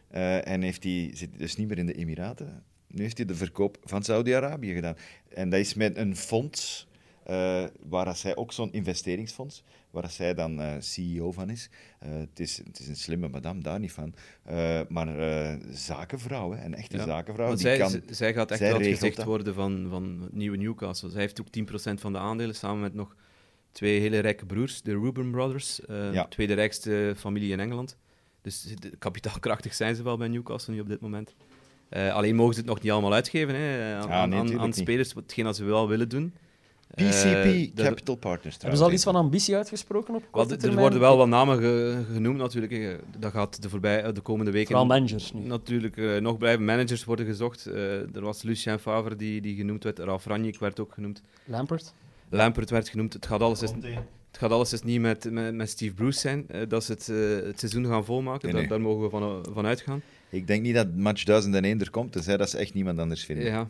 Eh, 0.08 0.48
en 0.48 0.62
heeft 0.62 0.84
hij, 0.84 1.12
zit 1.13 1.29
hij 1.29 1.38
dus 1.39 1.55
niet 1.55 1.67
meer 1.67 1.77
in 1.77 1.86
de 1.86 1.93
Emiraten. 1.93 2.63
Nu 2.88 3.01
heeft 3.01 3.17
hij 3.17 3.25
de 3.25 3.36
verkoop 3.36 3.77
van 3.84 4.03
Saudi-Arabië 4.03 4.74
gedaan. 4.74 4.96
En 5.29 5.50
dat 5.50 5.60
is 5.60 5.74
met 5.74 5.98
een 5.98 6.15
fonds, 6.15 6.88
eh, 7.24 7.63
waar 7.89 8.15
zij 8.15 8.36
ook 8.36 8.53
zo'n 8.53 8.74
investeringsfonds, 8.74 9.63
waar 9.91 10.10
zij 10.10 10.34
dan 10.34 10.62
eh, 10.62 10.72
CEO 10.79 11.32
van 11.32 11.50
is. 11.50 11.70
Het 12.00 12.39
is. 12.39 12.58
Het 12.58 12.79
is 12.79 12.88
een 12.88 12.96
slimme 12.96 13.27
madame, 13.29 13.62
daar 13.62 13.79
niet 13.79 13.91
van. 13.91 14.13
Maar 14.89 15.08
zakenvrouw, 15.72 16.51
hè, 16.51 16.65
een 16.65 16.75
echte 16.75 16.98
Ja. 16.98 17.05
zakenvrouw. 17.05 17.48
Want 17.48 17.58
Die 17.60 17.67
zij, 17.67 17.77
kan, 17.77 18.01
zij 18.10 18.34
gaat 18.34 18.51
echt 18.51 18.60
wel 18.60 18.70
het 18.70 18.77
regelt 18.77 19.00
gezicht 19.00 19.15
dat. 19.17 19.25
worden 19.25 19.53
van, 19.53 19.88
van 19.89 20.20
het 20.22 20.34
nieuwe 20.34 20.58
Newcastle. 20.58 21.10
Zij 21.10 21.22
heeft 21.22 21.41
ook 21.41 21.50
10% 21.50 22.01
van 22.01 22.13
de 22.13 22.20
aandelen, 22.20 22.55
samen 22.55 22.82
met 22.82 22.93
nog 22.93 23.15
twee 23.74 24.00
hele 24.00 24.20
rijke 24.20 24.46
broers, 24.46 24.82
de 24.82 24.92
Reuben 24.92 25.32
Brothers, 25.32 25.86
eh 25.86 26.13
Ja. 26.13 26.25
tweede 26.27 26.53
rijkste 26.53 27.13
familie 27.18 27.51
in 27.51 27.60
Engeland. 27.60 27.98
Dus 28.42 28.62
de- 28.80 28.98
kapitaalkrachtig 29.00 29.74
zijn 29.74 29.96
ze 29.96 30.03
wel 30.03 30.18
bij 30.18 30.27
Newcastle 30.27 30.74
nu 30.74 30.80
op 30.80 30.88
dit 30.89 31.00
moment. 31.01 31.36
Eh, 31.89 32.13
alleen 32.13 32.36
mogen 32.36 32.53
ze 32.53 32.60
het 32.60 32.70
nog 32.70 32.82
niet 32.82 32.92
allemaal 32.92 33.13
uitgeven 33.13 33.56
hè, 33.56 33.96
aan, 33.96 34.08
Ja, 34.08 34.13
aan, 34.13 34.30
nee, 34.30 34.38
aan, 34.39 34.46
tuurlijk 34.46 34.60
aan 34.60 34.65
niet. 34.65 34.75
spelers, 34.77 35.13
hetgeen 35.13 35.46
dat 35.46 35.56
ze 35.56 35.63
wel 35.63 35.88
willen 35.88 36.10
doen. 36.10 36.34
PCP 36.96 37.46
Eh, 37.75 37.86
Capital 37.86 38.15
Partners. 38.15 38.58
Hebben 38.60 38.77
ze 38.77 38.84
al 38.84 38.92
iets 38.92 39.03
van 39.03 39.15
ambitie 39.15 39.56
uitgesproken 39.56 40.15
op 40.15 40.24
korte 40.32 40.58
er 40.68 40.75
worden 40.75 41.00
wel 41.00 41.18
wat 41.18 41.27
namen 41.27 41.58
ge- 41.58 42.03
genoemd 42.13 42.38
natuurlijk. 42.38 43.00
Dat 43.20 43.32
gaat 43.32 43.62
de, 43.62 43.70
voorbij, 43.70 44.12
de 44.13 44.22
komende 44.22 44.51
weken 44.51 44.68
Vooral 44.68 44.86
managers 44.86 45.34
nu. 45.34 45.42
natuurlijk 45.42 46.22
nog 46.22 46.38
blijven. 46.38 46.65
Managers 46.65 47.03
worden 47.03 47.25
gezocht. 47.25 47.65
Eh, 47.65 48.15
er 48.15 48.22
was 48.22 48.42
Lucien 48.44 48.80
Favre 48.80 49.15
die, 49.15 49.42
die 49.42 49.56
genoemd 49.56 49.84
werd. 49.84 50.00
Ralf 50.00 50.25
Ranjik 50.25 50.60
werd 50.60 50.80
ook 50.80 50.94
genoemd. 50.94 51.22
Lampert? 51.46 51.94
Lampert 52.33 52.69
werd 52.69 52.89
genoemd. 52.89 53.13
Het 53.13 53.25
gaat 53.25 53.41
alles 53.41 53.61
eens, 53.61 53.71
het 53.71 54.37
gaat 54.37 54.51
alles 54.51 54.71
eens 54.71 54.83
niet 54.83 55.01
met, 55.01 55.31
met, 55.31 55.53
met 55.53 55.69
Steve 55.69 55.93
Bruce 55.93 56.19
zijn. 56.19 56.45
eh, 56.47 56.61
dat 56.67 56.83
ze 56.83 56.91
het, 56.91 57.09
eh, 57.09 57.47
het 57.47 57.59
seizoen 57.59 57.85
gaan 57.85 58.05
volmaken. 58.05 58.41
Nee, 58.43 58.51
Daar, 58.51 58.61
nee. 58.61 58.69
daar 58.69 58.81
mogen 58.81 59.03
we 59.03 59.09
van, 59.09 59.45
van 59.53 59.65
uitgaan. 59.65 60.01
Ik 60.29 60.47
denk 60.47 60.61
niet 60.63 60.75
dat 60.75 60.95
match 60.95 61.23
1001 61.23 61.79
er 61.79 61.89
komt, 61.89 62.11
tenzij 62.11 62.37
dat 62.37 62.49
ze 62.49 62.57
echt 62.57 62.73
niemand 62.73 62.99
anders 62.99 63.25
vinden. 63.25 63.45
Ja. 63.45 63.67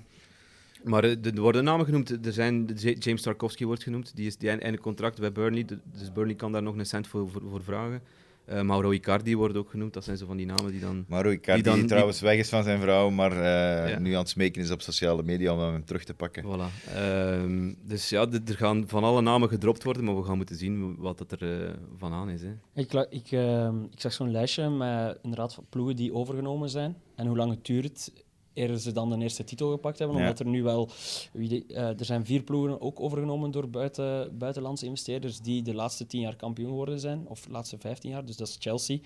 Maar 0.83 1.03
eh, 1.03 1.25
er 1.25 1.41
worden 1.41 1.63
namen 1.63 1.85
genoemd. 1.85 2.25
Er 2.25 2.33
zijn, 2.33 2.65
James 2.99 3.21
Tarkovsky 3.21 3.65
wordt 3.65 3.83
genoemd. 3.83 4.15
Die 4.15 4.27
is 4.27 4.37
die 4.37 4.49
eind- 4.49 4.61
einde 4.61 4.77
contract 4.79 5.19
bij 5.19 5.31
Burnley. 5.31 5.65
Dus 5.99 6.11
Burnley 6.13 6.35
kan 6.35 6.51
daar 6.51 6.63
nog 6.63 6.77
een 6.77 6.85
cent 6.85 7.07
voor, 7.07 7.29
voor, 7.29 7.41
voor 7.49 7.63
vragen. 7.63 8.01
Eh, 8.45 8.61
Mauro 8.61 8.91
Icardi 8.91 9.35
wordt 9.35 9.57
ook 9.57 9.69
genoemd. 9.69 9.93
Dat 9.93 10.03
zijn 10.03 10.17
zo 10.17 10.25
van 10.25 10.37
die 10.37 10.45
namen 10.45 10.71
die 10.71 10.79
dan... 10.79 11.05
Mauro 11.07 11.29
Icardi, 11.29 11.53
Die 11.53 11.63
dan- 11.63 11.73
die 11.73 11.81
die- 11.81 11.89
trouwens 11.91 12.21
weg 12.21 12.37
is 12.37 12.49
van 12.49 12.63
zijn 12.63 12.79
vrouw, 12.81 13.09
maar 13.09 13.31
eh, 13.31 13.89
Ja. 13.89 13.99
nu 13.99 14.11
aan 14.13 14.19
het 14.19 14.29
smeken 14.29 14.61
is 14.61 14.71
op 14.71 14.81
sociale 14.81 15.23
media 15.23 15.53
om 15.53 15.59
hem 15.59 15.85
terug 15.85 16.03
te 16.03 16.13
pakken. 16.13 16.43
Voilà. 16.43 16.87
Ehm, 16.93 17.73
dus 17.83 18.09
ja, 18.09 18.27
er 18.45 18.55
gaan 18.55 18.83
van 18.87 19.03
alle 19.03 19.21
namen 19.21 19.49
gedropt 19.49 19.83
worden, 19.83 20.03
maar 20.03 20.15
we 20.15 20.23
gaan 20.23 20.37
moeten 20.37 20.55
zien 20.55 20.95
wat 20.97 21.17
dat 21.17 21.31
er 21.31 21.63
eh, 21.63 21.73
van 21.97 22.13
aan 22.13 22.29
is. 22.29 22.41
Hè. 22.41 22.51
Ik, 22.73 22.93
ik, 23.09 23.31
ehm, 23.31 23.83
ik 23.83 23.99
zag 23.99 24.13
zo'n 24.13 24.31
lijstje 24.31 24.69
met 24.69 25.17
inderdaad 25.21 25.53
van 25.53 25.65
ploegen 25.69 25.95
die 25.95 26.13
overgenomen 26.13 26.69
zijn 26.69 26.95
en 27.15 27.27
hoe 27.27 27.37
lang 27.37 27.51
het 27.51 27.65
duurt 27.65 28.11
eer 28.53 28.77
ze 28.77 28.91
dan 28.91 29.09
de 29.09 29.17
eerste 29.17 29.43
titel 29.43 29.71
gepakt 29.71 29.99
hebben. 29.99 30.17
Ja. 30.17 30.23
Omdat 30.23 30.39
er 30.39 30.45
nu 30.45 30.63
wel... 30.63 30.89
eh, 31.33 31.99
er 31.99 32.05
zijn 32.05 32.25
vier 32.25 32.43
ploegen 32.43 32.81
ook 32.81 32.99
overgenomen 32.99 33.51
door 33.51 33.69
buiten, 33.69 34.37
buitenlandse 34.37 34.85
investeerders 34.85 35.39
die 35.39 35.61
de 35.61 35.73
laatste 35.73 36.05
tien 36.05 36.21
jaar 36.21 36.35
kampioen 36.35 36.67
geworden 36.69 36.99
zijn. 36.99 37.27
Of 37.27 37.41
de 37.41 37.51
laatste 37.51 37.77
vijftien 37.77 38.11
jaar, 38.11 38.25
dus 38.25 38.37
dat 38.37 38.47
is 38.47 38.55
Chelsea. 38.59 38.97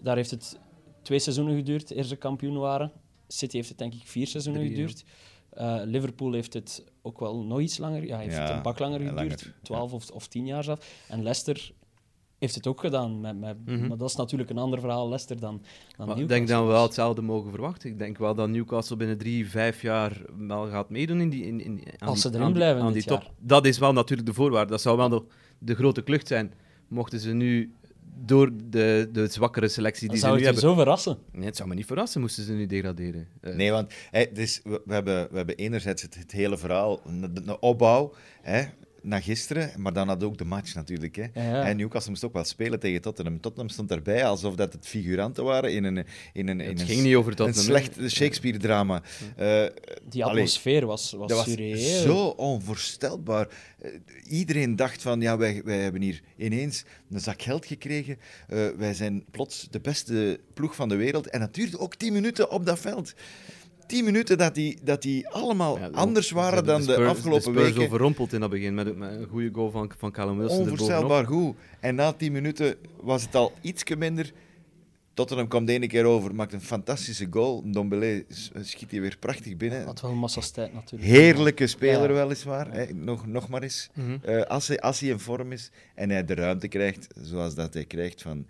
Daar 0.00 0.16
heeft 0.16 0.30
het 0.30 0.58
twee 1.02 1.18
seizoenen 1.18 1.56
geduurd 1.56 1.90
eer 1.90 2.04
ze 2.04 2.16
kampioen 2.16 2.58
waren. 2.58 2.92
City 3.28 3.56
heeft 3.56 3.68
het 3.68 3.78
denk 3.78 3.94
ik 3.94 4.02
vier 4.04 4.26
seizoenen 4.26 4.62
Drie, 4.62 4.74
geduurd. 4.74 5.04
Eh, 5.50 5.80
Liverpool 5.84 6.32
heeft 6.32 6.52
het 6.52 6.84
ook 7.02 7.20
wel 7.20 7.44
nog 7.44 7.60
iets 7.60 7.78
langer, 7.78 8.06
ja, 8.06 8.18
heeft 8.18 8.34
Ja, 8.34 8.42
het 8.42 8.50
een 8.50 8.62
pak 8.62 8.78
langer 8.78 8.98
geduurd, 8.98 9.14
langer, 9.14 9.54
12 9.62 9.92
of, 9.92 10.10
of 10.10 10.26
10 10.26 10.46
jaar 10.46 10.64
zelf. 10.64 11.04
En 11.08 11.22
Leicester 11.22 11.72
heeft 12.38 12.54
het 12.54 12.66
ook 12.66 12.80
gedaan, 12.80 13.20
met, 13.20 13.38
met, 13.40 13.56
Mhm. 13.66 13.86
maar 13.86 13.96
dat 13.96 14.08
is 14.08 14.16
natuurlijk 14.16 14.50
een 14.50 14.58
ander 14.58 14.80
verhaal, 14.80 15.08
Leicester, 15.08 15.40
dan, 15.40 15.50
dan 15.50 15.60
Maar 16.06 16.08
ik 16.08 16.22
Newcastle. 16.22 16.26
denk 16.36 16.48
dat 16.48 16.60
we 16.66 16.66
wel 16.72 16.82
hetzelfde 16.82 17.22
mogen 17.22 17.50
verwachten. 17.50 17.90
Ik 17.90 17.98
denk 17.98 18.18
wel 18.18 18.34
dat 18.34 18.48
Newcastle 18.48 18.96
binnen 18.96 19.18
drie, 19.18 19.50
vijf 19.50 19.82
jaar 19.82 20.22
wel 20.38 20.66
gaat 20.68 20.90
meedoen 20.90 21.20
in 21.20 21.28
die, 21.30 21.44
in, 21.46 21.60
in, 21.60 21.82
aan 21.98 22.08
Als 22.08 22.22
die, 22.22 22.30
ze 22.30 22.36
erin 22.36 22.46
aan 22.46 22.52
blijven 22.52 22.82
aan 22.82 22.92
dit 22.92 23.02
die 23.02 23.12
top. 23.12 23.22
jaar. 23.22 23.30
Dat 23.38 23.66
is 23.66 23.78
wel 23.78 23.92
natuurlijk 23.92 24.28
de 24.28 24.34
voorwaarde. 24.34 24.70
Dat 24.70 24.80
zou 24.80 24.96
wel 24.96 25.08
de, 25.08 25.22
de 25.58 25.74
grote 25.74 26.02
klucht 26.02 26.26
zijn. 26.26 26.52
Mochten 26.88 27.20
ze 27.20 27.32
nu 27.32 27.72
door 28.18 28.50
de, 28.70 29.08
de 29.12 29.26
zwakkere 29.26 29.68
selectie 29.68 30.06
Dan 30.08 30.10
die 30.10 30.18
ze 30.18 30.26
zou 30.26 30.38
nu 30.38 30.44
hebben... 30.44 30.62
zo 30.62 30.74
verrassen. 30.74 31.18
Nee, 31.32 31.44
het 31.46 31.56
zou 31.56 31.68
me 31.68 31.74
niet 31.74 31.86
verrassen 31.86 32.20
moesten 32.20 32.44
ze 32.44 32.52
nu 32.52 32.66
degraderen. 32.66 33.28
Eh, 33.40 33.54
Nee, 33.54 33.70
want 33.70 33.92
hè, 34.10 34.24
dus, 34.32 34.60
we, 34.64 34.82
we 34.84 34.94
hebben, 34.94 35.28
we 35.30 35.36
hebben 35.36 35.56
enerzijds 35.56 36.02
het, 36.02 36.14
het 36.14 36.32
hele 36.32 36.58
verhaal, 36.58 37.00
de, 37.20 37.42
de 37.42 37.60
opbouw 37.60 38.12
hè, 38.42 38.64
naar 39.06 39.22
gisteren, 39.22 39.70
maar 39.76 39.92
dan 39.92 40.08
had 40.08 40.24
ook 40.24 40.38
de 40.38 40.44
match 40.44 40.74
natuurlijk. 40.74 41.16
Hè. 41.16 41.22
Ja. 41.34 41.64
En 41.64 41.76
Newcastle 41.76 42.10
moest 42.10 42.24
ook 42.24 42.32
wel 42.32 42.44
spelen 42.44 42.80
tegen 42.80 43.00
Tottenham. 43.00 43.40
Tottenham 43.40 43.68
stond 43.68 43.90
erbij 43.90 44.24
alsof 44.24 44.54
dat 44.54 44.72
het 44.72 44.86
figuranten 44.86 45.44
waren 45.44 45.72
in 45.72 45.84
een, 45.84 45.96
in 46.32 46.48
een, 46.48 46.60
in 46.60 46.68
het 46.68 46.80
een, 46.80 46.86
ging 46.86 47.02
niet 47.02 47.14
over 47.14 47.30
een 47.30 47.36
Tottenham. 47.36 47.74
hè. 47.74 47.80
slecht 47.82 48.12
Shakespeare-drama. 48.12 49.02
Eh, 49.36 49.64
Die 50.08 50.24
allee, 50.24 50.36
atmosfeer 50.36 50.86
was, 50.86 51.12
was, 51.12 51.28
dat 51.28 51.46
was 51.46 52.02
zo 52.02 52.26
onvoorstelbaar. 52.26 53.48
Eh, 53.78 53.90
iedereen 54.28 54.76
dacht 54.76 55.02
van, 55.02 55.20
ja, 55.20 55.36
wij, 55.36 55.62
wij 55.64 55.78
hebben 55.78 56.02
hier 56.02 56.22
ineens 56.36 56.84
een 57.10 57.20
zak 57.20 57.42
geld 57.42 57.66
gekregen. 57.66 58.18
Eh, 58.48 58.66
wij 58.76 58.94
zijn 58.94 59.24
plots 59.30 59.68
de 59.70 59.80
beste 59.80 60.40
ploeg 60.54 60.74
van 60.74 60.88
de 60.88 60.96
wereld. 60.96 61.26
En 61.28 61.40
dat 61.40 61.54
duurde 61.54 61.78
ook 61.78 61.94
tien 61.94 62.12
minuten 62.12 62.50
op 62.50 62.66
dat 62.66 62.78
veld. 62.78 63.14
Tien 63.86 64.04
minuten 64.04 64.38
dat 64.38 64.54
die, 64.54 64.78
dat 64.82 65.02
die 65.02 65.28
allemaal 65.28 65.78
Ja, 65.78 65.88
anders 65.92 66.30
waren 66.30 66.64
dan 66.64 66.82
de, 66.84 66.92
Spurs- 66.92 67.08
afgelopen 67.08 67.52
de 67.52 67.58
Spurs 67.58 67.68
weken. 67.68 67.82
overrompeld 67.82 68.32
in 68.32 68.40
dat 68.40 68.50
begin 68.50 68.74
met, 68.74 68.96
met 68.96 69.10
een 69.12 69.26
goede 69.26 69.50
goal 69.52 69.70
van, 69.70 69.90
van 69.98 70.12
Callum 70.12 70.38
Wilson. 70.38 70.58
Onvoorstelbaar 70.60 71.26
goed. 71.26 71.56
En 71.80 71.94
na 71.94 72.12
tien 72.12 72.32
minuten 72.32 72.74
was 73.00 73.22
het 73.22 73.34
al 73.34 73.52
ietsje 73.60 73.96
minder. 73.96 74.32
Tottenham 75.14 75.48
kwam 75.48 75.64
de 75.64 75.72
ene 75.72 75.86
keer 75.86 76.04
over, 76.04 76.34
maakt 76.34 76.52
een 76.52 76.60
fantastische 76.60 77.26
goal. 77.30 77.62
Dombele 77.70 78.24
schiet 78.60 78.90
hij 78.90 79.00
weer 79.00 79.16
prachtig 79.20 79.56
binnen. 79.56 79.84
Had 79.84 80.00
wel 80.00 80.14
massa's 80.14 80.50
tijd 80.50 80.72
natuurlijk. 80.74 81.10
Heerlijke 81.10 81.66
speler 81.66 82.08
Ja. 82.10 82.14
weliswaar, 82.24 82.72
hè. 82.72 82.86
Nog, 82.94 83.26
nog 83.26 83.48
maar 83.48 83.62
eens. 83.62 83.88
Mhm. 83.94 84.16
Eh, 84.22 84.42
als, 84.42 84.68
hij, 84.68 84.80
als 84.80 85.00
hij 85.00 85.08
in 85.08 85.18
vorm 85.18 85.52
is 85.52 85.70
en 85.94 86.10
hij 86.10 86.24
de 86.24 86.34
ruimte 86.34 86.68
krijgt, 86.68 87.06
zoals 87.22 87.54
dat 87.54 87.74
hij 87.74 87.84
krijgt 87.84 88.22
van, 88.22 88.46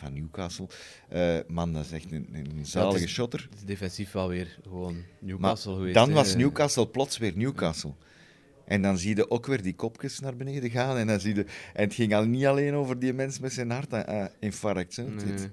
van 0.00 0.12
Newcastle. 0.14 0.66
eh, 1.08 1.36
man, 1.48 1.72
dat 1.72 1.84
is 1.84 1.92
echt 1.92 2.12
een, 2.12 2.28
een 2.32 2.66
zalige 2.66 3.04
is- 3.04 3.10
shotter. 3.10 3.46
Het 3.50 3.58
is 3.58 3.64
defensief 3.64 4.12
wel 4.12 4.28
weer 4.28 4.58
gewoon 4.62 4.94
Maar 4.94 5.04
Newcastle 5.20 5.74
geweest. 5.74 5.94
dan 5.94 6.12
was 6.12 6.34
Newcastle 6.36 6.88
plots 6.88 7.18
weer 7.18 7.32
Newcastle. 7.36 7.92
En 8.64 8.82
dan 8.82 8.98
zie 8.98 9.16
je 9.16 9.30
ook 9.30 9.46
weer 9.46 9.62
die 9.62 9.74
kopjes 9.74 10.20
naar 10.20 10.36
beneden 10.36 10.70
gaan. 10.70 10.96
En, 10.96 11.06
dan 11.06 11.20
zie 11.20 11.34
je, 11.34 11.44
en 11.74 11.84
het 11.84 11.94
ging 11.94 12.14
al 12.14 12.24
niet 12.24 12.46
alleen 12.46 12.74
over 12.74 12.98
die 12.98 13.12
mens 13.12 13.38
met 13.38 13.52
zijn 13.52 13.70
hartinfarct. 13.70 14.96
hè. 14.96 15.04
Het, 15.04 15.24
Nee. 15.24 15.50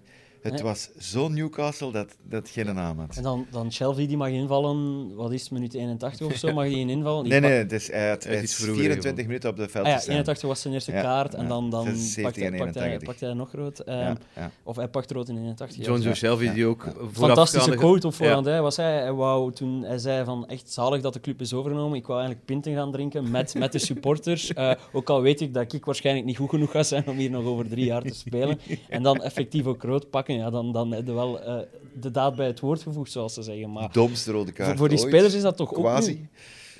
Het, 0.51 0.61
Nee. 0.61 0.71
was 0.71 0.89
zo 0.99 1.27
Newcastle 1.27 1.91
dat 1.91 2.15
dat 2.23 2.49
geen 2.49 2.75
naam 2.75 2.99
had. 2.99 3.15
En 3.15 3.23
dan, 3.23 3.45
dan 3.51 3.71
Shelby, 3.71 4.07
die 4.07 4.17
mag 4.17 4.29
invallen, 4.29 5.15
wat 5.15 5.31
is 5.31 5.41
het, 5.41 5.51
minuut 5.51 5.73
81 5.73 6.27
of 6.27 6.35
zo, 6.35 6.53
mag 6.53 6.63
hij 6.63 6.73
in 6.73 6.89
invallen? 6.89 7.23
Die 7.23 7.31
Nee, 7.31 7.41
nee, 7.41 7.51
het 7.51 7.71
is, 7.71 7.91
hij 7.91 8.09
had, 8.09 8.23
Hij 8.23 8.31
is 8.31 8.37
hij 8.37 8.43
iets 8.43 8.51
is 8.57 8.63
vroeger 8.63 8.83
24 8.83 9.25
minuten 9.25 9.49
op 9.49 9.55
de 9.57 9.67
veld 9.69 9.85
Ah 9.85 9.89
ja, 9.91 9.95
gestaan. 9.97 10.13
81 10.13 10.47
was 10.47 10.61
zijn 10.61 10.73
eerste 10.73 10.91
Ja, 10.91 11.01
kaart 11.01 11.33
en 11.33 11.41
ja. 11.43 11.47
dan, 11.47 11.69
dan 11.69 11.83
76 11.85 12.23
pakt, 12.23 12.35
hij, 12.35 12.45
en 12.45 12.57
pakt, 12.57 12.75
hij, 12.75 12.83
81. 12.83 13.07
pakt 13.07 13.19
hij 13.19 13.33
nog 13.33 13.51
rood. 13.51 13.79
Ehm. 13.79 14.15
Of 14.63 14.75
hij 14.75 14.87
pakt 14.87 15.11
rood 15.11 15.29
in 15.29 15.37
81. 15.37 15.77
ja. 15.77 15.83
John 15.83 15.97
Joe 15.99 16.09
Ja. 16.09 16.15
Shelby, 16.15 16.43
Ja. 16.43 16.53
die 16.53 16.65
ook 16.65 16.85
Fantastische 17.11 17.75
quote 17.75 18.07
op 18.07 18.11
Ja. 18.13 18.17
voorhand. 18.17 18.45
Hij 18.45 18.61
was 18.61 18.75
hij, 18.77 18.97
hij 19.01 19.13
wou 19.13 19.51
toen 19.53 19.83
hij 19.83 19.97
zei 19.97 20.25
van 20.25 20.47
echt 20.47 20.71
zalig 20.73 21.01
dat 21.01 21.13
de 21.13 21.19
club 21.21 21.41
is 21.41 21.53
overgenomen. 21.53 21.97
Ik 21.97 22.05
wou 22.07 22.19
eigenlijk 22.19 22.47
pinten 22.47 22.73
gaan 22.73 22.91
drinken 22.91 23.31
met, 23.31 23.53
met 23.55 23.71
de 23.71 23.79
supporters. 23.79 24.53
Eh, 24.57 24.71
ook 24.91 25.09
al 25.09 25.21
weet 25.21 25.41
ik 25.41 25.53
dat 25.53 25.73
ik 25.73 25.85
waarschijnlijk 25.85 26.25
niet 26.25 26.37
goed 26.37 26.49
genoeg 26.49 26.71
ga 26.71 26.83
zijn 26.83 27.07
om 27.07 27.17
hier 27.17 27.29
nog 27.29 27.43
over 27.45 27.67
drie 27.69 27.85
jaar 27.85 28.01
te 28.01 28.13
spelen. 28.13 28.59
En 28.89 29.03
dan 29.03 29.21
effectief 29.23 29.65
ook 29.65 29.83
rood 29.83 30.09
pakken. 30.09 30.35
Ja, 30.37 30.49
dan, 30.49 30.73
dan 30.73 30.91
heb 30.91 31.05
je 31.05 31.13
wel 31.13 31.41
eh, 31.41 31.59
de 31.99 32.11
daad 32.11 32.35
bij 32.35 32.47
het 32.47 32.59
woord 32.59 32.81
gevoegd, 32.81 33.11
zoals 33.11 33.33
ze 33.33 33.41
zeggen. 33.43 33.71
Maar 33.71 33.91
Domste 33.91 34.31
rode 34.31 34.51
kaart 34.51 34.69
voor, 34.69 34.77
voor 34.77 34.89
die 34.89 34.97
ooit. 34.99 35.07
spelers 35.07 35.33
is 35.33 35.41
dat 35.41 35.57
toch 35.57 35.73
ook 35.73 35.99
niet- 36.07 36.19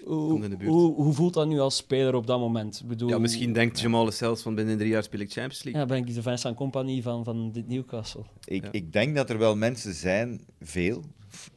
Hoe, 0.05 0.39
hoe, 0.67 0.93
hoe 0.95 1.13
voelt 1.13 1.33
dat 1.33 1.47
nu 1.47 1.59
als 1.59 1.75
speler 1.75 2.15
op 2.15 2.27
dat 2.27 2.39
moment? 2.39 2.79
Ik 2.81 2.87
bedoel, 2.87 3.09
Ja, 3.09 3.17
misschien 3.17 3.53
denkt 3.53 3.79
Jamal 3.79 4.11
zelfs 4.11 4.41
van 4.41 4.55
binnen 4.55 4.77
drie 4.77 4.89
jaar 4.89 5.03
speel 5.03 5.19
ik 5.19 5.31
Champions 5.31 5.63
League. 5.63 5.81
ja, 5.81 5.87
ben 5.87 5.97
ik 5.97 6.13
de 6.15 6.21
Vincent 6.21 6.55
Compagnie 6.55 7.01
van, 7.03 7.23
van 7.23 7.51
dit 7.51 7.67
Newcastle. 7.67 8.23
Ik, 8.45 8.63
Ja. 8.63 8.69
ik 8.71 8.93
denk 8.93 9.15
dat 9.15 9.29
er 9.29 9.37
wel 9.37 9.55
mensen 9.55 9.93
zijn, 9.93 10.41
veel 10.61 11.03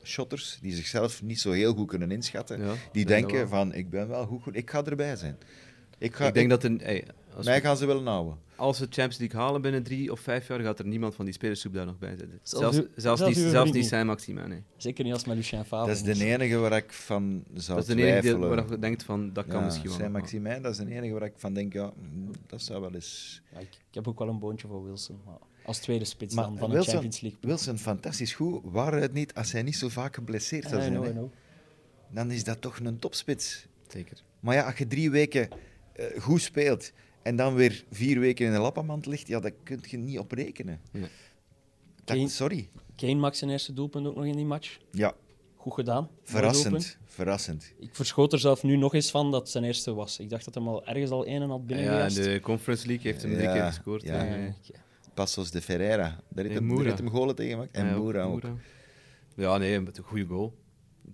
shotters, 0.02 0.58
die 0.62 0.72
zichzelf 0.74 1.22
niet 1.22 1.40
zo 1.40 1.50
heel 1.50 1.74
goed 1.74 1.88
kunnen 1.88 2.10
inschatten. 2.10 2.60
Ja, 2.64 2.72
die 2.92 3.04
denken 3.04 3.48
van, 3.48 3.74
ik 3.74 3.90
ben 3.90 4.08
wel 4.08 4.26
goed, 4.26 4.42
goed, 4.42 4.56
ik 4.56 4.70
ga 4.70 4.84
erbij 4.84 5.16
zijn. 5.16 5.36
Ik 6.00 6.14
ga, 6.14 6.26
Ik 6.26 6.34
denk 6.34 6.50
dat 6.50 6.64
een, 6.64 6.80
hey, 6.82 7.04
als, 7.36 7.46
mij 7.46 7.60
we, 7.60 7.66
gaan 7.66 7.76
ze 7.76 7.86
willen 7.86 8.06
houden. 8.06 8.38
als 8.56 8.78
we 8.78 8.84
Champions 8.84 9.18
League 9.18 9.40
halen 9.40 9.62
binnen 9.62 9.82
drie 9.82 10.12
of 10.12 10.20
vijf 10.20 10.48
jaar, 10.48 10.60
gaat 10.60 10.78
er 10.78 10.86
niemand 10.86 11.14
van 11.14 11.24
die 11.24 11.34
spelersgroep 11.34 11.74
daar 11.74 11.86
nog 11.86 11.98
bij 11.98 12.08
zitten. 12.18 12.38
Zelfs 12.42 12.76
Zelfs, 12.96 13.22
zelfs, 13.50 13.72
niet. 13.72 13.86
Saint-Maximin. 13.86 14.48
Nee. 14.48 14.62
Zeker 14.76 15.04
niet 15.04 15.12
als 15.12 15.24
met 15.24 15.36
Lucien 15.36 15.64
Favre. 15.64 15.86
Dat 15.94 16.06
is 16.06 16.18
de 16.18 16.24
enige 16.24 16.56
waar 16.56 16.72
ik 16.76 16.92
van 16.92 17.44
zou 17.54 17.78
Dat 17.78 17.88
is 17.88 17.94
de 17.94 18.02
enige 18.02 18.20
twijfelen. 18.20 18.48
waar 18.48 18.70
je 18.70 18.78
denkt 18.78 19.02
van, 19.02 19.32
dat 19.32 19.46
kan 19.46 19.58
Ja, 19.58 19.64
misschien 19.64 19.88
wel. 19.88 19.98
maar- 19.98 20.08
Saint-Maximin, 20.10 20.62
dat 20.62 20.72
is 20.72 20.78
de 20.78 20.90
enige 20.94 21.12
waar 21.12 21.22
ik 21.28 21.32
van 21.36 21.52
denk, 21.54 21.72
ja, 21.72 21.92
mm, 22.12 22.30
dat 22.46 22.62
zou 22.62 22.80
wel 22.80 22.94
eens... 22.94 23.42
Ja, 23.52 23.58
ik, 23.58 23.68
ik 23.88 23.94
heb 23.94 24.08
ook 24.08 24.18
wel 24.18 24.28
een 24.28 24.38
boontje 24.38 24.68
voor 24.68 24.84
Wilson. 24.84 25.20
Maar 25.24 25.38
als 25.64 25.78
tweede 25.78 26.04
spits 26.04 26.34
Maar 26.34 26.44
dan 26.44 26.58
van 26.58 26.70
Wilson- 26.70 26.90
Champions 26.90 27.20
League. 27.20 27.38
Wilson, 27.42 27.78
fantastisch 27.78 28.32
goed. 28.32 28.60
Waren 28.64 29.00
het 29.02 29.12
niet, 29.12 29.34
als 29.34 29.52
hij 29.52 29.62
niet 29.62 29.76
zo 29.76 29.88
vaak 29.88 30.14
geblesseerd 30.14 30.68
zou 30.68 30.82
zijn, 30.82 31.00
know. 31.12 31.32
dan 32.10 32.30
is 32.30 32.44
dat 32.44 32.60
toch 32.60 32.78
een 32.78 32.98
topspits. 32.98 33.66
Zeker. 33.88 34.22
Maar 34.40 34.54
ja, 34.54 34.66
als 34.66 34.76
je 34.78 34.86
drie 34.86 35.10
weken 35.10 35.48
eh, 36.00 36.20
goed 36.20 36.40
speelt 36.40 36.92
en 37.22 37.36
dan 37.36 37.54
weer 37.54 37.84
vier 37.90 38.20
weken 38.20 38.46
in 38.46 38.52
een 38.52 38.60
lappenmand 38.60 39.06
ligt, 39.06 39.26
ja, 39.28 39.40
daar 39.40 39.52
kun 39.62 39.80
je 39.88 39.96
niet 39.96 40.18
op 40.18 40.32
rekenen. 40.32 40.80
Ja. 40.92 41.00
Dat- 41.00 41.08
Kane- 42.16 42.28
sorry. 42.28 42.68
Kane 42.96 43.14
maakt 43.14 43.36
zijn 43.36 43.50
eerste 43.50 43.72
doelpunt 43.72 44.06
ook 44.06 44.14
nog 44.16 44.24
in 44.24 44.36
die 44.36 44.44
match. 44.44 44.78
Ja, 44.92 45.14
Goed 45.56 45.74
gedaan. 45.74 46.08
Verrassend. 46.22 46.98
Verrassend. 47.04 47.72
Ik 47.78 47.94
verschoot 47.94 48.32
er 48.32 48.38
zelf 48.38 48.62
nu 48.62 48.76
nog 48.76 48.94
eens 48.94 49.10
van 49.10 49.30
dat 49.30 49.40
het 49.40 49.50
zijn 49.50 49.64
eerste 49.64 49.94
was. 49.94 50.18
Ik 50.18 50.30
dacht 50.30 50.44
dat 50.44 50.54
hij 50.54 50.62
al 50.62 50.86
ergens 50.86 51.10
al 51.10 51.24
één 51.24 51.42
en 51.42 51.48
had 51.48 51.60
Ja, 51.66 52.06
in 52.06 52.14
de 52.14 52.40
Conference 52.42 52.86
League 52.86 53.10
heeft 53.10 53.22
hem 53.22 53.32
drie 53.32 53.44
Ja, 53.44 53.52
keer 53.52 53.62
gescoord. 53.62 54.02
ja. 54.02 54.22
Ja, 54.24 54.54
Passos 55.14 55.50
de 55.50 55.62
Ferreira. 55.62 56.20
Daar 56.28 56.44
heeft 56.44 56.56
En 56.60 56.66
hem, 56.66 56.76
daar 56.76 56.84
heeft 56.84 56.98
hem 56.98 57.10
golen 57.10 57.34
tegen 57.34 57.52
gemaakt. 57.52 57.74
En 57.76 57.86
Ja, 57.86 57.96
Moura 57.96 58.22
ook. 58.22 58.42
Moura. 58.42 58.56
Ja, 59.36 59.56
nee, 59.58 59.80
met 59.80 59.98
een 59.98 60.04
goede 60.04 60.24
goal. 60.24 60.54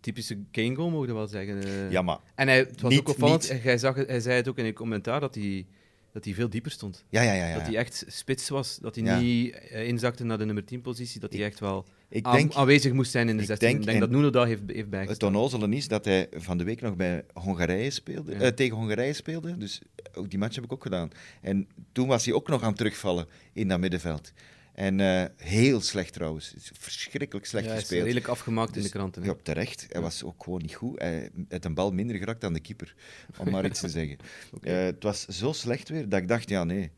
Typische 0.00 0.38
Kane-goal, 0.50 0.90
mogen 0.90 1.06
we 1.08 1.12
wel 1.14 1.26
zeggen. 1.26 1.62
eh. 1.62 1.90
Ja, 1.90 2.02
maar... 2.02 2.18
En 2.34 2.48
hij, 2.48 2.58
het 2.58 2.80
was 2.80 2.90
Niet- 2.90 3.00
ook 3.00 3.08
opvallend, 3.08 3.52
niet- 3.52 3.62
hij, 3.62 3.78
zag, 3.78 3.94
het- 3.94 4.08
hij 4.08 4.20
zei 4.20 4.36
het 4.36 4.48
ook 4.48 4.58
in 4.58 4.64
een 4.64 4.72
commentaar, 4.72 5.20
dat 5.20 5.34
hij, 5.34 5.66
dat 6.12 6.24
hij 6.24 6.34
veel 6.34 6.48
dieper 6.48 6.70
stond. 6.70 7.04
Ja, 7.08 7.22
ja, 7.22 7.32
ja. 7.32 7.46
ja. 7.48 7.54
Dat 7.54 7.66
hij 7.66 7.76
echt 7.76 8.04
spits 8.08 8.48
was, 8.48 8.78
dat 8.78 8.94
hij 8.94 9.04
Ja. 9.04 9.18
niet 9.20 9.54
eh, 9.58 9.86
inzakte 9.88 10.24
naar 10.24 10.38
de 10.38 10.44
nummer 10.44 10.64
10 10.64 10.80
positie, 10.80 11.20
dat 11.20 11.32
hij 11.32 11.44
echt 11.44 11.60
wel 11.60 11.84
Ik 12.08 12.24
aan- 12.26 12.36
denk, 12.36 12.54
aanwezig 12.54 12.92
moest 12.92 13.10
zijn 13.10 13.28
in 13.28 13.34
de 13.36 13.42
ik 13.42 13.48
16. 13.48 13.68
denk- 13.68 13.80
ik 13.80 13.86
denk 13.86 14.02
en- 14.02 14.08
dat 14.08 14.16
Nuno 14.18 14.30
dat 14.30 14.46
heeft, 14.46 14.62
heeft 14.66 14.76
het 14.80 14.90
bijgestaan. 14.90 15.28
onnozele 15.36 15.68
is 15.76 15.88
dat 15.88 16.04
hij 16.04 16.26
van 16.36 16.58
de 16.58 16.64
week 16.64 16.80
nog 16.80 16.96
bij 16.96 17.24
Hongarije 17.34 17.90
speelde, 17.90 18.32
Ja. 18.32 18.38
eh, 18.40 18.48
tegen 18.48 18.76
Hongarije 18.76 19.12
speelde. 19.12 19.56
Dus 19.56 19.80
ook 20.14 20.30
die 20.30 20.38
match 20.38 20.54
heb 20.54 20.64
ik 20.64 20.72
ook 20.72 20.82
gedaan. 20.82 21.10
En 21.40 21.68
toen 21.92 22.06
was 22.08 22.24
hij 22.24 22.34
ook 22.34 22.48
nog 22.48 22.62
aan 22.62 22.68
het 22.68 22.76
terugvallen 22.76 23.26
in 23.52 23.68
dat 23.68 23.80
middenveld. 23.80 24.32
En 24.76 25.00
eh, 25.00 25.24
heel 25.36 25.80
slecht 25.80 26.12
trouwens. 26.12 26.54
Verschrikkelijk 26.72 27.46
slecht 27.46 27.64
Ja, 27.64 27.70
hij 27.70 27.78
is 27.80 27.82
gespeeld. 27.84 28.02
redelijk 28.04 28.28
afgemaakt 28.28 28.68
in 28.76 28.82
Dus- 28.82 28.90
de 28.90 28.98
kranten. 28.98 29.22
hè. 29.22 29.28
Ja, 29.28 29.34
terecht. 29.42 29.86
Hij 29.88 30.00
was 30.00 30.24
ook 30.24 30.42
gewoon 30.44 30.62
niet 30.62 30.74
goed. 30.74 30.98
Hij 30.98 31.30
had 31.48 31.64
een 31.64 31.74
bal 31.74 31.92
minder 31.92 32.16
geraakt 32.16 32.40
dan 32.40 32.52
de 32.52 32.60
keeper, 32.60 32.94
om 33.38 33.50
maar 33.50 33.64
iets 33.64 33.80
te 33.80 33.88
zeggen. 33.98 34.16
Eh, 34.62 34.74
het 34.76 35.02
was 35.02 35.26
zo 35.26 35.52
slecht 35.52 35.88
weer 35.88 36.08
dat 36.08 36.20
ik 36.20 36.28
dacht, 36.28 36.48
ja 36.48 36.64
nee. 36.64 36.90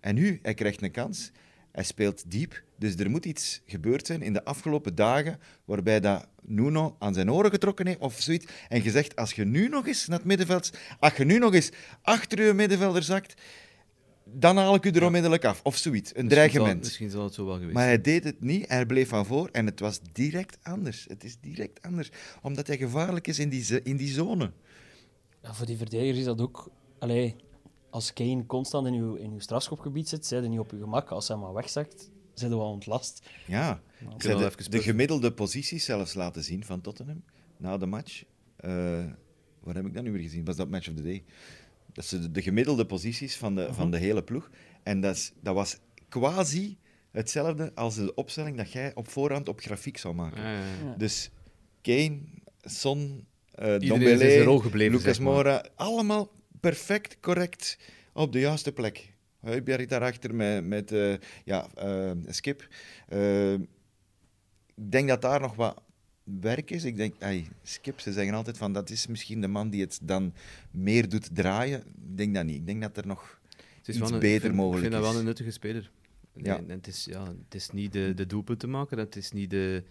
En 0.00 0.14
nu, 0.14 0.38
hij 0.42 0.54
krijgt 0.54 0.82
een 0.82 0.90
kans. 0.90 1.30
Hij 1.72 1.84
speelt 1.84 2.30
diep. 2.30 2.62
Dus 2.78 2.94
er 2.94 3.10
moet 3.10 3.24
iets 3.24 3.60
gebeurd 3.66 4.06
zijn 4.06 4.22
in 4.22 4.32
de 4.32 4.44
afgelopen 4.44 4.94
dagen 4.94 5.38
waarbij 5.64 6.00
dat 6.00 6.26
Nuno 6.42 6.96
aan 6.98 7.14
zijn 7.14 7.32
oren 7.32 7.50
getrokken 7.50 7.86
heeft 7.86 7.98
of 7.98 8.20
zoiets. 8.20 8.46
En 8.68 8.80
gezegd, 8.80 9.16
als 9.16 9.32
je 9.32 9.44
nu 9.44 9.68
nog 9.68 9.86
eens 9.86 10.06
naar 10.06 10.18
het 10.18 10.26
middenveld... 10.26 10.70
Als 10.98 11.16
je 11.16 11.24
nu 11.24 11.38
nog 11.38 11.54
eens 11.54 11.70
achter 12.02 12.42
je 12.46 12.52
middenvelder 12.52 13.02
zakt, 13.02 13.34
dan 14.32 14.56
haal 14.56 14.74
ik 14.74 14.84
u 14.84 14.90
er 14.90 15.04
onmiddellijk 15.04 15.44
af. 15.44 15.60
Of 15.64 15.76
zoiets. 15.76 16.10
Een 16.10 16.24
Misschien 16.24 16.28
zal- 16.38 16.48
dreigement. 16.50 16.84
misschien 16.84 17.10
zal 17.10 17.24
het 17.24 17.34
zo 17.34 17.44
wel 17.46 17.54
geweest 17.54 17.74
Maar 17.74 17.84
hij 17.84 18.00
deed 18.00 18.24
het 18.24 18.40
niet, 18.40 18.68
hij 18.68 18.86
bleef 18.86 19.08
van 19.08 19.26
voor 19.26 19.48
en 19.52 19.66
het 19.66 19.80
was 19.80 20.00
direct 20.12 20.58
anders. 20.62 21.04
Het 21.08 21.24
is 21.24 21.36
direct 21.40 21.82
anders, 21.82 22.10
omdat 22.42 22.66
hij 22.66 22.76
gevaarlijk 22.76 23.26
is 23.26 23.38
in 23.38 23.48
die, 23.48 23.62
ze- 23.62 23.82
in 23.82 23.96
die 23.96 24.08
zone. 24.08 24.52
Ja, 25.42 25.54
voor 25.54 25.66
die 25.66 25.76
verdedigers 25.76 26.18
is 26.18 26.24
dat 26.24 26.40
ook... 26.40 26.70
Allee, 26.98 27.36
als 27.90 28.12
Kane 28.12 28.46
constant 28.46 28.86
in 28.86 28.94
uw, 28.94 29.14
in 29.14 29.32
uw 29.32 29.38
strafschopgebied 29.38 30.08
zit, 30.08 30.26
zijn 30.26 30.50
niet 30.50 30.58
op 30.58 30.72
uw 30.72 30.80
gemak. 30.80 31.08
Als 31.10 31.28
hij 31.28 31.36
maar 31.36 31.52
wegzakt, 31.52 32.10
zijn 32.34 32.50
we 32.50 32.56
wel 32.56 32.70
ontlast. 32.70 33.28
Ja, 33.46 33.80
Ik 34.16 34.22
ze 34.22 34.28
de, 34.28 34.34
even 34.44 34.70
de 34.70 34.82
gemiddelde 34.82 35.32
posities 35.32 35.84
zelfs 35.84 36.14
laten 36.14 36.42
zien 36.44 36.64
van 36.64 36.80
Tottenham 36.80 37.22
na 37.56 37.78
de 37.78 37.86
match. 37.86 38.22
Eh 38.56 39.04
waar 39.60 39.74
heb 39.74 39.86
ik 39.86 39.94
dat 39.94 40.02
nu 40.02 40.12
weer 40.12 40.22
gezien? 40.22 40.44
Was 40.44 40.56
dat 40.56 40.68
Match 40.70 40.88
of 40.88 40.94
the 40.94 41.02
Day? 41.02 41.24
Dat 41.92 42.04
ze 42.04 42.20
de, 42.20 42.30
de 42.30 42.42
gemiddelde 42.42 42.86
posities 42.86 43.36
van 43.36 43.54
de, 43.54 43.74
van 43.74 43.90
de 43.90 43.98
hele 43.98 44.22
ploeg. 44.22 44.50
En 44.82 45.00
dat, 45.00 45.14
is, 45.14 45.32
dat 45.40 45.54
was 45.54 45.78
quasi 46.08 46.78
hetzelfde 47.10 47.74
als 47.74 47.94
de 47.94 48.14
opstelling 48.14 48.56
dat 48.56 48.72
jij 48.72 48.94
op 48.94 49.08
voorhand 49.08 49.48
op 49.48 49.60
grafiek 49.60 49.98
zou 49.98 50.14
maken. 50.14 50.42
Ja, 50.42 50.52
ja, 50.52 50.58
ja. 50.58 50.88
Ja. 50.88 50.94
Dus 50.96 51.30
Kane, 51.82 52.18
Son, 52.60 53.26
eh 53.54 53.74
is 53.74 53.82
in 53.82 53.88
Dombele, 53.88 54.30
zijn 54.30 54.42
rol 54.42 54.58
gebleven, 54.58 54.92
Lucas 54.96 55.16
zeg 55.16 55.24
maar. 55.24 55.32
Moura. 55.32 55.64
Allemaal 55.74 56.32
perfect, 56.60 57.20
correct, 57.20 57.78
op 58.12 58.32
de 58.32 58.40
juiste 58.40 58.72
plek. 58.72 59.14
Huibjerg 59.40 59.86
daarachter 59.86 60.34
met, 60.34 60.66
met 60.66 60.92
eh, 60.92 61.14
ja, 61.44 61.66
eh, 61.74 62.10
Skip. 62.26 62.68
Eh, 63.08 63.52
ik 63.52 64.90
denk 64.90 65.08
dat 65.08 65.22
daar 65.22 65.40
nog 65.40 65.54
wat 65.54 65.82
werk 66.40 66.70
is. 66.70 66.84
Ik 66.84 66.96
denk, 66.96 67.14
ai, 67.18 67.46
Skip, 67.62 68.00
ze 68.00 68.12
zeggen 68.12 68.34
altijd 68.34 68.58
van 68.58 68.72
dat 68.72 68.90
is 68.90 69.06
misschien 69.06 69.40
de 69.40 69.48
man 69.48 69.70
die 69.70 69.80
het 69.80 69.98
dan 70.02 70.32
meer 70.70 71.08
doet 71.08 71.28
draaien. 71.32 71.78
Ik 71.80 72.16
denk 72.16 72.34
dat 72.34 72.44
niet. 72.44 72.56
Ik 72.56 72.66
denk 72.66 72.82
dat 72.82 72.96
er 72.96 73.06
nog... 73.06 73.38
Het 73.78 73.88
is 73.88 73.96
iets 74.00 74.10
een, 74.10 74.18
beter 74.18 74.40
vind, 74.40 74.54
mogelijk 74.54 74.84
Ik 74.86 74.90
vind 74.90 74.92
dat 74.92 75.02
is. 75.02 75.10
wel 75.10 75.18
een 75.20 75.26
nuttige 75.26 75.50
speler. 75.50 75.90
Ja. 76.36 76.56
En 76.56 76.64
het, 76.68 76.86
is, 76.86 77.04
ja, 77.04 77.24
het 77.24 77.54
is 77.54 77.70
niet 77.70 77.92
de, 77.92 78.12
de 78.14 78.26
doelpuntenmaker, 78.26 78.98
het 78.98 79.16
is 79.16 79.32
niet 79.32 79.50
de, 79.50 79.82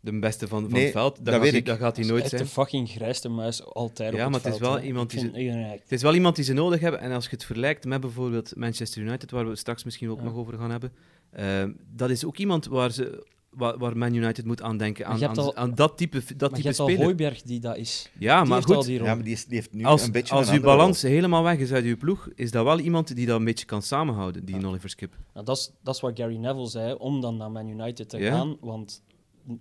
de 0.00 0.18
beste 0.18 0.48
van, 0.48 0.62
van 0.62 0.72
Nee, 0.72 0.82
het 0.82 0.92
veld. 0.92 1.16
Dat, 1.16 1.24
dat 1.24 1.34
gaat 1.34 1.42
weet 1.42 1.50
hij, 1.50 1.60
ik. 1.60 1.66
dat 1.66 1.78
gaat 1.78 1.96
hij 1.96 2.04
Hij 2.04 2.12
nooit 2.14 2.24
is 2.24 2.30
zijn. 2.30 2.42
de 2.42 2.48
fucking 2.48 2.88
grijste 2.88 3.28
muis 3.28 3.64
altijd 3.64 4.14
Ja, 4.14 4.24
op 4.24 4.30
maar 4.30 4.40
het 4.40 4.44
het 4.44 4.54
is 4.54 4.60
wel 4.68 4.80
iemand 4.80 5.10
die 5.10 5.30
ik- 5.32 5.80
Het 5.82 5.92
is 5.92 6.02
wel 6.02 6.14
iemand 6.14 6.36
die 6.36 6.44
ze 6.44 6.52
nodig 6.52 6.80
hebben. 6.80 7.00
En 7.00 7.12
als 7.12 7.24
je 7.24 7.30
het 7.30 7.44
vergelijkt 7.44 7.84
met 7.84 8.00
bijvoorbeeld 8.00 8.56
Manchester 8.56 9.02
United, 9.02 9.30
waar 9.30 9.44
we 9.44 9.50
het 9.50 9.58
straks 9.58 9.84
misschien 9.84 10.10
ook 10.10 10.18
Ja. 10.18 10.24
nog 10.24 10.34
over 10.34 10.58
gaan 10.58 10.70
hebben, 10.70 10.92
eh, 11.30 11.64
dat 11.94 12.10
is 12.10 12.24
ook 12.24 12.36
iemand 12.38 12.66
waar, 12.66 12.90
ze, 12.92 13.26
waar, 13.56 13.78
waar 13.78 13.96
Man 13.96 14.14
United 14.14 14.44
moet 14.44 14.62
aan 14.62 14.76
denken. 14.76 15.06
Aan, 15.06 15.18
je 15.18 15.24
hebt 15.24 15.38
aan, 15.38 15.44
al- 15.44 15.56
aan 15.56 15.74
dat 15.74 15.96
type, 15.98 16.22
dat 16.36 16.50
Maar 16.50 16.60
je 16.60 16.66
type 16.70 16.82
hebt 16.82 16.98
al. 16.98 17.04
Hooiberg 17.04 17.42
die 17.42 17.60
dat 17.60 17.76
is. 17.76 18.10
Ja, 18.18 18.40
Die 18.40 18.48
maar 18.50 18.62
goed. 18.62 18.84
die. 18.84 19.02
Ja, 19.02 19.14
maar 19.14 19.24
die, 19.24 19.32
is, 19.32 19.44
die 19.44 19.54
heeft 19.56 19.72
nu 19.72 19.84
Als, 19.84 20.04
een 20.06 20.12
beetje 20.12 20.34
als 20.34 20.50
uw 20.50 20.60
balans 20.60 21.02
helemaal 21.02 21.42
weg 21.42 21.58
is 21.58 21.72
uit 21.72 21.84
uw 21.84 21.96
ploeg, 21.96 22.28
is 22.34 22.50
dat 22.50 22.64
wel 22.64 22.78
iemand 22.78 23.14
die 23.16 23.26
dat 23.26 23.38
een 23.38 23.44
beetje 23.44 23.66
kan 23.66 23.82
samenhouden, 23.82 24.44
die 24.44 24.66
Oliver 24.66 24.88
Skip. 24.88 25.16
Nou, 25.34 25.46
dat, 25.46 25.56
is, 25.56 25.70
dat 25.82 25.94
is 25.94 26.00
wat 26.00 26.12
Gary 26.18 26.36
Neville 26.36 26.68
zei, 26.68 26.94
om 26.94 27.20
dan 27.20 27.36
naar 27.36 27.50
Man 27.50 27.68
United 27.68 28.08
te 28.08 28.18
Ja. 28.18 28.30
gaan. 28.36 28.56
Want 28.60 29.02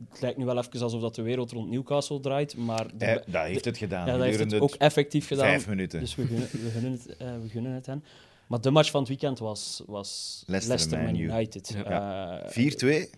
het 0.10 0.22
lijkt 0.22 0.38
nu 0.38 0.46
wel 0.46 0.58
even 0.58 0.82
alsof 0.82 1.02
dat 1.02 1.16
de 1.16 1.22
wereld 1.22 1.52
rond 1.52 1.70
Newcastle 1.70 2.20
draait, 2.20 2.58
maar 2.58 2.88
de-. 2.98 3.06
Hij- 3.06 3.24
dat 3.28 3.44
heeft 3.44 3.66
het 3.66 3.78
gedaan. 3.78 4.06
ja, 4.06 4.12
dat 4.18 4.26
heeft 4.26 4.40
het 4.40 4.60
ook 4.60 4.74
effectief 4.76 5.28
gedaan. 5.28 5.46
vijf 5.46 5.68
minuten. 5.68 6.00
Dus 6.00 6.16
we 6.16 6.26
gunnen, 6.26 6.48
we, 6.52 6.70
gunnen 6.74 6.92
het, 6.92 7.18
eh, 7.18 7.28
we 7.42 7.50
gunnen 7.50 7.72
het 7.72 7.86
hen. 7.86 8.04
Maar 8.48 8.62
de 8.62 8.72
match 8.72 8.92
van 8.92 9.00
het 9.00 9.10
weekend 9.10 9.40
was, 9.40 9.82
was 9.86 10.44
Leicester, 10.48 10.98
Leicester, 10.98 11.04
Man. 11.04 11.16
United. 11.40 11.76
Ja. 11.86 12.40
Eh, 12.42 12.50
4-2. 12.50 13.10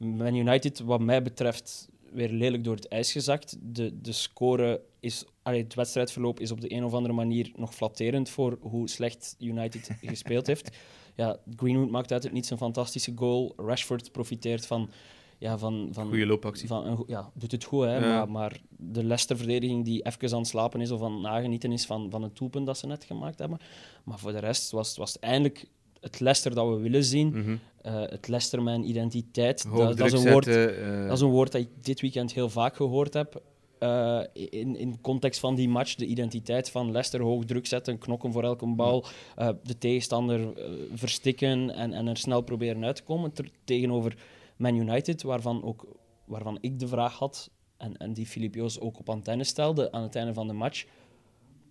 Man 0.00 0.34
United, 0.34 0.78
wat 0.80 1.00
mij 1.00 1.22
betreft, 1.22 1.88
weer 2.12 2.28
lelijk 2.30 2.64
door 2.64 2.74
het 2.74 2.88
ijs 2.88 3.12
gezakt. 3.12 3.56
De, 3.60 4.00
de 4.00 4.12
score 4.12 4.80
is, 5.00 5.24
allee, 5.42 5.62
het 5.62 5.74
wedstrijdverloop 5.74 6.40
is 6.40 6.50
op 6.50 6.60
de 6.60 6.72
een 6.72 6.84
of 6.84 6.92
andere 6.92 7.14
manier 7.14 7.50
nog 7.56 7.74
flatterend 7.74 8.28
voor 8.30 8.58
hoe 8.60 8.88
slecht 8.88 9.36
United 9.38 9.90
gespeeld 10.00 10.46
heeft. 10.46 10.76
Ja, 11.14 11.38
Greenwood 11.56 11.90
maakt 11.90 12.12
uit 12.12 12.22
het 12.22 12.32
niets 12.32 12.50
een 12.50 12.56
fantastische 12.58 13.12
goal. 13.14 13.52
Rashford 13.56 14.12
profiteert 14.12 14.66
van. 14.66 14.90
Ja, 15.38 15.58
van, 15.58 15.88
van 15.92 16.06
Goeie 16.08 16.26
loopactie. 16.26 16.68
van 16.68 16.86
een, 16.86 16.96
go- 16.96 17.04
ja, 17.06 17.30
doet 17.34 17.52
het 17.52 17.64
goed, 17.64 17.84
hè, 17.84 17.94
Ja. 17.96 18.00
maar, 18.00 18.30
maar 18.30 18.60
de 18.76 19.04
Leicester-verdediging 19.04 19.84
die 19.84 20.02
even 20.06 20.32
aan 20.32 20.38
het 20.38 20.46
slapen 20.48 20.80
is 20.80 20.90
of 20.90 21.02
aan 21.02 21.12
het 21.12 21.22
nagenieten 21.22 21.72
is 21.72 21.86
van, 21.86 22.10
van 22.10 22.22
het 22.22 22.36
doelpunt 22.36 22.66
dat 22.66 22.78
ze 22.78 22.86
net 22.86 23.04
gemaakt 23.04 23.38
hebben. 23.38 23.58
Maar 24.04 24.18
voor 24.18 24.32
de 24.32 24.38
rest 24.38 24.70
was, 24.70 24.96
was 24.96 25.12
het 25.12 25.22
eindelijk 25.22 25.66
het 26.00 26.20
Leicester 26.20 26.54
dat 26.54 26.68
we 26.68 26.76
willen 26.80 27.04
zien. 27.04 27.28
Mhm. 27.28 27.56
Eh, 27.82 28.00
het 28.00 28.28
Leicester 28.28 28.62
mijn 28.62 28.88
identiteit. 28.88 29.64
Dat, 29.76 29.96
dat, 29.96 30.12
is 30.12 30.24
een 30.24 30.30
woord, 30.32 30.44
zetten, 30.44 31.00
eh, 31.02 31.06
dat 31.08 31.16
is 31.16 31.20
een 31.22 31.30
woord 31.30 31.52
dat 31.52 31.60
ik 31.60 31.68
dit 31.80 32.00
weekend 32.00 32.32
heel 32.32 32.48
vaak 32.50 32.76
gehoord 32.76 33.14
heb. 33.14 33.42
eh, 33.78 34.20
in, 34.32 34.76
in 34.76 35.00
context 35.00 35.40
van 35.40 35.54
die 35.54 35.68
match, 35.68 35.94
de 35.94 36.06
identiteit 36.06 36.70
van 36.70 36.90
Leicester 36.90 37.20
hoog 37.22 37.44
druk 37.44 37.66
zetten, 37.66 37.98
knokken 37.98 38.32
voor 38.32 38.42
elke 38.44 38.66
bal, 38.66 39.04
eh, 39.36 39.48
de 39.62 39.78
tegenstander 39.78 40.56
eh, 40.56 40.70
verstikken 40.94 41.70
en, 41.70 41.92
en 41.92 42.06
er 42.06 42.16
snel 42.16 42.40
proberen 42.40 42.84
uit 42.84 42.96
te 42.96 43.02
komen. 43.02 43.32
Ter- 43.32 43.50
tegenover 43.64 44.16
Man 44.56 44.74
United, 44.76 45.22
waarvan, 45.22 45.62
ook, 45.62 45.86
waarvan 46.24 46.58
ik 46.60 46.78
de 46.78 46.88
vraag 46.88 47.18
had, 47.18 47.50
en, 47.76 47.96
en 47.96 48.12
die 48.12 48.26
Filip 48.26 48.54
Joos 48.54 48.80
ook 48.80 48.98
op 48.98 49.08
antenne 49.08 49.44
stelde 49.44 49.92
aan 49.92 50.02
het 50.02 50.14
einde 50.16 50.34
van 50.34 50.46
de 50.46 50.52
match. 50.52 50.84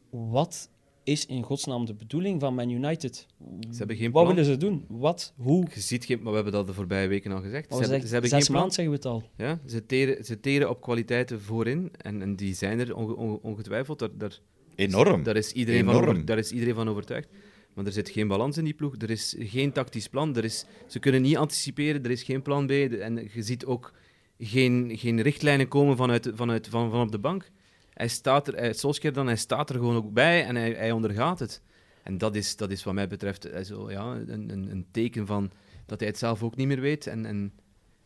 Wat 0.09 0.69
is 1.03 1.25
in 1.25 1.43
godsnaam 1.43 1.85
de 1.85 1.93
bedoeling 1.93 2.39
van 2.41 2.55
Man 2.55 2.69
United? 2.69 3.27
Ze 3.71 3.77
hebben 3.77 3.95
geen 3.95 4.11
Wat 4.11 4.23
plan. 4.23 4.35
willen 4.35 4.51
ze 4.51 4.57
doen? 4.57 4.85
Wat? 4.87 5.33
Hoe? 5.37 5.67
Je 5.73 5.79
ziet 5.79 6.05
geen, 6.05 6.17
maar 6.17 6.29
we 6.29 6.35
hebben 6.35 6.53
dat 6.53 6.67
de 6.67 6.73
voorbije 6.73 7.07
weken 7.07 7.31
al 7.31 7.41
gezegd. 7.41 7.69
Wat 7.69 7.77
Ze 7.77 7.83
hebben, 7.83 8.01
ze 8.01 8.07
zeggen, 8.07 8.11
hebben 8.11 8.29
zes 8.29 8.39
geen 8.39 8.47
plan. 8.47 8.57
maanden 8.59 8.75
zeggen 8.75 8.93
we 8.93 9.19
het 9.19 9.37
al. 9.37 9.45
Ja, 9.47 9.59
ze, 9.71 9.85
teren, 9.85 10.25
ze 10.25 10.39
teren 10.39 10.69
op 10.69 10.81
kwaliteiten 10.81 11.41
voorin 11.41 11.91
en, 11.97 12.21
en 12.21 12.35
die 12.35 12.53
zijn 12.53 12.79
er 12.79 12.95
onge- 12.95 13.15
onge- 13.15 13.39
ongetwijfeld. 13.41 13.99
Daar, 13.99 14.09
daar, 14.17 14.39
Enorm. 14.75 15.23
daar, 15.23 15.35
is 15.35 15.51
iedereen 15.51 15.85
van 15.85 15.93
Enorm. 15.93 16.09
over, 16.09 16.25
daar 16.25 16.37
is 16.37 16.51
iedereen 16.51 16.75
van 16.75 16.89
overtuigd. 16.89 17.27
Maar 17.73 17.85
er 17.85 17.91
zit 17.91 18.09
geen 18.09 18.27
balans 18.27 18.57
in 18.57 18.63
die 18.63 18.73
ploeg. 18.73 18.95
Er 18.97 19.09
is 19.09 19.35
geen 19.39 19.71
tactisch 19.71 20.07
plan. 20.09 20.35
Er 20.35 20.43
is, 20.43 20.65
ze 20.87 20.99
kunnen 20.99 21.21
niet 21.21 21.37
anticiperen. 21.37 22.03
Er 22.03 22.11
is 22.11 22.23
geen 22.23 22.41
plan 22.41 22.65
B. 22.67 22.71
En 22.71 23.29
je 23.33 23.41
ziet 23.43 23.65
ook 23.65 23.93
geen, 24.39 24.91
geen 24.97 25.21
richtlijnen 25.21 25.67
komen 25.67 25.97
vanuit, 25.97 26.31
vanuit, 26.33 26.67
van, 26.67 26.91
van 26.91 27.01
op 27.01 27.11
de 27.11 27.19
bank. 27.19 27.51
Hij 27.99 28.07
staat 28.07 28.47
er, 28.47 28.55
hij, 28.55 28.73
Solskjaer 28.73 29.13
dan, 29.13 29.27
hij 29.27 29.35
staat 29.35 29.69
er 29.69 29.75
gewoon 29.75 29.95
ook 29.95 30.13
bij 30.13 30.45
en 30.45 30.55
hij, 30.55 30.71
hij 30.71 30.91
ondergaat 30.91 31.39
het. 31.39 31.61
En 32.03 32.17
dat 32.17 32.35
is, 32.35 32.55
dat 32.55 32.71
is 32.71 32.83
wat 32.83 32.93
mij 32.93 33.07
betreft 33.07 33.45
eh, 33.45 33.63
zo, 33.63 33.91
ja, 33.91 34.01
een, 34.01 34.49
een, 34.49 34.71
een 34.71 34.87
teken 34.91 35.25
van 35.25 35.51
dat 35.85 35.99
hij 35.99 36.07
het 36.07 36.17
zelf 36.17 36.43
ook 36.43 36.55
niet 36.55 36.67
meer 36.67 36.79
weet. 36.79 37.07
En, 37.07 37.25
en, 37.25 37.53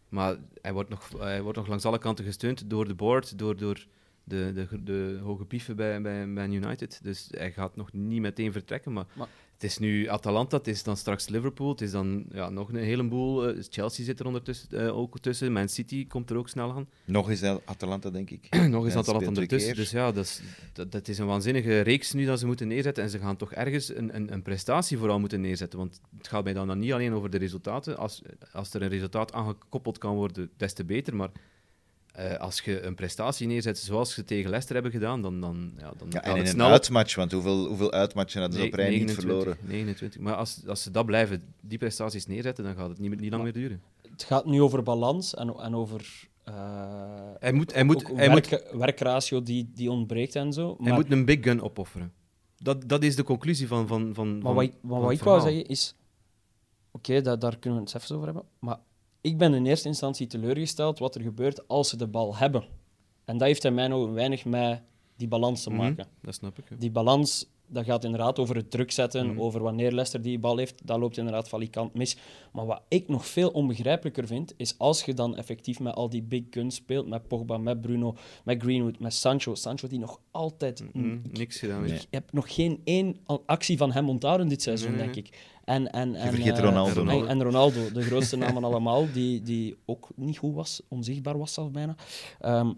maar 0.09 0.37
hij 0.61 0.73
wordt, 0.73 0.89
nog, 0.89 1.09
hij 1.17 1.41
wordt 1.41 1.57
nog 1.57 1.67
langs 1.67 1.85
alle 1.85 1.97
kanten 1.97 2.25
gesteund 2.25 2.69
door 2.69 2.87
de 2.87 2.93
board, 2.93 3.37
door, 3.37 3.57
door 3.57 3.85
de, 4.23 4.51
de, 4.53 4.83
de 4.83 5.19
hoge 5.23 5.45
pieven 5.45 5.75
bij, 5.75 6.01
bij 6.01 6.27
Man 6.27 6.51
United. 6.51 6.99
Dus 7.03 7.27
hij 7.31 7.51
gaat 7.51 7.75
nog 7.75 7.93
niet 7.93 8.21
meteen 8.21 8.51
vertrekken. 8.51 8.93
Maar, 8.93 9.05
Maar- 9.17 9.27
het 9.53 9.71
is 9.71 9.77
nu 9.77 10.07
Atalanta, 10.07 10.57
het 10.57 10.67
is 10.67 10.83
dan 10.83 10.97
straks 10.97 11.29
Liverpool, 11.29 11.69
het 11.69 11.81
is 11.81 11.91
dan 11.91 12.25
ja, 12.31 12.49
nog 12.49 12.69
een 12.69 12.75
heleboel. 12.75 13.47
eh, 13.47 13.63
Chelsea 13.69 14.05
zit 14.05 14.19
er 14.19 14.25
ondertussen 14.25 14.69
eh, 14.87 14.97
ook 14.97 15.19
tussen, 15.19 15.51
Man 15.51 15.69
City 15.69 16.07
komt 16.07 16.29
er 16.29 16.37
ook 16.37 16.49
snel 16.49 16.73
aan. 16.73 16.89
Nog 17.05 17.29
eens 17.29 17.43
Atalanta, 17.43 18.09
denk 18.09 18.29
ik. 18.29 18.47
Nog 18.69 18.85
eens 18.85 18.95
Atalanta 18.95 19.27
ondertussen. 19.27 19.75
Dus 19.75 19.91
ja, 19.91 20.11
dat 20.11 20.25
is, 20.25 20.41
dat, 20.73 20.91
dat 20.91 21.07
is 21.07 21.17
een 21.17 21.25
waanzinnige 21.25 21.79
reeks 21.79 22.13
nu 22.13 22.25
dat 22.25 22.39
ze 22.39 22.45
moeten 22.45 22.67
neerzetten. 22.67 23.03
En 23.03 23.09
ze 23.09 23.19
gaan 23.19 23.35
toch 23.35 23.53
ergens 23.53 23.95
een, 23.95 24.15
een, 24.15 24.33
een 24.33 24.41
prestatie 24.41 24.97
vooral 24.97 25.19
moeten 25.19 25.41
neerzetten. 25.41 25.79
Want 25.79 26.01
het 26.17 26.27
gaat 26.27 26.43
mij 26.43 26.53
dan, 26.53 26.67
dan 26.67 26.79
niet 26.79 26.93
alleen 26.93 27.13
over 27.13 27.29
de 27.29 27.37
resultaten. 27.37 27.97
Als, 27.97 28.21
als 28.51 28.73
er 28.73 28.81
een 28.81 28.89
resultaat 28.89 29.33
aangekoppeld 29.33 29.97
kan 29.97 30.15
worden, 30.15 30.49
des 30.57 30.73
te 30.73 30.85
beter. 30.85 31.15
Maar 31.15 31.29
eh, 32.13 32.37
als 32.37 32.61
je 32.61 32.81
een 32.81 32.95
prestatie 32.95 33.47
neerzet 33.47 33.77
zoals 33.79 34.13
ze 34.13 34.23
tegen 34.23 34.45
Leicester 34.49 34.73
hebben 34.73 34.91
gedaan, 34.91 35.21
dan, 35.21 35.41
dan, 35.41 35.73
ja, 35.77 35.91
dan 35.97 36.07
Ja, 36.11 36.23
en 36.23 36.35
in 36.35 36.45
een 36.47 36.61
uitmatch, 36.61 37.15
want 37.15 37.31
hoeveel, 37.31 37.67
hoeveel 37.67 37.91
uitmatchen 37.91 38.41
hadden 38.41 38.57
ze 38.59 38.63
Nee, 38.63 38.73
op 38.73 38.79
rij 38.79 38.89
niet 38.89 38.99
29, 39.05 39.43
verloren? 39.43 39.57
29. 39.67 40.21
Maar 40.21 40.35
als, 40.35 40.61
als 40.67 40.83
ze 40.83 40.91
dat 40.91 41.05
blijven, 41.05 41.43
die 41.61 41.77
prestaties 41.77 42.25
neerzetten, 42.27 42.63
dan 42.63 42.75
gaat 42.75 42.89
het 42.89 42.99
niet, 42.99 43.19
niet 43.19 43.31
lang 43.31 43.43
meer 43.43 43.53
duren. 43.53 43.81
Het 44.11 44.23
gaat 44.23 44.45
nu 44.45 44.61
over 44.61 44.83
balans 44.83 45.33
en, 45.33 45.55
en 45.59 45.75
over 45.75 46.29
eh, 46.43 46.53
Hij 47.39 47.51
moet, 47.53 47.73
hij 47.73 47.83
moet, 47.83 48.07
hij 48.15 48.29
moet 48.29 48.49
werk, 48.49 48.73
werkratio 48.73 49.43
die, 49.43 49.71
die 49.75 49.91
ontbreekt 49.91 50.35
en 50.35 50.53
zo. 50.53 50.67
Hij 50.67 50.75
Maar, 50.87 50.93
moet 50.93 51.11
een 51.11 51.25
big 51.25 51.43
gun 51.43 51.61
opofferen. 51.61 52.13
Dat, 52.57 52.89
dat 52.89 53.03
is 53.03 53.15
de 53.15 53.23
conclusie 53.23 53.67
van. 53.67 53.87
van, 53.87 54.13
van, 54.13 54.33
maar 54.33 54.41
van- 54.41 54.55
wat, 54.55 54.69
van 54.81 54.99
wat 54.99 55.09
het 55.09 55.17
ik 55.19 55.23
wou 55.23 55.41
zeggen 55.41 55.65
is... 55.67 55.95
Oké, 56.91 57.21
daar, 57.21 57.39
daar 57.39 57.57
kunnen 57.57 57.79
we 57.79 57.85
het 57.85 57.95
even 58.03 58.15
over 58.15 58.27
hebben. 58.27 58.45
Maar 58.59 58.77
ik 59.23 59.37
ben 59.37 59.53
in 59.53 59.65
eerste 59.65 59.87
instantie 59.87 60.27
teleurgesteld 60.27 60.99
wat 60.99 61.15
er 61.15 61.21
gebeurt 61.21 61.67
als 61.67 61.89
ze 61.89 61.97
de 61.97 62.07
bal 62.07 62.35
hebben. 62.35 62.63
En 63.25 63.37
dat 63.37 63.47
heeft 63.47 63.63
in 63.63 63.73
mijn 63.73 63.93
ogen 63.93 64.13
weinig 64.13 64.45
met 64.45 64.81
die 65.15 65.27
balans 65.27 65.63
te 65.63 65.69
Mhm, 65.69 65.79
maken. 65.79 66.07
Dat 66.21 66.33
snap 66.35 66.57
ik. 66.57 66.65
Die 66.79 66.91
balans, 66.91 67.49
dat 67.67 67.85
gaat 67.85 68.03
inderdaad 68.03 68.39
over 68.39 68.55
het 68.55 68.71
druk 68.71 68.91
zetten, 68.91 69.27
Mhm. 69.27 69.39
over 69.39 69.61
wanneer 69.61 69.91
Leicester 69.91 70.21
die 70.21 70.39
bal 70.39 70.57
heeft. 70.57 70.87
Dat 70.87 70.99
loopt 70.99 71.17
inderdaad 71.17 71.49
valikant 71.49 71.93
mis. 71.93 72.17
Maar 72.51 72.65
wat 72.65 72.81
ik 72.87 73.07
nog 73.07 73.25
veel 73.25 73.49
onbegrijpelijker 73.49 74.27
vind, 74.27 74.53
is 74.57 74.77
als 74.77 75.03
je 75.03 75.13
dan 75.13 75.35
effectief 75.35 75.79
met 75.79 75.93
al 75.95 76.09
die 76.09 76.21
big 76.23 76.43
guns 76.49 76.75
speelt, 76.75 77.07
met 77.07 77.27
Pogba, 77.27 77.57
met 77.57 77.81
Bruno, 77.81 78.15
met 78.43 78.61
Greenwood, 78.61 78.99
met 78.99 79.13
Sancho. 79.13 79.55
Sancho 79.55 79.87
die 79.87 79.99
nog 79.99 80.19
altijd... 80.31 80.83
Niks 81.31 81.59
gedaan. 81.59 81.81
Nee. 81.81 81.91
heeft. 81.91 82.07
Je 82.09 82.17
hebt 82.17 82.33
nog 82.33 82.53
geen 82.55 82.81
één 82.83 83.17
actie 83.45 83.77
van 83.77 83.91
hem 83.91 84.09
onthouden 84.09 84.47
dit 84.47 84.61
seizoen, 84.61 84.97
denk 84.97 85.15
ik. 85.15 85.51
En, 85.63 85.91
en, 85.91 86.15
en, 86.15 86.33
vergeet 86.33 86.57
eh, 86.57 86.63
Ronaldo 86.63 87.03
nog. 87.03 87.21
En, 87.23 87.27
en 87.27 87.43
Ronaldo, 87.43 87.91
de 87.91 88.01
grootste 88.01 88.37
namen 88.37 88.63
allemaal, 88.73 89.11
die, 89.13 89.41
die 89.41 89.75
ook 89.85 90.09
niet 90.15 90.37
goed 90.37 90.53
was, 90.53 90.81
onzichtbaar 90.87 91.37
was 91.37 91.53
zelfs 91.53 91.71
bijna. 91.71 91.95
Ehm, 92.39 92.71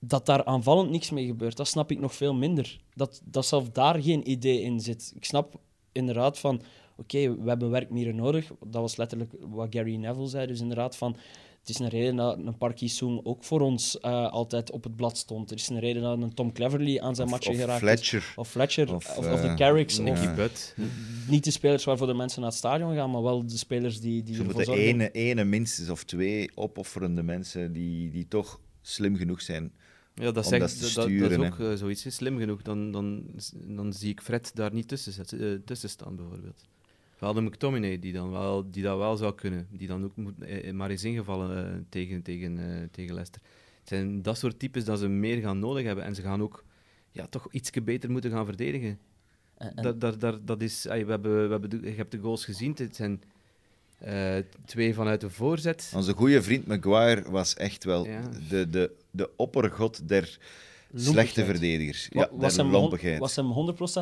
dat 0.00 0.26
daar 0.26 0.44
aanvallend 0.44 0.90
niks 0.90 1.10
mee 1.10 1.26
gebeurt, 1.26 1.56
dat 1.56 1.68
snap 1.68 1.90
ik 1.90 2.00
nog 2.00 2.14
veel 2.14 2.34
minder. 2.34 2.80
Dat, 2.94 3.20
dat 3.24 3.46
zelfs 3.46 3.72
daar 3.72 4.02
geen 4.02 4.30
idee 4.30 4.60
in 4.60 4.80
zit. 4.80 5.12
Ik 5.14 5.24
snap 5.24 5.60
inderdaad 5.92 6.38
van, 6.38 6.62
oké, 6.96 7.42
we 7.42 7.48
hebben 7.48 7.70
werkmieren 7.70 8.16
nodig. 8.16 8.50
Dat 8.66 8.80
was 8.80 8.96
letterlijk 8.96 9.32
wat 9.40 9.66
Gary 9.70 9.96
Neville 9.96 10.28
zei. 10.28 10.46
Dus 10.46 10.60
inderdaad 10.60 10.96
van, 10.96 11.16
het 11.60 11.68
is 11.68 11.78
een 11.78 11.88
reden 11.88 12.16
dat 12.16 12.38
een 12.38 12.58
Park 12.58 12.78
Ji-sung 12.78 13.20
ook 13.24 13.44
voor 13.44 13.60
ons 13.60 14.00
eh, 14.00 14.30
altijd 14.30 14.70
op 14.70 14.84
het 14.84 14.96
blad 14.96 15.18
stond. 15.18 15.50
Er 15.50 15.56
is 15.56 15.68
een 15.68 15.78
reden 15.78 16.02
dat 16.02 16.22
een 16.22 16.34
Tom 16.34 16.52
Cleverley 16.52 17.00
aan 17.00 17.14
zijn 17.14 17.26
Of, 17.26 17.32
matchen 17.32 17.52
of 17.52 17.58
geraakt 17.58 17.82
is. 17.82 17.88
Fletcher. 17.88 18.32
Of 18.36 18.48
Fletcher, 18.48 18.94
Of, 18.94 19.16
of, 19.16 19.32
of 19.32 19.40
de 19.40 19.46
eh, 19.46 19.56
Carricks, 19.56 19.98
of 19.98 20.04
Nicky 20.04 20.34
Butt. 20.34 20.74
niet 21.28 21.44
de 21.44 21.50
spelers 21.50 21.84
waarvoor 21.84 22.06
de 22.06 22.14
mensen 22.14 22.40
naar 22.40 22.50
het 22.50 22.58
stadion 22.58 22.94
gaan, 22.94 23.10
maar 23.10 23.22
wel 23.22 23.46
de 23.46 23.56
spelers 23.56 24.00
die, 24.00 24.22
die 24.22 24.34
Ze 24.34 24.42
ervoor 24.42 24.74
ene, 24.74 25.10
ene 25.10 25.44
minstens 25.44 25.88
of 25.88 26.04
twee 26.04 26.50
opofferende 26.54 27.22
mensen 27.22 27.72
die, 27.72 28.10
die 28.10 28.28
toch 28.28 28.60
slim 28.82 29.16
genoeg 29.16 29.42
zijn. 29.42 29.72
Ja, 30.20 30.30
dat, 30.32 30.46
zegt, 30.46 30.60
dat 30.60 30.92
dat, 30.94 31.08
is 31.08 31.36
ook 31.38 31.58
eh, 31.58 31.72
zoiets. 31.74 32.04
hè. 32.04 32.10
Slim 32.10 32.38
genoeg. 32.38 32.62
Dan, 32.62 32.90
dan, 32.90 33.24
dan 33.66 33.92
zie 33.92 34.10
ik 34.10 34.20
Fred 34.20 34.50
daar 34.54 34.72
niet 34.72 34.88
tussen, 34.88 35.24
eh, 35.40 35.58
tussen 35.64 35.88
staan, 35.88 36.16
bijvoorbeeld. 36.16 36.64
Wel 37.18 37.32
de 37.32 37.40
McTominay, 37.40 37.98
die, 37.98 38.12
dan 38.12 38.30
wel, 38.30 38.70
die 38.70 38.82
dat 38.82 38.98
wel 38.98 39.16
zou 39.16 39.34
kunnen. 39.34 39.66
Die 39.70 39.86
dan 39.88 40.04
ook 40.04 40.16
moet, 40.16 40.40
eh, 40.40 40.72
maar 40.72 40.90
is 40.90 41.04
ingevallen 41.04 41.86
tegen, 41.88 42.22
tegen, 42.22 42.58
eh, 42.58 42.88
tegen 42.90 43.14
Leicester. 43.14 43.42
Het 43.78 43.88
zijn 43.88 44.22
dat 44.22 44.38
soort 44.38 44.58
types 44.58 44.84
dat 44.84 44.98
ze 44.98 45.08
meer 45.08 45.40
gaan 45.40 45.58
nodig 45.58 45.84
hebben. 45.84 46.04
En 46.04 46.14
ze 46.14 46.22
gaan 46.22 46.42
ook 46.42 46.64
ja, 47.10 47.26
toch 47.26 47.52
iets 47.52 47.70
beter 47.70 48.10
moeten 48.10 48.30
gaan 48.30 48.44
verdedigen. 48.44 48.98
En- 49.54 49.74
en- 49.74 49.82
Dat, 49.82 50.00
dat, 50.00 50.20
dat, 50.20 50.46
dat 50.46 50.62
is, 50.62 50.82
we 50.82 50.90
hebben, 50.90 51.44
we 51.46 51.50
hebben 51.50 51.80
je 51.82 51.90
hebt 51.90 52.10
de 52.12 52.18
goals 52.18 52.44
gezien. 52.44 52.74
Het 52.76 52.96
zijn 52.96 53.22
eh, 54.00 54.34
twee 54.64 54.94
vanuit 54.94 55.20
de 55.20 55.30
voorzet. 55.30 55.92
Onze 55.96 56.12
goede 56.12 56.42
vriend 56.42 56.66
Maguire 56.66 57.30
was 57.30 57.54
echt 57.54 57.84
wel 57.84 58.06
Ja. 58.06 58.20
de, 58.48 58.70
de, 58.70 58.90
de 59.10 59.30
oppergod 59.36 60.08
der 60.08 60.38
Lompigheid. 60.92 61.14
slechte 61.14 61.44
verdedigers. 61.44 62.08
Wa- 62.12 62.20
Ja, 62.20 62.28
was, 62.36 62.54
der 62.54 62.64
hem 62.64 63.18
was 63.18 63.36
hem 63.36 63.52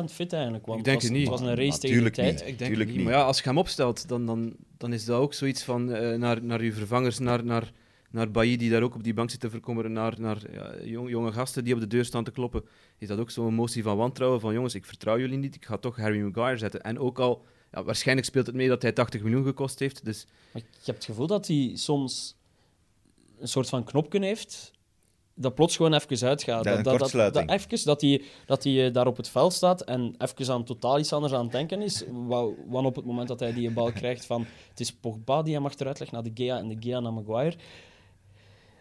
100% 0.09 0.11
fit 0.13 0.33
eigenlijk? 0.33 0.65
Want 0.65 0.79
Ik 0.79 0.85
denk 0.85 1.01
het 1.01 1.09
was, 1.09 1.17
niet. 1.19 1.29
Het 1.29 1.39
was 1.39 1.49
een 1.49 1.55
race 1.55 1.79
tegen 1.79 2.03
de 2.03 2.09
tijd. 2.11 2.33
niet. 2.39 2.47
Ik 2.47 2.57
denk 2.59 2.77
niet. 2.77 2.87
niet. 2.87 3.03
Maar 3.03 3.13
ja, 3.13 3.21
als 3.21 3.37
je 3.37 3.43
hem 3.43 3.57
opstelt, 3.57 4.07
dan, 4.07 4.25
dan, 4.25 4.53
dan 4.77 4.93
is 4.93 5.05
dat 5.05 5.19
ook 5.19 5.33
zoiets 5.33 5.63
van 5.63 5.91
eh, 5.93 6.17
naar, 6.17 6.43
naar 6.43 6.63
je 6.63 6.73
vervangers, 6.73 7.19
naar, 7.19 7.43
naar, 7.43 7.71
naar 8.11 8.31
Bailly, 8.31 8.57
die 8.57 8.69
daar 8.69 8.81
ook 8.83 8.95
op 8.95 9.03
die 9.03 9.13
bank 9.13 9.29
zit 9.29 9.39
te 9.39 9.49
verkommeren, 9.49 9.91
naar, 9.91 10.13
naar 10.17 10.37
ja, 10.51 10.73
jong- 10.83 11.09
jonge 11.09 11.31
gasten 11.31 11.63
die 11.63 11.73
op 11.73 11.79
de 11.79 11.87
deur 11.87 12.05
staan 12.05 12.23
te 12.23 12.31
kloppen. 12.31 12.63
Is 12.97 13.07
dat 13.07 13.19
ook 13.19 13.31
zo'n 13.31 13.47
emotie 13.47 13.83
van 13.83 13.97
wantrouwen 13.97 14.39
van 14.39 14.53
jongens, 14.53 14.75
ik 14.75 14.85
vertrouw 14.85 15.19
jullie 15.19 15.37
niet, 15.37 15.55
ik 15.55 15.65
ga 15.65 15.77
toch 15.77 15.95
Harry 15.97 16.21
Maguire 16.21 16.57
zetten. 16.57 16.81
En 16.81 16.99
ook 16.99 17.19
al, 17.19 17.45
ja, 17.71 17.83
waarschijnlijk 17.83 18.27
speelt 18.27 18.45
het 18.45 18.55
mee 18.55 18.67
dat 18.67 18.81
hij 18.81 18.91
80 18.91 19.21
miljoen 19.21 19.43
gekost 19.43 19.79
heeft. 19.79 20.05
Dus 20.05 20.25
Maar 20.53 20.61
je 20.61 20.67
hebt 20.85 20.97
het 20.97 21.05
gevoel 21.05 21.27
dat 21.27 21.47
hij 21.47 21.71
soms 21.75 22.35
een 23.39 23.47
soort 23.47 23.69
van 23.69 23.83
knopje 23.83 24.25
heeft 24.25 24.71
dat 25.41 25.55
plots 25.55 25.75
gewoon 25.75 25.93
even 25.93 26.27
uitgaat. 26.27 26.63
Ja, 26.63 26.71
een 26.77 26.83
dat, 26.83 26.99
dat, 26.99 27.11
dat, 27.11 27.33
dat, 27.33 27.49
even, 27.49 27.85
dat 27.85 28.01
hij, 28.01 28.21
dat 28.45 28.63
hij 28.63 28.85
eh, 28.87 28.93
daar 28.93 29.07
op 29.07 29.17
het 29.17 29.29
veld 29.29 29.53
staat 29.53 29.81
en 29.81 30.15
even 30.17 30.53
aan 30.53 30.63
totaal 30.63 30.99
iets 30.99 31.13
anders 31.13 31.33
aan 31.33 31.43
het 31.43 31.51
denken 31.51 31.81
is. 31.81 32.03
Wa- 32.11 32.49
Want 32.67 32.85
op 32.85 32.95
het 32.95 33.05
moment 33.05 33.27
dat 33.27 33.39
hij 33.39 33.53
die 33.53 33.71
bal 33.71 33.91
krijgt 33.91 34.25
van 34.25 34.45
het 34.69 34.79
is 34.79 34.91
Pogba 34.93 35.41
die 35.43 35.53
hem 35.53 35.65
achteruit 35.65 35.99
legt 35.99 36.11
naar 36.11 36.23
de 36.23 36.31
Gea 36.33 36.57
en 36.57 36.67
de 36.67 36.75
Gea 36.79 36.99
naar 36.99 37.13
Maguire. 37.13 37.55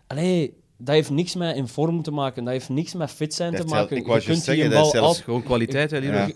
Allee, 0.06 0.54
dat 0.76 0.94
heeft 0.94 1.10
niks 1.10 1.34
met 1.34 1.56
in 1.56 1.68
vorm 1.68 2.02
te 2.02 2.10
maken. 2.10 2.44
Dat 2.44 2.52
heeft 2.52 2.68
niks 2.68 2.94
met 2.94 3.10
fit 3.10 3.34
zijn 3.34 3.52
Dat 3.52 3.60
te 3.60 3.68
zelf- 3.68 3.80
maken. 3.80 3.96
ik 3.96 4.06
je 4.06 4.12
kunt 4.12 4.24
die 4.26 4.36
zeggen, 4.36 4.64
een 4.64 4.70
dat 4.70 4.78
bal 4.80 4.86
is 4.92 4.98
zelfs- 4.98 5.14
dat 5.16 5.24
gewoon 5.24 5.42
kwaliteit, 5.42 5.90
hè? 5.90 5.96
Ja. 5.98 6.30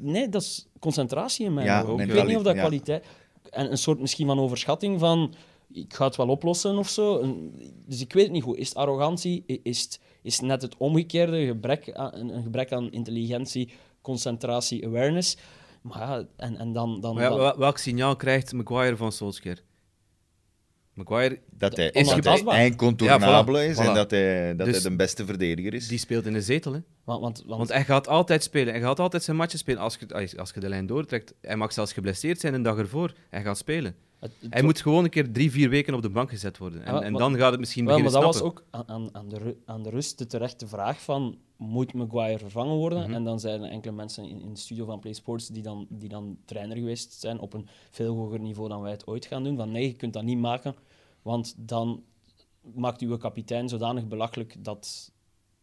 Nee, 0.00 0.28
dat 0.28 0.42
is 0.42 0.66
concentratie 0.80 1.46
in 1.46 1.54
mijn 1.54 1.66
Ja, 1.66 1.82
ogen. 1.82 2.08
Ik 2.08 2.12
weet 2.12 2.26
niet 2.26 2.36
of 2.36 2.42
dat 2.42 2.54
ja. 2.54 2.60
kwaliteit... 2.60 3.06
En 3.50 3.70
een 3.70 3.78
soort 3.78 4.00
misschien 4.00 4.26
van 4.26 4.38
overschatting 4.38 5.00
van... 5.00 5.34
Ik 5.72 5.94
ga 5.94 6.04
het 6.04 6.16
wel 6.16 6.28
oplossen 6.28 6.76
of 6.78 6.88
zo. 6.88 7.20
En- 7.20 7.52
Dus 7.86 8.00
ik 8.00 8.12
weet 8.12 8.22
het 8.24 8.32
niet 8.32 8.42
goed. 8.42 8.56
Is 8.56 8.68
het 8.68 8.76
arrogantie? 8.78 9.44
Is 9.62 9.82
het, 9.82 10.00
is 10.22 10.36
het 10.36 10.46
net 10.46 10.62
het 10.62 10.76
omgekeerde? 10.76 11.46
Gebrek 11.46 11.92
aan, 11.92 12.14
een 12.14 12.34
een 12.36 12.42
gebrek 12.42 12.72
aan 12.72 12.90
intelligentie, 12.92 13.72
concentratie, 14.02 14.86
awareness? 14.86 15.36
Maar 15.82 15.98
ja, 15.98 16.26
en, 16.36 16.56
en 16.56 16.72
dan... 16.72 17.00
dan, 17.00 17.14
Maar 17.14 17.22
ja, 17.22 17.28
dan- 17.28 17.38
wel- 17.38 17.58
welk 17.58 17.78
signaal 17.78 18.16
krijgt 18.16 18.52
Maguire 18.52 18.96
van 18.96 19.12
Solskjaer? 19.12 19.62
Maguire, 20.96 21.38
Dat 21.50 21.76
hij, 21.76 21.86
Is 21.90 21.92
dat 22.08 22.24
hij 22.24 22.72
Ja, 22.96 23.44
voilà, 23.44 23.50
is 23.68 23.76
voilà. 23.76 23.80
en 23.88 23.94
dat 23.94 24.10
hij, 24.10 24.56
dat 24.56 24.66
Dus- 24.66 24.82
hij 24.82 24.90
de 24.90 24.96
beste 24.96 25.24
verdediger 25.24 25.74
is. 25.74 25.88
die 25.88 25.98
speelt 25.98 26.26
in 26.26 26.34
een 26.34 26.42
zetel, 26.42 26.72
hè? 26.72 26.78
want, 27.04 27.20
want, 27.20 27.42
want, 27.46 27.56
Want 27.58 27.72
hij 27.72 27.84
gaat 27.84 28.08
altijd 28.08 28.42
spelen. 28.42 28.72
Hij 28.72 28.82
gaat 28.82 29.00
altijd 29.00 29.22
zijn 29.22 29.36
matchen 29.36 29.58
spelen. 29.58 29.80
Als 29.80 29.96
je, 30.00 30.36
als- 30.38 30.52
je 30.54 30.60
de 30.60 30.68
lijn 30.68 30.86
doortrekt, 30.86 31.34
hij 31.40 31.56
mag 31.56 31.72
zelfs 31.72 31.92
geblesseerd 31.92 32.40
zijn 32.40 32.54
een 32.54 32.62
dag 32.62 32.78
ervoor. 32.78 33.12
Hij 33.30 33.42
gaat 33.42 33.58
spelen. 33.58 33.96
het- 34.20 34.32
het- 34.40 34.52
Hij 34.52 34.62
moet 34.62 34.80
gewoon 34.80 35.04
een 35.04 35.10
keer 35.10 35.32
drie, 35.32 35.50
vier 35.50 35.68
weken 35.68 35.94
op 35.94 36.02
de 36.02 36.08
bank 36.10 36.30
gezet 36.30 36.58
worden. 36.58 36.84
En, 36.84 36.94
Ja, 36.94 37.00
en 37.02 37.12
maar- 37.12 37.20
dan 37.20 37.36
gaat 37.36 37.50
het 37.50 37.60
misschien 37.60 37.84
Wel, 37.84 37.94
maar 37.98 38.04
beginnen 38.04 38.32
dat 38.32 38.40
was 38.40 38.50
ook 38.50 38.64
aan, 38.70 39.08
aan, 39.14 39.28
de, 39.28 39.56
aan 39.64 39.82
de 39.82 39.90
rust 39.90 40.18
de 40.18 40.26
terechte 40.26 40.66
vraag 40.66 41.00
van 41.02 41.36
moet 41.56 41.92
Maguire 41.94 42.38
vervangen 42.38 42.76
worden? 42.76 43.02
Mhm. 43.02 43.12
En 43.12 43.24
dan 43.24 43.40
zijn 43.40 43.62
er 43.62 43.70
enkele 43.70 43.92
mensen 43.92 44.24
in, 44.24 44.40
in 44.40 44.52
de 44.52 44.60
studio 44.60 44.84
van 44.86 44.98
Play 45.00 45.12
Sports 45.12 45.48
die 45.48 45.62
dan, 45.62 45.86
die 45.90 46.08
dan 46.08 46.36
trainer 46.44 46.76
geweest 46.76 47.12
zijn 47.20 47.38
op 47.38 47.52
een 47.54 47.68
veel 47.90 48.14
hoger 48.16 48.40
niveau 48.40 48.68
dan 48.68 48.80
wij 48.82 48.90
het 48.90 49.06
ooit 49.06 49.26
gaan 49.26 49.44
doen. 49.44 49.56
Van 49.56 49.70
nee, 49.72 49.86
je 49.86 49.94
kunt 49.96 50.12
dat 50.12 50.22
niet 50.22 50.38
maken, 50.38 50.74
want 51.26 51.54
dan 51.56 52.04
maakt 52.74 53.00
uw 53.00 53.16
kapitein 53.16 53.68
zodanig 53.68 54.06
belachelijk 54.08 54.54
dat, 54.58 55.12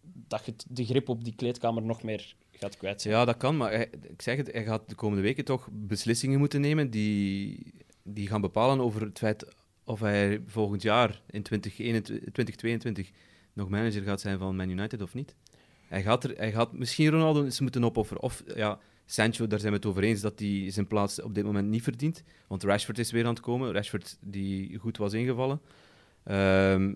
dat 0.02 0.46
je 0.46 0.54
de 0.68 0.86
grip 0.86 1.10
op 1.10 1.24
die 1.24 1.36
kleedkamer 1.36 1.84
nog 1.84 2.04
meer 2.04 2.36
gaat 2.52 2.78
kwijt 2.78 3.02
zijn. 3.02 3.14
Ja, 3.14 3.26
dat 3.26 3.38
kan, 3.38 3.58
maar 3.58 3.74
ik 3.74 4.22
zeg 4.22 4.38
het, 4.38 4.52
hij 4.52 4.64
gaat 4.64 4.90
de 4.90 4.96
komende 4.96 5.24
weken 5.24 5.46
toch 5.46 5.70
beslissingen 5.72 6.40
moeten 6.40 6.62
nemen 6.62 6.90
die, 6.90 7.74
die 8.02 8.28
gaan 8.28 8.42
bepalen 8.42 8.80
over 8.80 9.02
het 9.02 9.18
feit 9.18 9.56
of 9.84 10.00
hij 10.00 10.42
volgend 10.46 10.82
jaar 10.82 11.22
in 11.30 11.44
2021 11.44 12.32
2022 12.32 13.12
nog 13.54 13.70
manager 13.70 14.04
gaat 14.04 14.22
zijn 14.22 14.38
van 14.38 14.56
Man 14.56 14.70
United 14.70 15.02
of 15.02 15.14
niet. 15.14 15.36
Hij 15.88 16.02
gaat, 16.02 16.24
er, 16.24 16.38
hij 16.38 16.52
gaat 16.52 16.74
misschien 16.74 17.10
Ronaldo 17.10 17.44
eens 17.44 17.60
moeten 17.60 17.84
opofferen. 17.84 18.22
Of 18.22 18.44
ja, 18.56 18.80
Sancho, 19.06 19.48
daar 19.48 19.60
zijn 19.60 19.72
we 19.72 19.78
het 19.78 19.88
over 19.88 20.04
eens 20.04 20.22
dat 20.22 20.40
hij 20.40 20.72
zijn 20.72 20.88
plaats 20.88 21.22
op 21.22 21.36
dit 21.36 21.44
moment 21.44 21.70
niet 21.70 21.84
verdient. 21.84 22.24
Want 22.48 22.64
Rashford 22.64 23.00
is 23.00 23.12
weer 23.12 23.24
aan 23.26 23.34
het 23.34 23.40
komen. 23.40 23.72
Rashford 23.72 24.18
die 24.20 24.78
goed 24.78 24.98
was 24.98 25.14
ingevallen. 25.14 25.62
Ehm, 26.24 26.94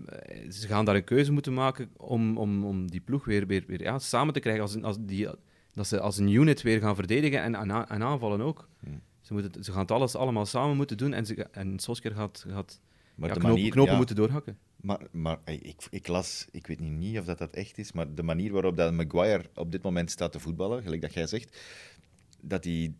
ze 0.50 0.66
gaan 0.66 0.84
daar 0.84 0.94
een 0.94 1.04
keuze 1.04 1.32
moeten 1.32 1.54
maken 1.54 1.90
om, 1.96 2.38
om, 2.38 2.64
om 2.64 2.90
die 2.90 3.00
ploeg 3.00 3.24
weer, 3.24 3.46
weer, 3.46 3.64
weer 3.66 3.82
ja, 3.82 3.98
samen 3.98 4.34
te 4.34 4.40
krijgen. 4.40 4.62
Als 4.62 4.82
als 4.82 4.96
die, 5.00 5.28
dat 5.72 5.86
ze 5.86 6.00
als 6.00 6.18
een 6.18 6.28
unit 6.28 6.62
weer 6.62 6.80
gaan 6.80 6.94
verdedigen 6.94 7.42
en, 7.42 7.54
en, 7.88 8.02
aanvallen 8.02 8.40
ook. 8.40 8.68
Hmm. 8.80 9.00
Ze, 9.20 9.32
moeten, 9.32 9.64
ze 9.64 9.70
gaan 9.72 9.80
het 9.80 9.90
alles 9.90 10.14
allemaal 10.14 10.46
samen 10.46 10.76
moeten 10.76 10.96
doen 10.96 11.12
en, 11.12 11.26
ze, 11.26 11.46
en 11.52 11.78
Solskjaer 11.78 12.14
gaat, 12.14 12.44
gaat 12.48 12.80
Maar 13.14 13.28
ja, 13.28 13.34
de 13.34 13.40
knopen, 13.40 13.58
manier- 13.58 13.72
knopen 13.72 13.92
ja. 13.92 13.98
moeten 13.98 14.16
doorhakken. 14.16 14.58
Maar, 14.80 15.00
maar 15.10 15.38
ik, 15.44 15.86
ik 15.90 16.08
las, 16.08 16.46
ik 16.50 16.66
weet 16.66 16.80
niet, 16.80 16.92
niet 16.92 17.18
of 17.18 17.24
dat, 17.24 17.38
dat 17.38 17.54
echt 17.54 17.78
is, 17.78 17.92
maar 17.92 18.14
de 18.14 18.22
manier 18.22 18.52
waarop 18.52 18.76
dat 18.76 18.92
Maguire 18.92 19.44
op 19.54 19.72
dit 19.72 19.82
moment 19.82 20.10
staat 20.10 20.32
te 20.32 20.40
voetballen, 20.40 20.82
gelijk 20.82 21.02
dat 21.02 21.14
jij 21.14 21.26
zegt, 21.26 21.58
dat 22.40 22.64
hij 22.64 22.92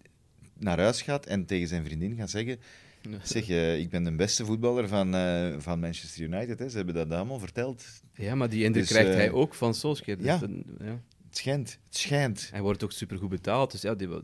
naar 0.58 0.78
huis 0.80 1.02
gaat 1.02 1.26
en 1.26 1.44
tegen 1.46 1.68
zijn 1.68 1.84
vriendin 1.84 2.16
gaat 2.16 2.30
zeggen: 2.30 2.58
Zeg, 3.22 3.48
eh, 3.48 3.78
ik 3.78 3.90
ben 3.90 4.04
de 4.04 4.12
beste 4.12 4.44
voetballer 4.44 4.88
van, 4.88 5.14
eh, 5.14 5.54
van 5.58 5.80
Manchester 5.80 6.22
United. 6.22 6.58
Hè. 6.58 6.68
Ze 6.68 6.76
hebben 6.76 6.94
dat 6.94 7.10
allemaal 7.10 7.38
verteld. 7.38 7.84
Ja, 8.14 8.34
maar 8.34 8.48
die 8.48 8.64
indruk 8.64 8.82
Dus, 8.82 8.92
krijgt 8.92 9.10
eh, 9.10 9.16
hij 9.16 9.30
ook 9.30 9.54
van 9.54 9.74
Solskjaer. 9.74 10.16
Dus 10.16 10.26
ja. 10.26 10.38
dan- 10.38 10.64
ja. 10.78 11.00
Het 11.28 11.36
schijnt, 11.36 11.78
het 11.84 11.96
schijnt. 11.96 12.48
Hij 12.52 12.60
wordt 12.62 12.84
ook 12.84 12.92
supergoed 12.92 13.28
betaald, 13.28 13.70
dus 13.70 13.82
ja, 13.82 13.94
die, 13.94 14.08
waar, 14.08 14.20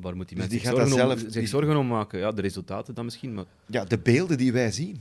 waar 0.00 0.16
moet 0.16 0.28
die 0.28 0.36
Dus 0.38 0.48
mensen 0.48 0.48
die 0.48 0.60
zich, 0.60 0.68
zorgen 0.68 0.92
om, 0.92 0.98
zelf- 0.98 1.20
zich 1.20 1.32
die- 1.32 1.46
zorgen 1.46 1.76
om 1.76 1.86
maken? 1.86 2.18
Ja, 2.18 2.32
de 2.32 2.42
resultaten 2.42 2.94
dan 2.94 3.04
misschien, 3.04 3.34
maar 3.34 3.44
Ja, 3.66 3.84
de 3.84 3.98
beelden 3.98 4.38
die 4.38 4.52
wij 4.52 4.72
zien. 4.72 5.00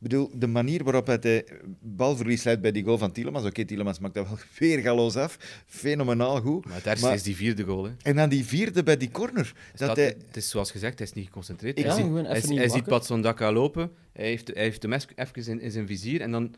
Ik 0.00 0.02
bedoel, 0.02 0.30
de 0.34 0.46
manier 0.46 0.84
waarop 0.84 1.06
hij 1.06 1.18
de 1.18 1.44
balverlies 1.80 2.42
leidt 2.44 2.60
bij 2.60 2.72
die 2.72 2.84
goal 2.84 2.98
van 2.98 3.12
Tielemans. 3.12 3.44
Oké, 3.46 3.64
Tielemans 3.64 3.98
maakt 3.98 4.14
dat 4.14 4.28
wel 4.28 4.38
weer 4.58 4.78
galoos 4.78 5.16
af. 5.16 5.36
Fenomenaal 5.66 6.40
goed. 6.40 6.64
Maar 6.64 6.74
het 6.74 6.86
ergste 6.86 7.06
Maar- 7.06 7.14
is 7.14 7.22
die 7.22 7.36
vierde 7.36 7.62
goal. 7.62 7.84
Hè. 7.84 7.90
En 8.02 8.16
dan 8.16 8.28
die 8.28 8.44
vierde 8.44 8.82
bij 8.82 8.96
die 8.96 9.10
corner. 9.10 9.52
Dat 9.76 9.96
hij, 9.96 10.04
Het 10.26 10.36
is 10.36 10.50
zoals 10.50 10.70
gezegd, 10.70 10.98
hij 10.98 11.06
is 11.06 11.12
niet 11.12 11.24
geconcentreerd. 11.26 11.78
Ik 11.78 11.84
hij 11.84 11.94
zie- 11.94 12.02
hij, 12.04 12.12
even 12.20 12.24
hij 12.32 12.40
niet 12.48 12.60
ziet 12.60 12.70
wakker. 12.70 12.82
Patson 12.88 13.22
Daka 13.22 13.52
lopen, 13.52 13.90
hij 14.12 14.26
heeft, 14.26 14.46
hij 14.54 14.62
heeft 14.62 14.82
hem 14.82 14.92
even 14.92 15.46
in, 15.52 15.60
in 15.60 15.70
zijn 15.70 15.86
vizier 15.86 16.20
en 16.20 16.30
dan 16.30 16.54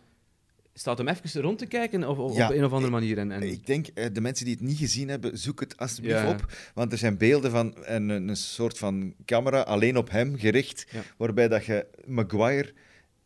staat 0.74 0.98
hem 0.98 1.08
even 1.08 1.40
rond 1.40 1.58
te 1.58 1.66
kijken 1.66 2.08
of, 2.08 2.18
of 2.18 2.36
Ja, 2.36 2.48
op 2.48 2.54
een 2.54 2.64
of 2.64 2.72
andere 2.72 2.92
manier. 2.92 3.18
En, 3.18 3.32
en, 3.32 3.42
Ik 3.42 3.66
denk, 3.66 3.86
eh, 3.94 4.06
de 4.12 4.20
mensen 4.20 4.44
die 4.44 4.54
het 4.54 4.62
niet 4.64 4.78
gezien 4.78 5.08
hebben, 5.08 5.38
zoek 5.38 5.60
het 5.60 5.76
alsjeblieft 5.76 6.20
Ja. 6.20 6.30
op. 6.30 6.52
Want 6.74 6.92
er 6.92 6.98
zijn 6.98 7.16
beelden 7.16 7.50
van 7.50 7.74
een, 7.80 8.08
een 8.08 8.36
soort 8.36 8.78
van 8.78 9.14
camera 9.24 9.60
alleen 9.60 9.96
op 9.96 10.10
hem 10.10 10.38
gericht, 10.38 10.86
Ja. 10.90 11.02
waarbij 11.16 11.48
dat 11.48 11.64
je 11.64 11.86
Maguire, 12.06 12.72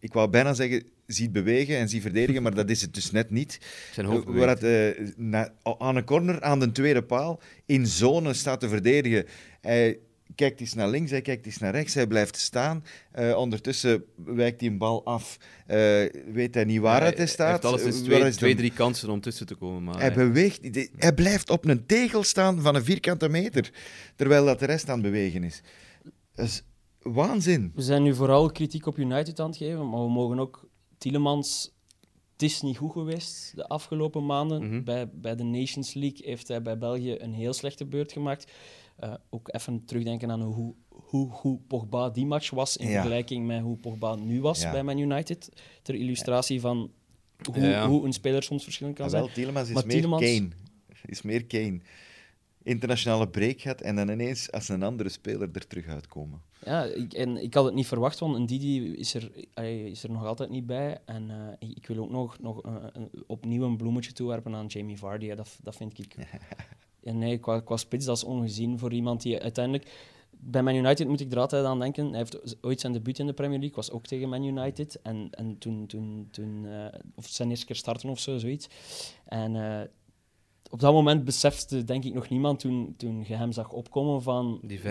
ik 0.02 0.12
wou 0.12 0.28
bijna 0.30 0.54
zeggen, 0.54 0.82
ziet 1.06 1.32
bewegen 1.32 1.76
en 1.76 1.88
ziet 1.88 2.02
verdedigen, 2.02 2.42
maar 2.42 2.54
dat 2.54 2.70
is 2.70 2.80
het 2.82 2.94
dus 2.94 3.10
net 3.10 3.30
niet. 3.30 3.58
zijn 3.92 4.06
hoofd 4.06 4.24
Waar 4.26 4.48
het, 4.48 4.62
eh, 4.62 5.06
na- 5.16 5.52
aan 5.78 5.96
een 5.96 6.04
corner 6.04 6.40
aan 6.40 6.60
de 6.60 6.72
tweede 6.72 7.02
paal 7.02 7.40
in 7.66 7.86
zone 7.86 8.34
staat 8.34 8.60
te 8.60 8.68
verdedigen. 8.68 9.24
Hij 9.60 9.98
kijkt 10.34 10.60
eens 10.60 10.74
naar 10.74 10.88
links, 10.88 11.10
hij 11.10 11.20
kijkt 11.22 11.46
eens 11.46 11.58
naar 11.58 11.72
rechts, 11.72 11.94
hij 11.94 12.06
blijft 12.06 12.36
staan. 12.36 12.84
Eh, 13.12 13.36
ondertussen 13.36 14.04
wijkt 14.24 14.60
hij 14.60 14.70
een 14.70 14.78
bal 14.78 15.04
af. 15.04 15.36
Eh, 15.66 15.76
weet 16.32 16.54
hij 16.54 16.64
niet 16.64 16.80
waar 16.80 17.04
het 17.04 17.16
Hij 17.16 17.26
staat. 17.26 17.50
heeft 17.62 17.64
alles 17.64 17.82
Eh, 18.08 18.26
twee, 18.26 18.54
drie 18.54 18.72
kansen 18.72 19.10
om 19.10 19.20
tussen 19.20 19.46
te 19.46 19.54
komen. 19.54 19.82
Maar 19.84 19.94
hij 19.94 20.04
hij- 20.04 20.14
beweegt, 20.14 20.60
hij 20.96 21.12
blijft 21.14 21.50
op 21.50 21.64
een 21.64 21.86
tegel 21.86 22.22
staan 22.22 22.60
van 22.60 22.74
een 22.74 22.84
vierkante 22.84 23.28
meter, 23.28 23.70
terwijl 24.16 24.44
dat 24.44 24.58
de 24.58 24.66
rest 24.66 24.88
aan 24.88 25.02
het 25.02 25.10
bewegen 25.12 25.44
is. 25.44 25.62
Is 26.36 26.62
waanzin. 27.02 27.72
We 27.74 27.82
zijn 27.82 28.02
nu 28.02 28.14
vooral 28.14 28.50
kritiek 28.50 28.86
op 28.86 28.98
United 28.98 29.40
aan 29.40 29.48
het 29.48 29.56
geven, 29.56 29.88
maar 29.88 30.00
we 30.02 30.10
mogen 30.10 30.38
ook 30.38 30.68
Tielemans. 30.98 31.70
Het 32.32 32.42
is 32.50 32.62
niet 32.62 32.76
goed 32.76 32.92
geweest 32.92 33.52
de 33.56 33.68
afgelopen 33.68 34.26
maanden. 34.26 34.66
Mhm. 34.68 34.82
bij, 34.84 35.08
bij 35.12 35.34
de 35.36 35.42
Nations 35.42 35.94
League 35.94 36.20
heeft 36.26 36.48
hij 36.48 36.62
bij 36.62 36.78
België 36.78 37.14
een 37.18 37.32
heel 37.32 37.52
slechte 37.52 37.86
beurt 37.86 38.12
gemaakt. 38.12 38.52
Eh, 38.96 39.14
ook 39.30 39.48
even 39.54 39.84
terugdenken 39.84 40.30
aan 40.30 40.42
hoe, 40.42 40.74
hoe 40.88 41.30
goed 41.30 41.66
Pogba 41.66 42.10
die 42.10 42.26
match 42.26 42.50
was 42.50 42.76
in 42.76 42.86
Ja. 42.88 42.92
vergelijking 42.92 43.46
met 43.46 43.60
hoe 43.60 43.76
Pogba 43.76 44.14
nu 44.14 44.40
was 44.40 44.60
Ja. 44.60 44.70
bij 44.72 44.82
Man 44.82 44.98
United. 44.98 45.48
Ter 45.82 45.94
illustratie 45.94 46.60
van 46.60 46.90
hoe, 47.52 47.60
Ja. 47.62 47.88
hoe 47.88 48.04
een 48.04 48.12
speler 48.12 48.42
soms 48.42 48.62
verschillend 48.64 48.96
kan 48.96 49.04
Ah, 49.04 49.10
zijn. 49.10 49.22
wel, 49.24 49.32
Tielemans 49.32 49.68
is 49.68 49.74
Maar 49.74 49.86
meer 49.86 49.94
Tielemans- 49.94 50.24
Kane. 50.24 50.48
Is 51.06 51.22
meer 51.22 51.44
Kane. 51.46 51.80
Internationale 52.64 53.28
break 53.28 53.60
gaat 53.60 53.80
en 53.80 53.96
dan 53.96 54.08
ineens 54.08 54.50
als 54.52 54.68
een 54.68 54.82
andere 54.82 55.08
speler 55.08 55.48
er 55.52 55.66
terug 55.66 55.86
uitkomen. 55.86 56.40
Ja, 56.64 56.84
ik, 56.84 57.12
en 57.12 57.36
ik 57.42 57.54
had 57.54 57.64
het 57.64 57.74
niet 57.74 57.86
verwacht, 57.86 58.18
want 58.18 58.34
een 58.36 58.46
Didi 58.46 58.94
is 58.94 59.14
er, 59.14 59.30
is 59.64 60.02
er 60.02 60.10
nog 60.10 60.24
altijd 60.24 60.50
niet 60.50 60.66
bij. 60.66 60.98
En 61.04 61.30
eh, 61.60 61.68
ik, 61.74 61.86
wil 61.86 61.98
ook 62.02 62.10
nog, 62.10 62.38
nog 62.40 62.62
eh, 62.62 62.74
een- 62.92 63.10
opnieuw 63.26 63.64
een 63.64 63.76
bloemetje 63.76 64.12
toewerpen 64.12 64.54
aan 64.54 64.66
Jamie 64.66 64.98
Vardy. 64.98 65.34
Dat, 65.34 65.58
dat 65.62 65.76
vind 65.76 65.98
ik... 65.98 66.14
En 67.02 67.18
nee, 67.18 67.38
qua, 67.38 67.60
qua 67.60 67.76
spits, 67.76 68.04
dat 68.06 68.16
is 68.16 68.24
ongezien 68.24 68.78
voor 68.78 68.92
iemand 68.92 69.22
die 69.22 69.40
uiteindelijk... 69.40 69.90
bij 70.30 70.62
Man 70.62 70.74
United 70.74 71.08
moet 71.08 71.20
ik 71.20 71.32
er 71.32 71.38
altijd 71.38 71.64
aan 71.64 71.78
denken. 71.80 72.08
Hij 72.08 72.18
heeft 72.18 72.56
ooit 72.60 72.80
zijn 72.80 72.92
debuut 72.92 73.18
in 73.18 73.26
de 73.26 73.32
Premier 73.32 73.58
League, 73.58 73.76
was 73.76 73.90
ook 73.90 74.06
tegen 74.06 74.28
Man 74.28 74.44
United. 74.44 75.00
En, 75.02 75.28
en 75.30 75.58
toen, 75.58 75.86
toen, 75.86 76.28
toen 76.30 76.66
eh, 76.66 76.86
of 77.14 77.26
zijn 77.26 77.50
eerste 77.50 77.66
keer 77.66 77.76
starten 77.76 78.08
of 78.08 78.18
zo, 78.18 78.38
zoiets. 78.38 78.68
En 79.24 79.56
op 80.72 80.80
dat 80.80 80.92
moment 80.92 81.24
besefte, 81.24 81.84
denk 81.84 82.04
ik, 82.04 82.14
nog 82.14 82.28
niemand 82.28 82.60
toen, 82.60 82.94
toen 82.96 83.24
je 83.28 83.34
hem 83.34 83.52
zag 83.52 83.72
opkomen 83.72 84.22
van... 84.22 84.60
Die 84.62 84.80
5-3. 84.80 84.84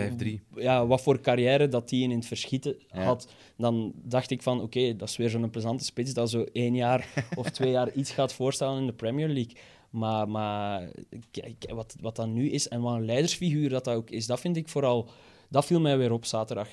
Ja, 0.54 0.86
wat 0.86 1.00
voor 1.02 1.20
carrière 1.20 1.68
dat 1.68 1.90
hij 1.90 1.98
in 1.98 2.10
het 2.10 2.26
verschieten 2.26 2.76
Ja. 2.92 3.02
had. 3.02 3.28
Dan 3.56 3.92
dacht 4.02 4.30
ik 4.30 4.42
van, 4.42 4.60
oké, 4.60 4.96
dat 4.96 5.08
is 5.08 5.16
weer 5.16 5.30
zo'n 5.30 5.50
plezante 5.50 5.84
spits 5.84 6.12
dat 6.12 6.30
zo 6.30 6.44
één 6.52 6.74
jaar 6.74 7.08
of 7.36 7.50
twee 7.50 7.70
jaar 7.70 7.92
iets 7.92 8.10
gaat 8.10 8.32
voorstellen 8.32 8.80
in 8.80 8.86
de 8.86 8.92
Premier 8.92 9.28
League. 9.28 9.56
Maar, 9.90 10.28
maar 10.28 10.90
kijk, 11.30 11.64
wat, 11.74 11.96
wat 12.00 12.16
dat 12.16 12.28
nu 12.28 12.50
is 12.50 12.68
en 12.68 12.80
wat 12.80 12.94
een 12.94 13.04
leidersfiguur 13.04 13.68
dat, 13.68 13.84
dat 13.84 13.94
ook 13.96 14.10
is, 14.10 14.26
dat 14.26 14.40
vind 14.40 14.56
ik 14.56 14.68
vooral... 14.68 15.08
Dat 15.48 15.64
viel 15.66 15.80
mij 15.80 15.98
weer 15.98 16.12
op 16.12 16.24
zaterdag. 16.24 16.68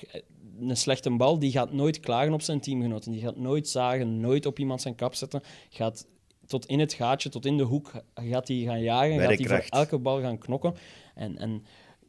Een 0.60 0.76
slechte 0.76 1.10
bal, 1.10 1.38
die 1.38 1.50
gaat 1.50 1.72
nooit 1.72 2.00
klagen 2.00 2.32
op 2.32 2.42
zijn 2.42 2.60
teamgenoten. 2.60 3.12
Die 3.12 3.20
gaat 3.20 3.36
nooit 3.36 3.68
zagen, 3.68 4.20
nooit 4.20 4.46
op 4.46 4.58
iemand 4.58 4.80
zijn 4.80 4.94
kap 4.94 5.14
zetten. 5.14 5.42
Gaat 5.70 6.06
tot 6.50 6.66
in 6.66 6.80
het 6.80 6.92
gaatje, 6.92 7.28
tot 7.28 7.46
in 7.46 7.56
de 7.56 7.62
hoek, 7.62 7.92
gaat 8.14 8.48
hij 8.48 8.56
gaan 8.56 8.82
jagen. 8.82 9.20
Gaat 9.20 9.38
hij 9.38 9.46
voor 9.46 9.66
elke 9.68 9.98
bal 9.98 10.20
gaan 10.20 10.38
knokken. 10.38 10.74
En, 11.14 11.38
en 11.38 11.64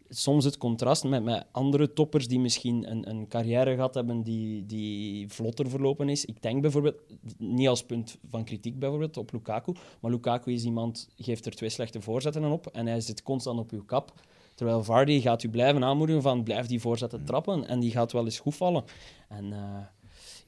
soms 0.09 0.45
het 0.45 0.57
contrast 0.57 1.03
met, 1.03 1.23
met 1.23 1.45
andere 1.51 1.93
toppers 1.93 2.27
die 2.27 2.39
misschien 2.39 2.91
een, 2.91 3.09
een 3.09 3.27
carrière 3.27 3.75
gehad 3.75 3.93
hebben 3.93 4.23
die, 4.23 4.65
die 4.65 5.29
vlotter 5.29 5.69
verlopen 5.69 6.09
is. 6.09 6.25
Ik 6.25 6.41
denk 6.41 6.61
bijvoorbeeld, 6.61 6.95
niet 7.37 7.67
als 7.67 7.83
punt 7.83 8.17
van 8.29 8.43
kritiek 8.43 8.79
bijvoorbeeld, 8.79 9.17
op 9.17 9.31
Lukaku, 9.33 9.73
maar 9.99 10.11
Lukaku 10.11 10.53
is 10.53 10.63
iemand, 10.63 11.09
geeft 11.17 11.45
er 11.45 11.55
twee 11.55 11.69
slechte 11.69 12.01
voorzetten 12.01 12.43
op 12.43 12.67
en 12.67 12.87
hij 12.87 13.01
zit 13.01 13.23
constant 13.23 13.59
op 13.59 13.71
uw 13.71 13.85
kap. 13.85 14.13
Terwijl 14.55 14.83
Vardy 14.83 15.21
gaat 15.21 15.43
u 15.43 15.49
blijven 15.49 15.83
aanmoedigen 15.83 16.21
van 16.21 16.43
blijf 16.43 16.67
die 16.67 16.81
voorzetten 16.81 17.23
trappen 17.25 17.67
en 17.67 17.79
die 17.79 17.91
gaat 17.91 18.11
wel 18.11 18.25
eens 18.25 18.39
goed 18.39 18.55
vallen. 18.55 18.83
En 19.27 19.53
eh, 19.53 19.59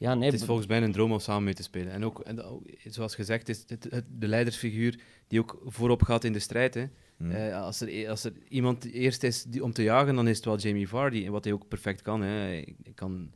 ja, 0.04 0.13
nee, 0.13 0.30
Het 0.32 0.39
is 0.39 0.46
volgens 0.46 0.68
mij 0.68 0.82
een 0.82 0.92
droom 0.92 1.12
om 1.12 1.20
samen 1.20 1.44
mee 1.44 1.54
te 1.54 1.63
spelen. 1.63 1.92
En 1.92 2.06
ook, 2.06 2.20
en 2.20 2.42
ook, 2.42 2.63
zoals 2.86 3.16
gezegd, 3.16 3.50
is 3.50 3.63
het, 3.68 3.88
het- 3.89 4.06
de 4.10 4.28
leidersfiguur 4.28 5.00
die 5.28 5.39
ook 5.39 5.62
voorop 5.66 6.02
gaat 6.02 6.24
in 6.24 6.34
de 6.34 6.39
strijd. 6.39 6.74
Hè. 6.74 6.86
Hmm. 7.18 7.32
Eh, 7.32 7.62
als, 7.62 7.82
er, 7.82 8.10
als 8.10 8.24
er 8.24 8.34
iemand 8.50 8.86
eerst 8.86 9.24
is 9.24 9.44
die, 9.44 9.63
om 9.63 9.74
te 9.74 9.84
jagen, 9.84 10.16
dan 10.16 10.28
is 10.28 10.36
het 10.36 10.46
wel 10.46 10.58
Jamie 10.58 10.88
Vardy. 10.88 11.26
En 11.26 11.32
wat 11.32 11.44
hij 11.44 11.54
ook 11.54 11.68
perfect 11.68 12.02
kan. 12.02 12.22
Hè. 12.22 12.28
Hij 12.30 12.76
hij 12.84 12.94
kan, 12.94 13.32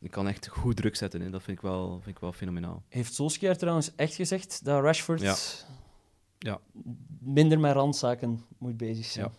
hij 0.00 0.08
kan 0.08 0.28
echt 0.28 0.46
goed 0.48 0.76
druk 0.76 0.96
zetten. 0.96 1.20
Hè. 1.20 1.30
Dat 1.30 1.42
vind 1.42 1.56
ik, 1.56 1.62
wel, 1.62 2.00
vind 2.02 2.16
ik 2.16 2.20
wel 2.22 2.32
fenomenaal. 2.32 2.82
Heeft 2.88 3.14
Solskjaer 3.14 3.56
trouwens 3.56 3.94
echt 3.96 4.14
gezegd 4.14 4.64
dat 4.64 4.82
Rashford 4.82 5.20
Ja. 5.20 5.36
Ja. 6.38 6.60
minder 7.20 7.60
met 7.60 7.72
randzaken 7.72 8.44
moet 8.58 8.76
bezig 8.76 9.04
zijn? 9.04 9.26
Ja. 9.26 9.32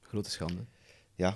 Grote 0.00 0.30
schande. 0.30 0.64
Ja. 1.14 1.28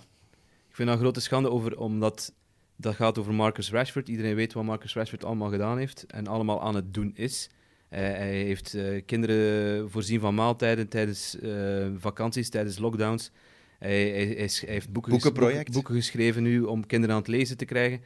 Ik 0.69 0.75
vind 0.75 0.89
dat 0.89 0.99
een 0.99 1.03
grote 1.05 1.21
schande 1.21 1.51
over, 1.51 1.79
omdat 1.79 2.33
dat 2.81 2.95
gaat 2.95 3.19
over 3.19 3.35
Marcus 3.35 3.71
Rashford. 3.71 4.09
Iedereen 4.09 4.35
weet 4.35 4.53
wat 4.53 4.65
Marcus 4.65 4.95
Rashford 4.95 5.25
allemaal 5.25 5.51
gedaan 5.51 5.79
heeft 5.79 6.05
en 6.07 6.27
allemaal 6.27 6.63
aan 6.63 6.75
het 6.75 6.95
doen 6.95 7.11
is. 7.15 7.51
Eh, 7.89 8.01
hij 8.01 8.43
heeft 8.43 8.75
eh, 8.75 9.03
kinderen 9.07 9.91
voorzien 9.91 10.21
van 10.21 10.35
maaltijden 10.35 10.89
tijdens 10.89 11.39
eh, 11.39 11.87
vakanties, 11.97 12.49
tijdens 12.49 12.79
lockdowns. 12.79 13.31
Hij, 13.79 14.09
hij, 14.11 14.27
hij 14.27 14.49
sch- 14.49 14.61
hij 14.65 14.73
heeft 14.73 14.93
boeken, 14.93 15.13
Boekenproject. 15.13 15.55
boeken, 15.57 15.73
boeken 15.73 15.95
geschreven 15.95 16.43
nu 16.43 16.63
om 16.63 16.87
kinderen 16.87 17.15
aan 17.15 17.21
het 17.21 17.31
lezen 17.31 17.57
te 17.57 17.65
krijgen. 17.65 18.01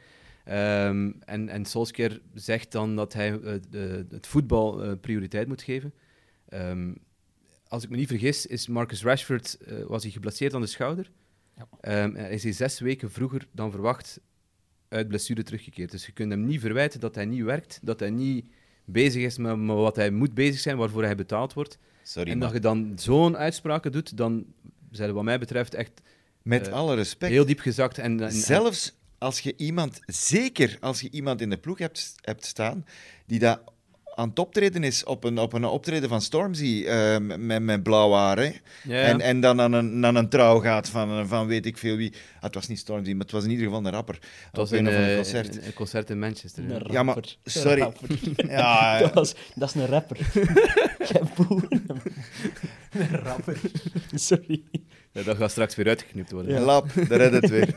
Ehm, 0.45 1.11
en, 1.25 1.49
en 1.49 1.65
Solskjaer 1.65 2.21
zegt 2.33 2.71
dan 2.71 2.95
dat 2.95 3.13
hij 3.13 3.31
eh, 3.39 3.53
de- 3.69 4.05
het 4.09 4.27
voetbal 4.27 4.83
eh, 4.83 4.91
prioriteit 5.01 5.47
moet 5.47 5.61
geven. 5.61 5.93
Ehm, 6.49 6.93
als 7.67 7.83
ik 7.83 7.89
me 7.89 7.95
niet 7.97 8.07
vergis, 8.07 8.45
is 8.45 8.67
Marcus 8.67 9.03
Rashford 9.03 9.57
was 9.87 10.03
hij 10.03 10.11
geblesseerd 10.11 10.53
aan 10.53 10.61
de 10.61 10.67
schouder. 10.67 11.11
Ja. 11.57 11.67
Ehm, 11.81 12.15
hij 12.15 12.31
is 12.31 12.43
hij 12.43 12.51
zes 12.51 12.79
weken 12.79 13.11
vroeger 13.11 13.47
dan 13.51 13.71
verwacht 13.71 14.19
uit 14.93 15.07
blessure 15.07 15.43
teruggekeerd. 15.43 15.91
Dus 15.91 16.05
je 16.05 16.11
kunt 16.11 16.31
hem 16.31 16.45
niet 16.45 16.59
verwijten 16.59 16.99
dat 16.99 17.15
hij 17.15 17.25
niet 17.25 17.43
werkt, 17.43 17.79
dat 17.81 17.99
hij 17.99 18.09
niet 18.09 18.45
bezig 18.85 19.23
is 19.23 19.37
met, 19.37 19.57
met 19.57 19.75
wat 19.75 19.95
hij 19.95 20.11
moet 20.11 20.33
bezig 20.33 20.59
zijn, 20.59 20.77
waarvoor 20.77 21.03
hij 21.03 21.15
betaald 21.15 21.53
wordt. 21.53 21.77
Sorry, 22.03 22.31
en 22.31 22.39
dat 22.39 22.51
je 22.51 22.59
dan 22.59 22.91
zo'n 22.95 23.37
uitspraken 23.37 23.91
doet, 23.91 24.17
dan 24.17 24.45
zijn 24.91 25.13
wat 25.13 25.23
mij 25.23 25.39
betreft 25.39 25.73
echt 25.73 26.01
met 26.41 26.67
eh, 26.67 26.73
alle 26.73 26.95
respect, 26.95 27.31
heel 27.31 27.45
diep 27.45 27.59
gezakt. 27.59 27.97
En, 27.97 28.21
en- 28.21 28.31
zelfs 28.31 28.93
als 29.17 29.39
je 29.39 29.53
iemand, 29.57 29.99
zeker 30.05 30.77
als 30.79 31.01
je 31.01 31.09
iemand 31.11 31.41
in 31.41 31.49
de 31.49 31.57
ploeg 31.57 31.77
hebt, 31.77 32.15
hebt 32.21 32.45
staan, 32.45 32.85
die 33.25 33.39
dat 33.39 33.61
aan 34.15 34.29
het 34.29 34.39
optreden 34.39 34.83
is 34.83 35.03
op 35.03 35.23
een, 35.23 35.37
op 35.37 35.53
een 35.53 35.65
optreden 35.65 36.09
van 36.09 36.21
Stormzy 36.21 36.83
eh, 36.87 37.17
met, 37.37 37.61
met 37.63 37.83
blauw 37.83 38.11
haar, 38.13 38.37
hè. 38.37 38.43
Ja, 38.43 38.51
ja. 38.83 39.01
En, 39.01 39.21
en 39.21 39.39
dan 39.41 39.61
aan 39.61 39.73
een, 39.73 40.05
aan 40.05 40.15
een 40.15 40.29
trouw 40.29 40.59
gaat 40.59 40.89
van, 40.89 41.27
van 41.27 41.47
weet 41.47 41.65
ik 41.65 41.77
veel 41.77 41.95
wie. 41.95 42.13
Ah, 42.35 42.41
het 42.43 42.55
was 42.55 42.67
niet 42.67 42.79
Stormzy, 42.79 43.11
maar 43.11 43.21
het 43.21 43.31
was 43.31 43.43
in 43.43 43.49
ieder 43.49 43.65
geval 43.65 43.85
een 43.85 43.91
rapper. 43.91 44.13
het 44.47 44.57
was 44.57 44.71
op 44.71 44.77
een 44.77 44.87
eh, 44.87 45.15
concert. 45.15 45.55
een, 45.57 45.65
een 45.65 45.73
concert 45.73 46.09
in 46.09 46.19
Manchester. 46.19 46.63
ja. 46.67 46.75
Een 46.75 46.91
Ja, 46.91 47.03
maar- 47.03 47.37
sorry. 47.43 47.91
Ja, 48.47 48.99
dat, 48.99 49.13
was, 49.13 49.35
dat 49.55 49.69
is 49.69 49.75
een 49.75 49.87
rapper. 49.87 50.17
Een 52.91 53.09
rapper. 53.23 53.57
Sorry. 54.13 54.61
Ja, 55.11 55.23
dat 55.23 55.37
gaat 55.37 55.51
straks 55.51 55.75
weer 55.75 55.87
uitgeknipt 55.87 56.31
worden. 56.31 56.53
Ja. 56.53 56.59
lap, 56.59 56.87
daar 57.09 57.17
redde 57.19 57.37
het 57.37 57.49
weer. 57.49 57.75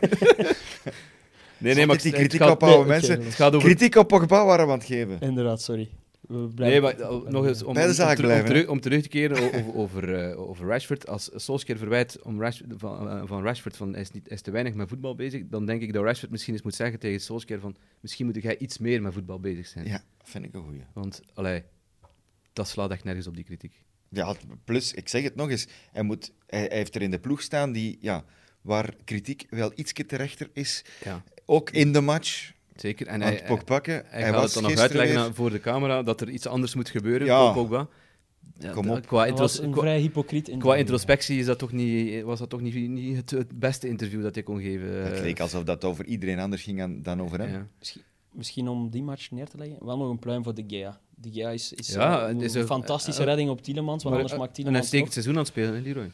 Nee, 1.59 1.75
nee, 1.75 1.87
maar 1.87 1.99
die 1.99 2.13
kritiek 2.13 2.33
het 2.41 2.49
gaat- 2.49 2.53
ophouden, 2.63 2.87
nee, 2.89 2.97
oké, 2.99 3.07
mensen. 3.09 3.25
Het 3.27 3.35
gaat 3.35 3.55
over 3.55 3.69
Kritiek 3.69 3.95
op 3.97 4.09
Pogba 4.09 4.45
waren 4.45 4.67
we 4.67 4.73
aan 4.73 4.79
het 4.79 4.87
geven. 4.87 5.17
Inderdaad, 5.21 5.63
sorry. 5.63 5.89
We 6.29 6.49
Nee, 6.55 6.81
maar 6.81 6.99
uh, 7.01 7.09
nog 7.23 7.47
eens 7.47 7.63
om, 7.63 7.75
Bij 7.75 7.83
de 7.83 7.89
om- 7.89 7.95
zaak 7.95 8.09
om, 8.09 8.15
ter- 8.15 8.25
blijven, 8.25 8.47
om, 8.49 8.53
terug, 8.55 8.69
om 8.69 8.81
terug 8.81 9.03
te 9.03 9.09
keren 9.09 9.37
over, 9.43 9.75
over, 9.75 10.15
eh, 10.31 10.41
over 10.41 10.67
Rashford. 10.67 11.07
Als 11.09 11.31
Solskjaer 11.35 11.79
verwijt 11.79 12.23
om 12.23 12.41
Rash, 12.41 12.61
van, 12.77 13.09
eh, 13.11 13.23
van 13.25 13.43
Rashford 13.43 13.77
van 13.77 13.93
hij 13.93 14.01
is, 14.01 14.11
niet, 14.11 14.27
hij 14.27 14.37
is 14.37 14.43
te 14.43 14.51
weinig 14.51 14.75
met 14.75 14.89
voetbal 14.89 15.15
bezig, 15.15 15.43
dan 15.47 15.67
denk 15.67 15.83
ik 15.83 15.93
dat 15.93 16.05
Rashford 16.05 16.31
misschien 16.31 16.53
eens 16.55 16.63
moet 16.63 16.75
zeggen 16.75 16.99
tegen 16.99 17.21
Solskjaer 17.21 17.61
van 17.61 17.77
misschien 18.01 18.27
moet 18.27 18.43
jij 18.43 18.59
iets 18.59 18.79
meer 18.79 19.03
met 19.03 19.13
voetbal 19.13 19.41
bezig 19.41 19.67
zijn. 19.67 19.87
Ja, 19.87 20.03
vind 20.23 20.45
ik 20.45 20.55
een 20.55 20.63
goeie. 20.65 20.85
Want, 20.95 21.21
allee, 21.35 21.63
dat 22.53 22.69
slaat 22.69 22.91
echt 22.91 23.05
nergens 23.05 23.27
op 23.27 23.35
die 23.35 23.45
kritiek. 23.45 23.83
Ja, 24.09 24.35
plus, 24.65 24.93
ik 24.93 25.09
zeg 25.09 25.23
het 25.23 25.35
nog 25.35 25.51
eens, 25.51 25.67
hij, 25.93 26.03
moet, 26.03 26.33
hij, 26.47 26.61
hij 26.61 26.77
heeft 26.77 26.95
er 26.95 27.03
in 27.03 27.11
de 27.11 27.19
ploeg 27.19 27.43
staan 27.43 27.73
die, 27.73 27.99
ja, 28.01 28.25
waar 28.61 28.95
kritiek 29.05 29.47
wel 29.51 29.73
ietsje 29.75 30.07
terechter 30.07 30.51
is. 30.53 30.85
Ja, 31.05 31.23
Ook 31.45 31.71
in 31.71 31.93
de 31.93 32.01
match, 32.01 32.53
zeker. 32.81 33.07
En 33.07 33.23
hij, 33.23 33.33
het 33.33 33.45
pokpakken. 33.45 33.95
hij, 33.95 34.05
Hij, 34.07 34.23
gaat 34.23 34.35
was 34.35 34.55
het 34.55 34.63
dan 34.63 34.71
nog 34.73 34.81
uitleggen 34.81 35.23
weer- 35.23 35.35
voor 35.35 35.51
de 35.51 35.61
camera 35.61 36.03
dat 36.03 36.21
er 36.21 36.29
iets 36.31 36.47
anders 36.47 36.75
moet 36.75 36.89
gebeuren 36.89 37.27
Ja. 37.27 37.45
voor 37.53 37.63
Pogba. 37.63 37.89
Ja, 38.59 38.73
Kom 38.73 38.91
op. 38.91 39.07
Qua, 39.07 39.19
Dat 39.19 39.29
intros- 39.29 39.57
was 39.57 39.67
een 39.67 39.71
qua- 39.73 39.81
vrij 39.81 40.01
hypocriet 40.01 40.51
qua 40.59 40.77
introspectie 40.77 41.39
is 41.39 41.47
dat 41.47 41.59
toch 41.59 41.73
niet, 41.73 42.23
was 42.23 42.39
dat 42.39 42.51
toch 42.51 42.61
niet, 42.61 42.75
niet 42.89 43.17
het, 43.17 43.31
het 43.31 43.59
beste 43.59 43.89
interview 43.89 44.23
dat 44.23 44.35
hij 44.35 44.45
kon 44.45 44.61
geven. 44.61 45.05
Het 45.05 45.13
eh, 45.17 45.21
leek 45.23 45.41
alsof 45.41 45.63
dat 45.65 45.85
over 45.85 46.05
iedereen 46.07 46.39
anders 46.39 46.63
ging 46.63 47.03
dan 47.05 47.23
over 47.23 47.39
hem. 47.39 47.51
ja. 47.53 47.67
Misschien, 47.79 48.03
misschien 48.33 48.69
om 48.69 48.91
die 48.91 49.03
match 49.03 49.31
neer 49.31 49.49
te 49.49 49.57
leggen, 49.59 49.77
wel 49.87 49.97
nog 49.99 50.11
een 50.11 50.19
pluim 50.19 50.43
voor 50.45 50.55
de 50.55 50.65
Gea. 50.67 51.01
De 51.15 51.31
Gea 51.33 51.51
is, 51.51 51.73
is 51.73 51.89
Ja, 51.93 52.29
eh, 52.29 52.41
is 52.41 52.55
een 52.55 52.61
een- 52.61 52.67
fantastische 52.67 53.21
eh, 53.21 53.27
redding 53.27 53.51
op 53.51 53.63
Tielemans, 53.63 54.03
want 54.03 54.05
Maar 54.05 54.13
anders 54.15 54.33
een- 54.33 54.39
maakt 54.39 54.49
een 54.51 54.55
Tielemans 54.65 54.93
uitstekend 54.93 55.15
nog. 55.15 55.25
seizoen 55.25 55.35
aan 55.35 55.41
het 55.41 55.53
spelen, 55.53 55.75
hè, 55.75 55.81
Leroy. 55.81 56.11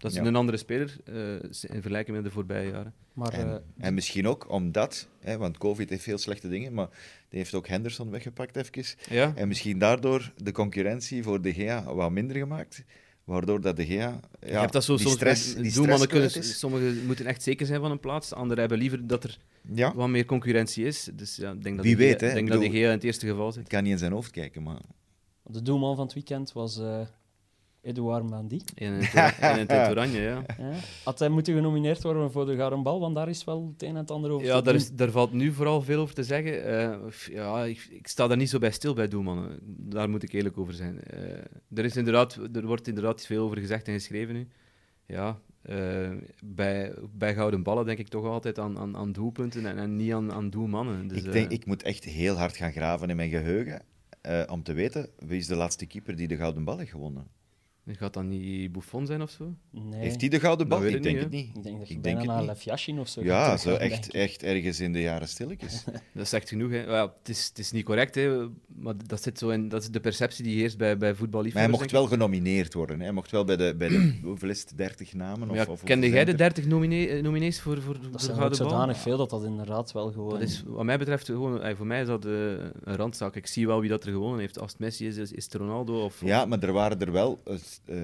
Dat 0.00 0.10
is 0.10 0.16
Ja. 0.16 0.24
een 0.24 0.36
andere 0.36 0.58
speler 0.58 0.96
eh, 1.04 1.32
in 1.42 1.50
vergelijking 1.80 2.16
met 2.16 2.24
de 2.24 2.30
voorbije 2.30 2.70
jaren. 2.70 2.94
Maar 3.12 3.32
eh, 3.32 3.40
En, 3.40 3.62
en 3.78 3.94
misschien 3.94 4.28
ook 4.28 4.50
omdat, 4.50 5.08
hè, 5.20 5.36
want 5.38 5.58
COVID 5.58 5.90
heeft 5.90 6.02
veel 6.02 6.18
slechte 6.18 6.48
dingen, 6.48 6.72
maar 6.74 6.88
die 7.28 7.38
heeft 7.38 7.54
ook 7.54 7.68
Henderson 7.68 8.10
weggepakt 8.10 8.56
even. 8.56 8.96
Ja, 9.10 9.32
En 9.36 9.48
misschien 9.48 9.78
daardoor 9.78 10.32
de 10.36 10.52
concurrentie 10.52 11.22
voor 11.22 11.42
De 11.42 11.52
Gea 11.54 11.94
wat 11.94 12.10
minder 12.10 12.36
gemaakt, 12.36 12.84
waardoor 13.24 13.60
dat 13.60 13.76
De 13.76 13.86
Gea... 13.86 14.20
Ja, 14.40 14.48
je 14.48 14.52
hebt 14.58 14.72
dat 14.72 14.84
zo 14.84 14.94
die 14.96 15.02
soms 15.02 15.14
stress, 15.16 15.54
die 15.54 15.70
stress 15.70 16.06
kunnen, 16.06 16.30
sommigen 16.44 17.06
moeten 17.06 17.26
echt 17.26 17.42
zeker 17.42 17.66
zijn 17.66 17.80
van 17.80 17.90
een 17.90 18.00
plaats, 18.00 18.32
anderen 18.32 18.58
hebben 18.60 18.78
liever 18.78 19.06
dat 19.06 19.24
er 19.24 19.38
Ja, 19.74 19.94
wat 19.94 20.08
meer 20.08 20.24
concurrentie 20.24 20.84
is. 20.84 21.08
Dus 21.14 21.36
ja, 21.36 21.50
ik 21.50 21.62
denk 21.62 21.76
dat 21.76 21.84
Wie 21.84 21.96
de 21.96 22.02
Gea- 22.02 22.10
weet, 22.10 22.20
hè. 22.20 22.26
Ik 22.28 22.34
denk 22.34 22.46
Ik 22.46 22.52
dat 22.52 22.62
de 22.62 22.70
Gea 22.70 22.86
in 22.86 22.90
het 22.94 23.04
eerste 23.04 23.26
geval 23.26 23.52
zit. 23.52 23.62
ik 23.62 23.68
kan 23.68 23.82
niet 23.82 23.92
in 23.92 23.98
zijn 23.98 24.12
hoofd 24.12 24.30
kijken, 24.30 24.62
maar... 24.62 24.80
de 25.46 25.62
doelman 25.62 25.94
van 25.96 26.04
het 26.04 26.14
weekend 26.14 26.52
was 26.52 26.78
eh 26.78 27.00
Edouard 27.82 28.30
Mandy. 28.30 28.60
In 28.74 28.92
het, 28.92 29.12
in 29.58 29.66
het 29.76 29.90
oranje, 29.90 30.20
ja. 30.20 30.42
Ja. 30.58 30.72
Had 31.04 31.18
hij 31.18 31.28
moeten 31.28 31.54
genomineerd 31.54 32.02
worden 32.02 32.30
voor 32.32 32.46
de 32.46 32.56
Gouden 32.56 32.82
Bal, 32.82 33.00
want 33.00 33.14
daar 33.14 33.28
is 33.28 33.44
wel 33.44 33.66
het 33.72 33.82
een 33.82 33.88
en 33.88 33.94
het 33.94 34.10
ander 34.10 34.30
over 34.30 34.46
Ja, 34.46 34.56
te 34.58 34.62
daar, 34.64 34.72
doen. 34.72 34.82
is, 34.82 34.90
daar 34.92 35.10
valt 35.10 35.32
nu 35.32 35.52
vooral 35.52 35.82
veel 35.82 36.00
over 36.00 36.14
te 36.14 36.24
zeggen. 36.24 36.64
Eh, 36.64 37.10
ja, 37.30 37.64
ik, 37.64 37.88
ik 37.90 38.06
sta 38.06 38.26
daar 38.26 38.36
niet 38.36 38.50
zo 38.50 38.58
bij 38.58 38.70
stil 38.70 38.94
bij 38.94 39.08
doelmannen. 39.08 39.58
Daar 39.62 40.10
moet 40.10 40.22
ik 40.22 40.32
eerlijk 40.32 40.58
over 40.58 40.74
zijn. 40.74 41.02
Eh, 41.02 41.20
er, 41.74 41.84
is 41.84 41.96
inderdaad, 41.96 42.38
er 42.52 42.66
wordt 42.66 42.88
inderdaad 42.88 43.26
veel 43.26 43.44
over 43.44 43.58
gezegd 43.58 43.88
en 43.88 43.94
geschreven 43.94 44.34
nu. 44.34 44.48
Ja, 45.06 45.40
eh, 45.62 46.10
bij, 46.44 46.94
bij 47.12 47.34
gouden 47.34 47.62
ballen 47.62 47.86
denk 47.86 47.98
ik 47.98 48.08
toch 48.08 48.24
altijd 48.24 48.58
aan, 48.58 48.78
aan, 48.78 48.96
aan 48.96 49.12
doelpunten 49.12 49.66
en, 49.66 49.78
en 49.78 49.96
niet 49.96 50.12
aan, 50.12 50.32
aan 50.32 50.50
doelmannen. 50.50 51.08
Dus, 51.08 51.22
ik 51.22 51.32
denk, 51.32 51.50
ik 51.50 51.66
moet 51.66 51.82
echt 51.82 52.04
heel 52.04 52.34
hard 52.36 52.56
gaan 52.56 52.72
graven 52.72 53.10
in 53.10 53.16
mijn 53.16 53.30
geheugen 53.30 53.82
eh, 54.20 54.42
om 54.50 54.62
te 54.62 54.72
weten 54.72 55.08
wie 55.18 55.38
is 55.38 55.46
de 55.46 55.56
laatste 55.56 55.86
keeper 55.86 56.16
die 56.16 56.28
de 56.28 56.36
Gouden 56.36 56.64
Bal 56.64 56.78
heeft 56.78 56.90
gewonnen. 56.90 57.26
Gaat 57.86 58.12
dat 58.14 58.24
niet 58.24 58.72
Buffon 58.72 59.06
zijn 59.06 59.22
of 59.22 59.30
zo? 59.30 59.54
Nee. 59.70 60.00
Heeft 60.00 60.20
hij 60.20 60.30
de 60.30 60.40
gouden 60.40 60.68
bal? 60.68 60.84
Ik 60.86 60.94
ik 60.94 61.02
denk 61.02 61.18
het 61.18 61.30
niet. 61.30 61.56
Ik 61.56 61.62
denk 61.62 61.78
dat 61.78 61.88
je 61.88 61.94
Ik 61.94 62.02
bijna 62.02 62.42
naar 62.42 62.98
of 62.98 63.08
zo 63.08 63.22
Ja, 63.22 63.44
gaat 63.44 63.60
zo 63.60 63.74
echt, 63.74 64.10
echt 64.10 64.42
ergens 64.42 64.80
in 64.80 64.92
de 64.92 65.00
jaren 65.00 65.28
stilletjes. 65.28 65.84
Dat 66.14 66.22
is 66.24 66.32
echt 66.32 66.48
genoeg. 66.48 66.70
Hè. 66.70 66.78
Ja, 66.82 67.02
het, 67.18 67.28
is, 67.28 67.46
het 67.48 67.58
is 67.58 67.72
niet 67.72 67.84
correct, 67.84 68.14
hè, 68.14 68.48
maar 68.66 68.94
dat, 69.06 69.22
zit 69.22 69.38
zo 69.38 69.48
in, 69.48 69.68
dat 69.68 69.82
is 69.82 69.90
de 69.90 70.00
perceptie 70.00 70.44
die 70.44 70.56
heerst 70.58 70.78
bij, 70.78 70.86
bij 70.88 70.98
Maar 70.98 71.06
hij 71.08 71.16
voetballiefhebbers. 71.16 71.78
mocht 71.78 71.90
wel 71.90 72.06
genomineerd 72.06 72.74
worden. 72.74 72.98
hè. 72.98 73.04
Hij 73.04 73.12
mocht 73.12 73.30
wel 73.30 73.44
bij 73.44 73.56
de, 73.56 73.74
bij 73.78 73.88
de 73.88 74.14
hoeveel 74.22 74.48
is 74.48 74.60
het, 74.60 74.72
30 74.76 75.14
namen? 75.14 75.50
Of, 75.50 75.56
Ja, 75.56 75.64
of 75.68 75.82
kende 75.82 76.08
jij 76.08 76.24
de 76.24 76.30
er? 76.30 76.36
30 76.38 76.66
nomine 76.66 77.08
eh, 77.08 77.22
nominees 77.22 77.60
voor, 77.60 77.82
voor, 77.82 77.94
Dat 77.94 78.12
de 78.12 78.18
zijn 78.18 78.30
er 78.30 78.36
Gouden 78.36 78.58
Bal? 78.58 78.68
zodanig 78.70 78.96
veel 78.98 79.16
dat 79.16 79.30
dat 79.30 79.44
inderdaad 79.44 79.92
wel 79.92 80.12
gewoon... 80.12 80.30
Dat 80.30 80.40
is, 80.40 80.62
wat 80.66 80.84
mij 80.84 80.98
betreft, 80.98 81.26
gewoon, 81.26 81.62
eh, 81.62 81.76
voor 81.76 81.86
mij 81.86 82.00
is 82.00 82.06
dat 82.06 82.24
eh, 82.24 82.32
een 82.84 82.96
randzaak. 82.96 83.36
Ik 83.36 83.46
zie 83.46 83.66
wel 83.66 83.80
wie 83.80 83.90
dat 83.90 84.04
er 84.04 84.12
gewonnen 84.12 84.40
heeft. 84.40 84.58
Als 84.58 84.70
het 84.70 84.80
Messi 84.80 85.06
is, 85.06 85.16
is, 85.16 85.32
is 85.32 85.44
het 85.44 85.54
Ronaldo. 85.54 86.04
Of, 86.04 86.20
Ja, 86.24 86.44
maar 86.44 86.62
er 86.62 86.72
waren 86.72 87.00
er 87.00 87.12
wel, 87.12 87.42
eh, 87.84 87.96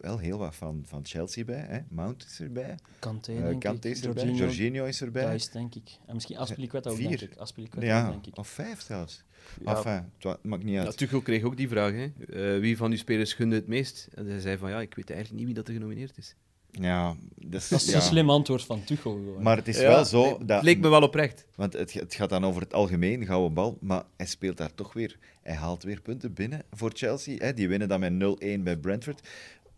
wel 0.00 0.18
heel 0.18 0.38
wat 0.38 0.54
van, 0.54 0.82
van 0.86 1.00
Chelsea 1.04 1.44
bij. 1.44 1.64
Hè. 1.68 1.78
Mount 1.88 2.24
is 2.24 2.40
erbij. 2.40 2.74
Kanté, 2.98 3.32
eh 3.32 3.42
denk 3.42 3.60
Kanté 3.60 3.88
ik. 3.88 3.94
is 3.96 4.04
erbij. 4.04 4.22
Jorginho, 4.24 4.44
Jorginho 4.44 4.84
is 4.84 5.00
erbij. 5.02 5.24
Thijs, 5.24 5.50
denk 5.50 5.74
ik. 5.74 5.90
En 6.06 6.14
misschien 6.14 6.36
Aspilicueta 6.36 6.90
ook, 6.90 6.96
Vier. 6.96 7.08
denk 7.08 7.20
ik. 7.20 7.36
Aspilicueta 7.36 7.86
Ja, 7.86 8.10
denk 8.10 8.26
ik. 8.26 8.36
of 8.38 8.48
vijf 8.48 8.80
zelfs. 8.80 9.24
Ja, 9.64 9.76
Enfin, 9.76 10.10
het 10.18 10.44
maakt 10.44 10.64
niet 10.64 10.74
Ja, 10.74 10.84
uit. 10.84 10.96
Tuchel 10.96 11.20
kreeg 11.20 11.42
ook 11.42 11.56
die 11.56 11.68
vraag. 11.68 11.92
Hè. 11.92 12.12
Eh, 12.54 12.60
wie 12.60 12.76
van 12.76 12.90
uw 12.90 12.96
spelers 12.96 13.32
gunde 13.32 13.54
het 13.54 13.66
meest? 13.66 14.08
En 14.14 14.26
hij 14.26 14.40
zei 14.40 14.56
van 14.58 14.70
ja, 14.70 14.80
ik 14.80 14.94
weet 14.94 15.10
eigenlijk 15.10 15.38
niet 15.38 15.46
wie 15.46 15.54
dat 15.54 15.68
er 15.68 15.74
genomineerd 15.74 16.18
is. 16.18 16.34
Ja, 16.80 17.16
dat 17.36 17.60
is, 17.60 17.68
dat 17.68 17.80
is 17.80 17.88
ja. 17.90 17.96
een 17.96 18.02
slim 18.02 18.30
antwoord 18.30 18.64
van 18.64 18.84
Tuchel 18.84 19.12
gewoon. 19.12 19.42
Maar 19.42 19.56
het 19.56 19.68
is 19.68 19.80
Ja, 19.80 19.88
wel 19.88 20.04
zo 20.04 20.22
nee, 20.22 20.38
dat... 20.38 20.48
Het 20.48 20.62
leek 20.62 20.80
me 20.80 20.88
wel 20.88 21.02
oprecht. 21.02 21.46
Want 21.54 21.72
het, 21.72 21.92
het 21.92 22.14
gaat 22.14 22.28
dan 22.28 22.44
over 22.44 22.62
het 22.62 22.74
algemeen, 22.74 23.26
gouden 23.26 23.54
bal. 23.54 23.78
Maar 23.80 24.02
hij 24.16 24.26
speelt 24.26 24.56
daar 24.56 24.74
toch 24.74 24.92
weer... 24.92 25.18
Hij 25.42 25.54
haalt 25.54 25.82
weer 25.82 26.00
punten 26.00 26.32
binnen 26.32 26.62
voor 26.70 26.90
Chelsea. 26.94 27.36
Hè. 27.38 27.54
Die 27.54 27.68
winnen 27.68 27.88
dan 27.88 28.00
met 28.00 28.12
0-1 28.58 28.60
bij 28.62 28.76
Brentford. 28.76 29.28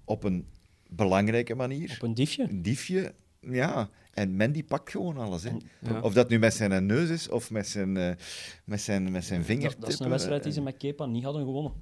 Op 0.04 0.24
een 0.24 0.46
belangrijke 0.88 1.54
manier. 1.54 1.92
Op 1.94 2.02
een 2.02 2.14
diefje. 2.14 2.42
Een 2.42 2.62
diefje, 2.62 3.14
ja. 3.40 3.88
En 4.12 4.36
Mendy 4.36 4.64
pakt 4.64 4.90
gewoon 4.90 5.16
alles. 5.16 5.42
Hè. 5.42 5.50
Ja. 5.80 6.00
Of 6.00 6.12
dat 6.12 6.28
nu 6.28 6.38
met 6.38 6.54
zijn 6.54 6.86
neus 6.86 7.08
is 7.08 7.28
of 7.28 7.50
met 7.50 7.68
zijn, 7.68 7.96
eh, 7.96 8.10
met 8.64 8.80
zijn, 8.80 9.10
met 9.10 9.24
zijn 9.24 9.38
Dat, 9.38 9.48
vingertippen. 9.48 9.80
dat 9.80 9.92
is 9.92 9.98
een 9.98 10.08
wedstrijd 10.08 10.42
die 10.42 10.52
ze 10.52 10.62
met 10.62 10.76
Kepa 10.76 11.06
niet 11.06 11.24
hadden 11.24 11.44
gewonnen. 11.44 11.72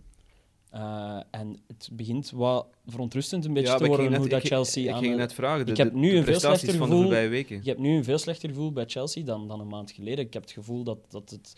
Eh, 0.74 1.16
en 1.30 1.56
het 1.66 1.88
begint 1.92 2.30
wat 2.30 2.66
verontrustend 2.86 3.44
een 3.44 3.52
beetje 3.52 3.68
Ja, 3.70 3.76
te 3.76 3.82
ik 3.82 3.88
worden 3.88 4.06
ging 4.06 4.16
hoe 4.18 4.24
net- 4.28 4.34
dat 4.34 4.44
ik- 4.50 4.54
Chelsea 4.56 4.82
Ik 4.82 4.90
aan 4.90 4.98
ging 4.98 5.12
de- 5.12 5.18
net 5.18 5.32
vragen. 5.32 5.64
De, 5.66 5.70
Ik 5.70 5.76
heb 5.76 5.92
nu 5.92 6.00
de 6.00 6.06
een 6.08 6.12
veel 6.14 6.22
prestaties 6.24 6.60
slechter 6.60 6.78
van 6.78 6.88
de 6.88 6.94
gevoel. 6.94 7.10
voorbije 7.10 7.28
weken. 7.28 7.60
Je 7.62 7.68
hebt 7.68 7.80
nu 7.80 7.96
een 7.96 8.04
veel 8.04 8.18
slechter 8.18 8.48
gevoel 8.48 8.72
bij 8.72 8.84
Chelsea 8.86 9.24
dan, 9.24 9.48
dan 9.48 9.60
een 9.60 9.68
maand 9.68 9.90
geleden. 9.90 10.24
Ik 10.24 10.32
heb 10.32 10.42
het 10.42 10.52
gevoel 10.52 10.84
dat, 10.84 10.98
dat, 11.08 11.30
het, 11.30 11.54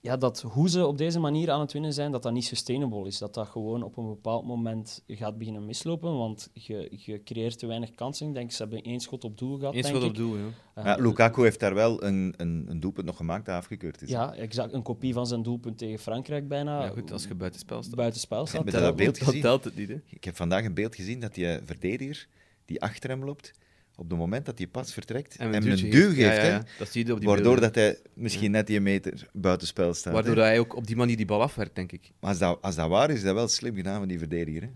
ja, 0.00 0.16
dat 0.16 0.40
hoe 0.40 0.68
ze 0.68 0.86
op 0.86 0.98
deze 0.98 1.18
manier 1.18 1.50
aan 1.50 1.60
het 1.60 1.72
winnen 1.72 1.92
zijn, 1.92 2.12
dat 2.12 2.22
dat 2.22 2.32
niet 2.32 2.44
sustainable 2.44 3.06
is. 3.06 3.18
Dat 3.18 3.34
dat 3.34 3.48
gewoon 3.48 3.82
op 3.82 3.96
een 3.96 4.08
bepaald 4.08 4.46
moment 4.46 5.02
gaat 5.06 5.38
beginnen 5.38 5.66
mislopen, 5.66 6.16
want 6.16 6.50
je, 6.52 6.92
je 6.96 7.22
creëert 7.22 7.58
te 7.58 7.66
weinig 7.66 7.90
kansen. 7.90 8.28
Ik 8.28 8.34
denk, 8.34 8.50
ze 8.50 8.62
hebben 8.62 8.82
één 8.82 9.00
schot 9.00 9.24
op 9.24 9.38
doel 9.38 9.58
gehad, 9.58 9.72
denk 9.72 9.86
wat 9.86 10.02
op 10.04 10.14
doel, 10.14 10.36
ja. 10.36 10.44
Eh, 10.74 10.84
Ja, 10.84 10.96
Lukaku 10.96 11.42
heeft 11.42 11.60
daar 11.60 11.74
wel 11.74 12.04
een, 12.04 12.34
een, 12.36 12.64
een 12.68 12.80
doelpunt 12.80 13.06
nog 13.06 13.16
gemaakt 13.16 13.46
dat 13.46 13.54
afgekeurd 13.54 14.02
is. 14.02 14.08
Ja, 14.08 14.34
exact. 14.34 14.72
Een 14.72 14.82
kopie 14.82 15.12
van 15.12 15.26
zijn 15.26 15.42
doelpunt 15.42 15.78
tegen 15.78 15.98
Frankrijk 15.98 16.48
bijna. 16.48 16.84
ja, 16.84 16.88
goed, 16.88 17.12
als 17.12 17.24
je 17.24 17.34
buiten 17.34 17.60
spel 17.60 17.82
staat. 17.82 17.94
buiten 17.96 18.20
spel 18.20 18.46
staat. 18.46 18.64
Heb 18.64 18.74
je 18.74 18.80
dat 18.80 18.96
beeld. 18.96 19.18
Dat 19.18 19.24
gezien? 19.28 19.42
telt 19.42 19.64
het 19.64 19.76
niet, 19.76 19.88
hè. 19.88 20.00
Ik 20.08 20.24
heb 20.24 20.36
vandaag 20.36 20.64
een 20.64 20.74
beeld 20.74 20.94
gezien 20.94 21.20
dat 21.20 21.34
die 21.34 21.58
verdediger 21.64 22.28
die 22.64 22.82
achter 22.82 23.10
hem 23.10 23.24
loopt, 23.24 23.52
op 24.00 24.10
het 24.10 24.18
moment 24.18 24.46
dat 24.46 24.58
hij 24.58 24.66
pas 24.66 24.92
vertrekt, 24.92 25.36
En 25.36 25.52
hem 25.52 25.66
een 25.66 25.90
duw 25.90 26.08
geeft, 26.08 26.16
Ja, 26.16 26.32
ja, 26.32 26.40
hè, 26.40 26.48
ja. 26.48 26.62
Dat 26.78 26.88
zie 26.88 27.06
je 27.06 27.12
op 27.12 27.18
die 27.18 27.28
waardoor 27.28 27.44
beelden. 27.54 27.72
dat 27.72 27.74
hij 27.74 27.98
misschien 28.14 28.50
net 28.50 28.66
die 28.66 28.80
meter 28.80 29.28
buitenspel 29.32 29.94
staat. 29.94 30.12
Waardoor 30.12 30.36
hè. 30.36 30.42
hij 30.42 30.58
ook 30.58 30.76
op 30.76 30.86
die 30.86 30.96
manier 30.96 31.16
die 31.16 31.26
bal 31.26 31.42
afwerkt, 31.42 31.74
denk 31.74 31.92
ik. 31.92 32.10
Maar 32.20 32.30
als 32.30 32.38
dat, 32.38 32.58
als 32.62 32.74
dat 32.74 32.88
waar 32.88 33.10
is, 33.10 33.16
is 33.16 33.22
dat 33.22 33.34
wel 33.34 33.48
slim 33.48 33.74
gedaan 33.76 33.98
van 33.98 34.08
die 34.08 34.18
verdediger. 34.18 34.62
Hè. 34.62 34.68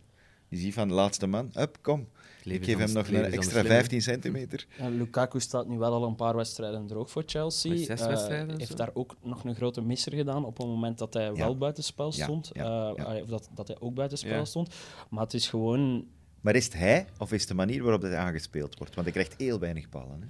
Je 0.49 0.57
ziet 0.57 0.75
van 0.75 0.89
de 0.89 0.95
laatste 0.95 1.27
man, 1.27 1.51
up, 1.59 1.79
kom. 1.83 2.09
leven 2.43 2.61
Ik 2.63 2.69
geef 2.69 2.79
hem 2.79 2.93
nog 2.93 3.09
een 3.09 3.25
extra 3.25 3.59
anders 3.59 3.75
15 3.75 4.03
centimeter. 4.03 4.67
En 4.79 4.97
Lukaku 4.97 5.41
staat 5.41 5.69
nu 5.69 5.79
wel 5.79 5.93
al 5.93 6.05
een 6.05 6.15
paar 6.15 6.37
wedstrijden 6.37 6.87
droog 6.87 7.11
voor 7.11 7.23
Chelsea. 7.27 7.71
Met 7.71 7.81
zes 7.85 8.01
Eh, 8.01 8.07
wedstrijden 8.07 8.57
heeft 8.59 8.71
zo? 8.71 8.75
daar 8.77 8.91
ook 8.95 9.17
nog 9.23 9.45
een 9.45 9.55
grote 9.55 9.81
misser 9.83 10.13
gedaan 10.15 10.45
op 10.45 10.57
het 10.59 10.67
moment 10.67 10.99
dat 10.99 11.15
hij 11.15 11.33
wel 11.33 11.57
buitenspel 11.59 12.13
stond. 12.13 12.51
ja, 12.53 12.63
Eh, 12.97 13.05
ja. 13.15 13.21
Of 13.23 13.29
dat, 13.29 13.49
dat 13.55 13.69
hij 13.69 13.77
ook 13.81 13.95
buitenspel 13.95 14.31
Ja. 14.39 14.45
stond. 14.45 14.75
Maar 15.11 15.23
het 15.23 15.35
is 15.35 15.49
gewoon... 15.49 16.07
Maar 16.43 16.55
is 16.55 16.65
het 16.65 16.75
hij 16.75 17.07
of 17.19 17.33
is 17.33 17.41
het 17.41 17.49
de 17.49 17.55
manier 17.55 17.83
waarop 17.83 18.03
hij 18.03 18.17
aangespeeld 18.17 18.79
wordt? 18.79 18.95
Want 18.95 19.07
hij 19.07 19.23
krijgt 19.23 19.41
heel 19.41 19.59
weinig 19.59 19.89
ballen. 19.89 20.21
Hè. 20.21 20.27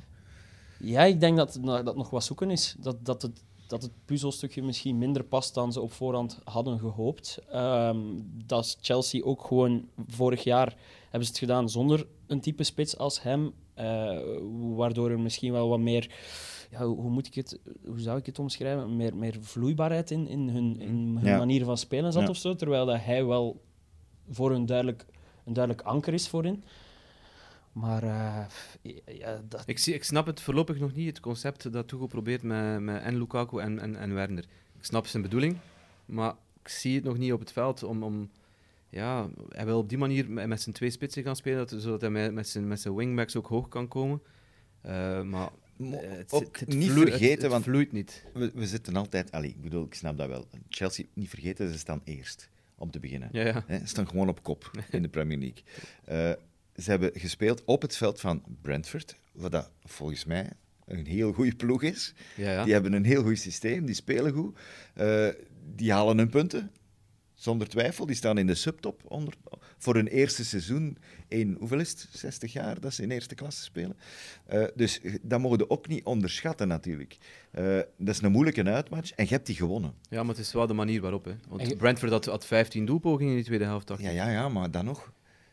Ja, 0.86 1.02
ik 1.04 1.20
denk 1.20 1.36
dat 1.36 1.58
dat 1.62 1.84
dat 1.84 1.96
nog 1.96 2.10
wat 2.10 2.24
zoeken 2.24 2.50
is. 2.50 2.76
Dat, 2.78 3.04
dat, 3.06 3.22
het, 3.22 3.42
dat 3.66 3.82
het 3.82 3.90
puzzelstukje 4.04 4.62
misschien 4.62 4.98
minder 4.98 5.24
past 5.24 5.54
dan 5.54 5.72
ze 5.72 5.80
op 5.80 5.92
voorhand 5.92 6.38
hadden 6.44 6.78
gehoopt. 6.78 7.38
Ehm, 7.50 7.98
dat 8.46 8.64
is 8.64 8.76
Chelsea 8.80 9.22
ook 9.22 9.44
gewoon 9.44 9.88
vorig 10.08 10.44
jaar 10.44 10.76
hebben 11.02 11.24
ze 11.24 11.28
het 11.28 11.38
gedaan 11.38 11.70
zonder 11.70 12.06
een 12.26 12.40
type 12.40 12.62
spits 12.64 12.98
als 12.98 13.22
hem. 13.22 13.52
eh, 13.74 14.18
waardoor 14.76 15.10
er 15.10 15.20
misschien 15.20 15.52
wel 15.52 15.68
wat 15.68 15.78
meer. 15.80 16.10
Ja, 16.70 16.84
hoe, 16.84 17.10
moet 17.10 17.26
ik 17.26 17.34
het, 17.34 17.58
hoe 17.86 18.00
zou 18.00 18.18
ik 18.18 18.26
het 18.26 18.38
omschrijven? 18.38 18.96
Meer, 18.96 19.16
meer 19.16 19.36
vloeibaarheid 19.40 20.10
in, 20.10 20.28
in 20.28 20.48
hun, 20.48 20.80
in 20.80 21.16
hun 21.20 21.24
Ja. 21.28 21.38
manier 21.38 21.64
van 21.64 21.78
spelen 21.78 22.12
zat 22.12 22.22
Ja. 22.22 22.28
of 22.28 22.36
zo. 22.36 22.54
Terwijl 22.54 22.86
dat 22.86 23.00
hij 23.00 23.24
wel 23.24 23.60
voor 24.30 24.52
een 24.52 24.66
duidelijk, 24.66 25.06
een 25.44 25.52
duidelijk 25.52 25.86
anker 25.86 26.12
is 26.14 26.28
voorin. 26.28 26.64
Maar 27.72 28.02
eh, 28.02 28.44
ja, 29.18 29.42
dat, 29.48 29.62
Ik, 29.66 29.78
zie, 29.78 29.94
ik 29.94 30.04
snap 30.04 30.26
het 30.26 30.40
voorlopig 30.40 30.78
nog 30.78 30.94
niet, 30.94 31.06
het 31.08 31.20
concept 31.20 31.72
dat 31.72 31.88
Tuchel 31.88 32.06
probeert 32.06 32.42
met, 32.42 32.80
met 32.80 33.02
en 33.02 33.18
Lukaku 33.18 33.58
en, 33.58 33.78
en, 33.78 33.96
en 33.96 34.14
Werner. 34.14 34.44
Ik 34.78 34.84
snap 34.84 35.06
zijn 35.06 35.22
bedoeling, 35.22 35.56
maar 36.04 36.34
ik 36.62 36.68
zie 36.68 36.94
het 36.94 37.04
nog 37.04 37.18
niet 37.18 37.32
op 37.32 37.40
het 37.40 37.52
veld 37.52 37.82
om... 37.82 38.02
om 38.02 38.30
ja, 38.88 39.28
hij 39.48 39.64
wil 39.64 39.78
op 39.78 39.88
die 39.88 39.98
manier 39.98 40.30
met, 40.30 40.46
met 40.46 40.60
zijn 40.62 40.74
twee 40.74 40.90
spitsen 40.90 41.22
gaan 41.22 41.36
spelen, 41.36 41.66
dat, 41.66 41.82
zodat 41.82 42.00
hij 42.00 42.10
met, 42.10 42.32
met, 42.32 42.48
zijn, 42.48 42.68
met 42.68 42.80
zijn 42.80 42.94
wingbacks 42.94 43.36
ook 43.36 43.46
hoog 43.46 43.68
kan 43.68 43.88
komen. 43.88 44.22
Eh, 44.80 45.22
maar 45.22 45.50
het, 45.82 46.32
ook 46.32 46.42
het, 46.42 46.60
het 46.60 46.68
niet 46.78 46.90
vloeit- 46.90 47.08
vergeten, 47.08 47.32
het, 47.32 47.42
het 47.42 47.50
want- 47.50 47.64
vloeit 47.64 47.92
niet. 47.92 48.24
We, 48.34 48.50
we 48.54 48.66
zitten 48.66 48.96
altijd... 48.96 49.30
Allee, 49.32 49.50
ik 49.50 49.62
bedoel, 49.62 49.84
ik 49.84 49.94
snap 49.94 50.16
dat 50.16 50.28
wel. 50.28 50.46
Chelsea, 50.68 51.04
niet 51.12 51.28
vergeten, 51.28 51.72
ze 51.72 51.78
staan 51.78 52.00
eerst, 52.04 52.48
om 52.82 52.90
te 52.90 53.00
beginnen. 53.00 53.28
Ja, 53.32 53.64
ja. 53.68 53.80
Staan 53.84 54.08
gewoon 54.08 54.28
op 54.28 54.42
kop 54.42 54.70
in 54.90 55.02
de 55.02 55.08
Premier 55.08 55.38
League. 55.38 55.62
Eh, 56.04 56.42
ze 56.82 56.90
hebben 56.90 57.10
gespeeld 57.14 57.64
op 57.64 57.82
het 57.82 57.96
veld 57.96 58.20
van 58.20 58.42
Brentford, 58.60 59.16
wat 59.32 59.52
dat 59.52 59.70
volgens 59.84 60.24
mij 60.24 60.50
een 60.86 61.06
heel 61.06 61.32
goede 61.32 61.54
ploeg 61.56 61.82
is. 61.82 62.14
Ja, 62.36 62.52
ja. 62.52 62.64
Die 62.64 62.72
hebben 62.72 62.92
een 62.92 63.04
heel 63.04 63.22
goed 63.22 63.38
systeem, 63.38 63.86
die 63.86 63.94
spelen 63.94 64.32
goed. 64.32 64.58
Eh, 64.94 65.28
die 65.74 65.92
halen 65.92 66.18
hun 66.18 66.28
punten, 66.28 66.70
zonder 67.42 67.68
twijfel. 67.68 68.06
Die 68.06 68.16
staan 68.16 68.38
in 68.38 68.46
de 68.46 68.54
subtop 68.54 69.02
onder, 69.08 69.34
voor 69.78 69.94
hun 69.94 70.06
eerste 70.06 70.44
seizoen 70.44 70.98
in, 71.28 71.56
hoeveel 71.58 71.80
is 71.80 71.90
het, 71.90 72.08
60 72.12 72.52
jaar 72.52 72.80
dat 72.80 72.94
ze 72.94 73.02
in 73.02 73.10
eerste 73.10 73.34
klasse 73.34 73.62
spelen. 73.62 73.96
Eh, 74.46 74.64
dus 74.74 75.00
eh, 75.00 75.14
dat 75.22 75.40
mogen 75.40 75.58
we 75.58 75.70
ook 75.70 75.88
niet 75.88 76.04
onderschatten 76.04 76.68
natuurlijk. 76.68 77.18
Eh, 77.50 77.78
dat 77.96 78.14
is 78.14 78.22
een 78.22 78.32
moeilijke 78.32 78.64
uitmatch 78.64 79.12
en 79.12 79.24
je 79.24 79.30
hebt 79.30 79.46
die 79.46 79.56
gewonnen. 79.56 79.94
ja, 80.08 80.22
maar 80.22 80.34
het 80.34 80.44
is 80.44 80.52
wel 80.52 80.66
de 80.66 80.74
manier 80.74 81.00
waarop. 81.00 81.24
Hè. 81.24 81.34
Want 81.48 81.68
je- 81.68 81.76
Brentford 81.76 82.10
had, 82.12 82.24
had 82.24 82.46
15 82.46 82.86
doelpogingen 82.86 83.30
in 83.30 83.36
die 83.36 83.46
tweede 83.46 83.64
helft. 83.64 83.92
Ja, 83.98 84.10
ja, 84.10 84.30
ja, 84.30 84.48
maar 84.48 84.70
dan 84.70 84.84
nog. 84.84 85.12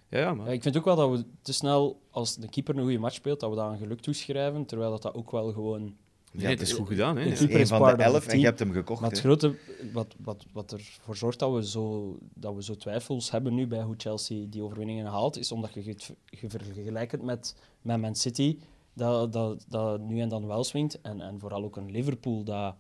ja, 0.10 0.20
ja, 0.20 0.34
maar... 0.34 0.46
Ja, 0.46 0.52
ik 0.52 0.62
vind 0.62 0.78
ook 0.78 0.86
wel 0.86 0.96
dat 0.96 1.12
we 1.12 1.26
te 1.42 1.54
snel, 1.54 2.02
als 2.10 2.36
de 2.36 2.50
keeper 2.50 2.76
een 2.76 2.84
goede 2.84 2.98
match 2.98 3.16
speelt, 3.16 3.40
dat 3.40 3.50
we 3.50 3.56
dat 3.56 3.66
aan 3.66 3.78
geluk 3.78 4.00
toeschrijven. 4.00 4.66
Terwijl 4.66 4.92
dat, 4.92 5.02
dat 5.02 5.14
ook 5.14 5.32
wel 5.32 5.54
gewoon. 5.54 5.96
Nee, 6.32 6.48
het 6.48 6.62
is 6.62 6.74
goed 6.74 6.88
gedaan. 6.88 7.18
Hè. 7.18 7.24
Ja. 7.24 7.30
Het 7.30 7.42
is 7.42 7.54
een 7.54 7.68
van 7.68 7.98
de 7.98 8.04
elf 8.04 8.28
en 8.28 8.40
je 8.40 8.46
hebt 8.46 8.60
hem 8.60 8.72
gekocht. 8.72 9.02
Maar 9.02 9.10
het 9.10 9.20
grote, 9.20 9.56
wat, 9.94 10.16
wat, 10.24 10.46
wat 10.52 10.72
ervoor 10.72 11.16
zorgt 11.16 11.40
dat 11.40 11.54
we, 11.54 11.66
zo, 11.66 12.18
dat 12.34 12.56
we 12.56 12.64
zo 12.64 12.76
twijfels 12.76 13.32
hebben 13.32 13.56
nu 13.56 13.68
bij 13.68 13.82
hoe 13.82 13.96
Chelsea 13.98 14.46
die 14.50 14.64
overwinningen 14.64 15.06
haalt, 15.06 15.38
is 15.38 15.52
omdat 15.52 15.74
je 15.74 15.82
het 15.84 16.14
je 16.26 16.50
vergelijkt 16.50 17.12
het 17.12 17.22
met, 17.22 17.56
met 17.82 18.02
Man 18.02 18.16
City, 18.16 18.58
dat, 18.94 19.34
dat, 19.34 19.66
dat 19.68 20.00
nu 20.00 20.20
en 20.20 20.30
dan 20.30 20.48
wel 20.48 20.64
swingt. 20.64 21.02
En, 21.02 21.22
en 21.22 21.40
vooral 21.40 21.64
ook 21.64 21.76
een 21.76 21.92
Liverpool, 21.92 22.44
dat, 22.44 22.76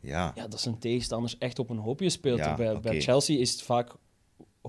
Ja. 0.00 0.32
ja, 0.34 0.48
dat 0.48 0.60
zijn 0.60 0.78
tegenstanders 0.78 1.38
echt 1.38 1.58
op 1.58 1.70
een 1.70 1.78
hoopje 1.78 2.10
speelt. 2.10 2.38
Ja, 2.38 2.54
bij, 2.54 2.80
bij. 2.80 3.00
Chelsea 3.00 3.38
is 3.38 3.52
het 3.52 3.62
vaak 3.62 3.94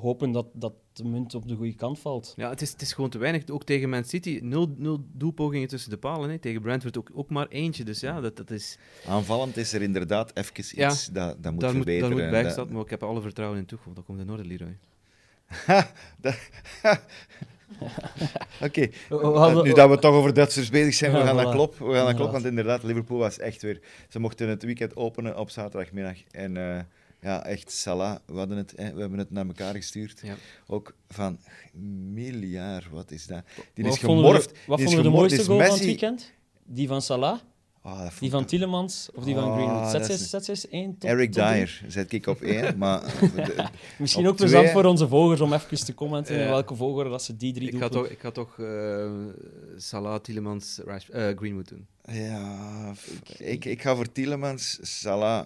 hopen 0.01 0.31
dat, 0.31 0.45
dat 0.53 0.73
de 0.93 1.03
munt 1.05 1.35
op 1.35 1.47
de 1.47 1.55
goede 1.55 1.75
kant 1.75 1.99
valt. 1.99 2.33
Ja, 2.35 2.49
het 2.49 2.61
is, 2.61 2.71
het 2.71 2.81
is 2.81 2.93
gewoon 2.93 3.09
te 3.09 3.17
weinig. 3.17 3.49
Ook 3.49 3.63
tegen 3.63 3.89
Man 3.89 4.03
City, 4.03 4.39
nul, 4.43 4.73
nul 4.77 5.05
doelpogingen 5.11 5.67
tussen 5.67 5.89
de 5.89 5.97
palen. 5.97 6.29
Hè. 6.29 6.37
Tegen 6.39 6.61
Brentford 6.61 6.97
ook, 6.97 7.09
ook 7.13 7.29
maar 7.29 7.47
eentje. 7.47 7.83
Dus 7.83 7.99
ja, 7.99 8.21
dat, 8.21 8.37
dat 8.37 8.51
is... 8.51 8.77
Aanvallend 9.07 9.57
is 9.57 9.73
er 9.73 9.81
inderdaad 9.81 10.31
even 10.37 10.59
iets 10.59 10.71
Ja, 10.71 10.87
dat, 10.89 11.13
dat 11.13 11.13
moet 11.13 11.43
daar, 11.43 11.51
moet, 11.51 11.61
daar 11.61 11.71
verbeteren. 11.73 12.09
moet 12.11 12.29
bijgesteld, 12.29 12.65
dat- 12.67 12.75
maar 12.75 12.83
ik 12.85 12.89
heb 12.89 13.03
alle 13.03 13.21
vertrouwen 13.21 13.59
in 13.59 13.65
Tuchel. 13.65 13.93
Dat 13.97 14.03
komt 14.05 14.19
in 14.19 14.29
orde, 14.29 14.45
Leroy. 14.45 14.77
Dat- 16.21 16.49
Oké, 18.61 18.89
nu 19.63 19.73
dat 19.73 19.89
we 19.89 19.97
toch 19.99 20.13
over 20.15 20.33
Duitsers 20.33 20.69
bezig 20.69 20.93
zijn, 20.93 21.11
we 21.11 21.17
gaan 21.17 21.35
naar 21.35 21.45
voilà. 21.47 21.51
Klop. 21.51 21.77
We 21.77 21.83
gaan 21.93 21.93
naar 21.93 22.01
Klop, 22.03 22.07
Inderdaad. 22.09 22.31
want 22.31 22.45
inderdaad, 22.45 22.83
Liverpool 22.83 23.17
was 23.17 23.39
echt 23.39 23.61
weer... 23.61 23.79
Ze 24.09 24.19
mochten 24.19 24.49
het 24.49 24.63
weekend 24.63 24.95
openen 24.95 25.37
op 25.39 25.49
zaterdagmiddag. 25.49 26.17
En 26.31 26.57
eh, 26.57 26.79
ja, 27.21 27.45
echt, 27.45 27.71
Salah, 27.71 28.15
we, 28.25 28.37
hadden 28.37 28.57
het, 28.57 28.73
hè, 28.75 28.93
we 28.93 28.99
hebben 28.99 29.19
het 29.19 29.31
naar 29.31 29.45
elkaar 29.47 29.75
gestuurd. 29.75 30.19
Ja. 30.23 30.35
Ook 30.67 30.95
van 31.09 31.39
miljard, 32.13 32.89
wat 32.89 33.11
is 33.11 33.25
dat? 33.27 33.43
Die 33.73 33.83
Wat 33.85 33.93
is 33.93 33.99
vonden 33.99 34.17
we 34.25 34.31
de- 34.31 34.41
gemorfd. 34.43 34.67
Wat 34.67 34.77
die 34.77 34.85
is 34.87 34.93
vonden 34.93 34.95
we 34.95 34.95
de 34.95 35.01
gemorfd, 35.01 35.13
mooiste 35.19 35.39
is 35.39 35.45
goal 35.45 35.57
van 35.59 35.67
het 35.67 35.71
Messi- 35.77 35.85
weekend? 35.85 36.31
Die 36.65 36.87
van 36.87 37.01
Salah? 37.01 37.39
Ah, 37.81 37.93
dat 37.93 38.01
vond 38.01 38.19
Die 38.19 38.27
ik 38.29 38.33
van 38.35 38.45
Tielemans 38.45 39.09
of 39.15 39.23
die 39.23 39.33
van 39.35 39.43
Ah, 39.43 39.53
Greenwood? 39.55 39.91
dat 39.91 40.05
Zet 40.05 40.19
is- 40.19 40.29
Zet 40.29 40.45
ze 40.45 40.51
eens 40.51 40.67
één 40.69 40.97
top 40.97 41.09
Eric. 41.09 41.33
Dyer 41.33 41.81
zet 41.87 42.11
ik 42.13 42.27
op 42.27 42.41
één, 42.41 42.77
maar 42.77 43.01
de- 43.19 43.67
Misschien 43.97 44.23
Op 44.25 44.31
ook 44.31 44.37
plezant 44.37 44.61
twee. 44.63 44.73
voor 44.75 44.85
onze 44.85 45.07
volgers 45.07 45.41
om 45.41 45.53
even 45.53 45.85
te 45.85 45.93
commenten 45.93 46.39
in 46.39 46.47
welke 46.47 46.75
volgorde 46.75 47.09
dat 47.09 47.23
ze 47.23 47.37
die 47.37 47.53
drie 47.53 47.65
Ik 47.65 47.71
doen. 47.71 47.81
ga 47.81 47.89
toch, 47.89 48.07
ik 48.07 48.19
ga 48.19 48.31
toch 48.31 48.59
eh, 48.59 49.11
Salah, 49.77 50.19
Tielemans, 50.21 50.79
Rash- 50.85 51.09
eh, 51.09 51.37
Greenwood 51.37 51.67
doen. 51.69 51.87
ja, 52.11 52.93
ik, 53.37 53.65
ik 53.65 53.81
ga 53.81 53.95
voor 53.95 54.11
Tielemans, 54.11 54.79
Salah. 54.81 55.45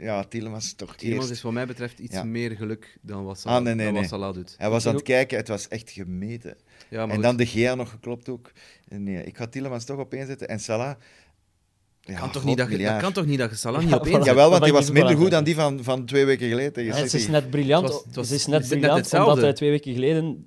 Ja, 0.00 0.24
Tielemans 0.24 0.64
is 0.64 0.72
toch 0.74 0.96
Tielemans 0.96 1.28
eerst. 1.28 1.38
is 1.38 1.44
wat 1.44 1.52
mij 1.52 1.66
betreft 1.66 1.98
iets 1.98 2.14
Ja. 2.14 2.24
meer 2.24 2.50
geluk 2.56 2.98
dan 3.00 3.24
wat 3.24 3.38
Salah, 3.38 3.56
Ah, 3.56 3.62
nee, 3.64 3.74
nee, 3.74 3.84
dan 3.84 3.92
wat 3.94 4.02
nee. 4.02 4.10
Salah 4.10 4.34
doet. 4.34 4.54
Hij 4.58 4.70
was 4.70 4.86
aan 4.86 4.94
het 4.94 5.02
kijken, 5.02 5.36
het 5.38 5.48
was 5.48 5.68
echt 5.68 5.90
gemeten. 5.90 6.56
Ja, 6.88 6.98
maar 6.98 7.08
en 7.08 7.14
goed. 7.14 7.22
dan 7.22 7.36
de 7.36 7.46
Gea 7.46 7.74
nog 7.74 7.90
geklopt 7.90 8.28
ook. 8.28 8.52
Nee, 8.88 9.24
ik 9.24 9.36
ga 9.36 9.46
Tielemans 9.46 9.84
toch 9.84 9.98
op 9.98 10.12
één 10.12 10.26
zetten. 10.26 10.48
En 10.48 10.60
Salah... 10.60 10.96
Ja, 12.08 12.18
kan 12.18 12.30
toch 12.30 12.42
god, 12.42 12.44
niet 12.44 12.58
dat, 12.58 12.70
je, 12.70 12.78
dat 12.78 12.96
kan 13.00 13.12
toch 13.12 13.26
niet 13.26 13.38
dat 13.38 13.50
je 13.50 13.56
Salah 13.56 13.80
Ja, 13.80 13.86
niet 13.86 13.94
op 13.94 14.04
één 14.06 14.12
voilà. 14.14 14.16
zet? 14.16 14.24
Jawel, 14.24 14.50
want 14.50 14.52
Dat 14.52 14.62
hij 14.62 14.70
ben 14.70 14.80
was 14.80 14.90
minder 14.90 15.16
goed 15.16 15.30
dan 15.30 15.44
die 15.44 15.54
van, 15.54 15.78
van 15.82 16.04
twee 16.04 16.24
weken 16.24 16.48
geleden 16.48 16.84
Ja, 16.84 16.94
het 16.94 17.14
is 17.14 17.28
net 17.28 17.50
briljant, 17.50 17.84
Het 17.84 17.92
was- 17.92 18.04
het 18.04 18.16
was- 18.16 18.28
het 18.28 18.38
is 18.38 18.46
net 18.46 18.62
is 18.62 18.68
net 18.68 18.78
briljant 18.80 19.14
omdat 19.14 19.36
hij 19.40 19.52
twee 19.52 19.70
weken 19.70 19.92
geleden 19.92 20.44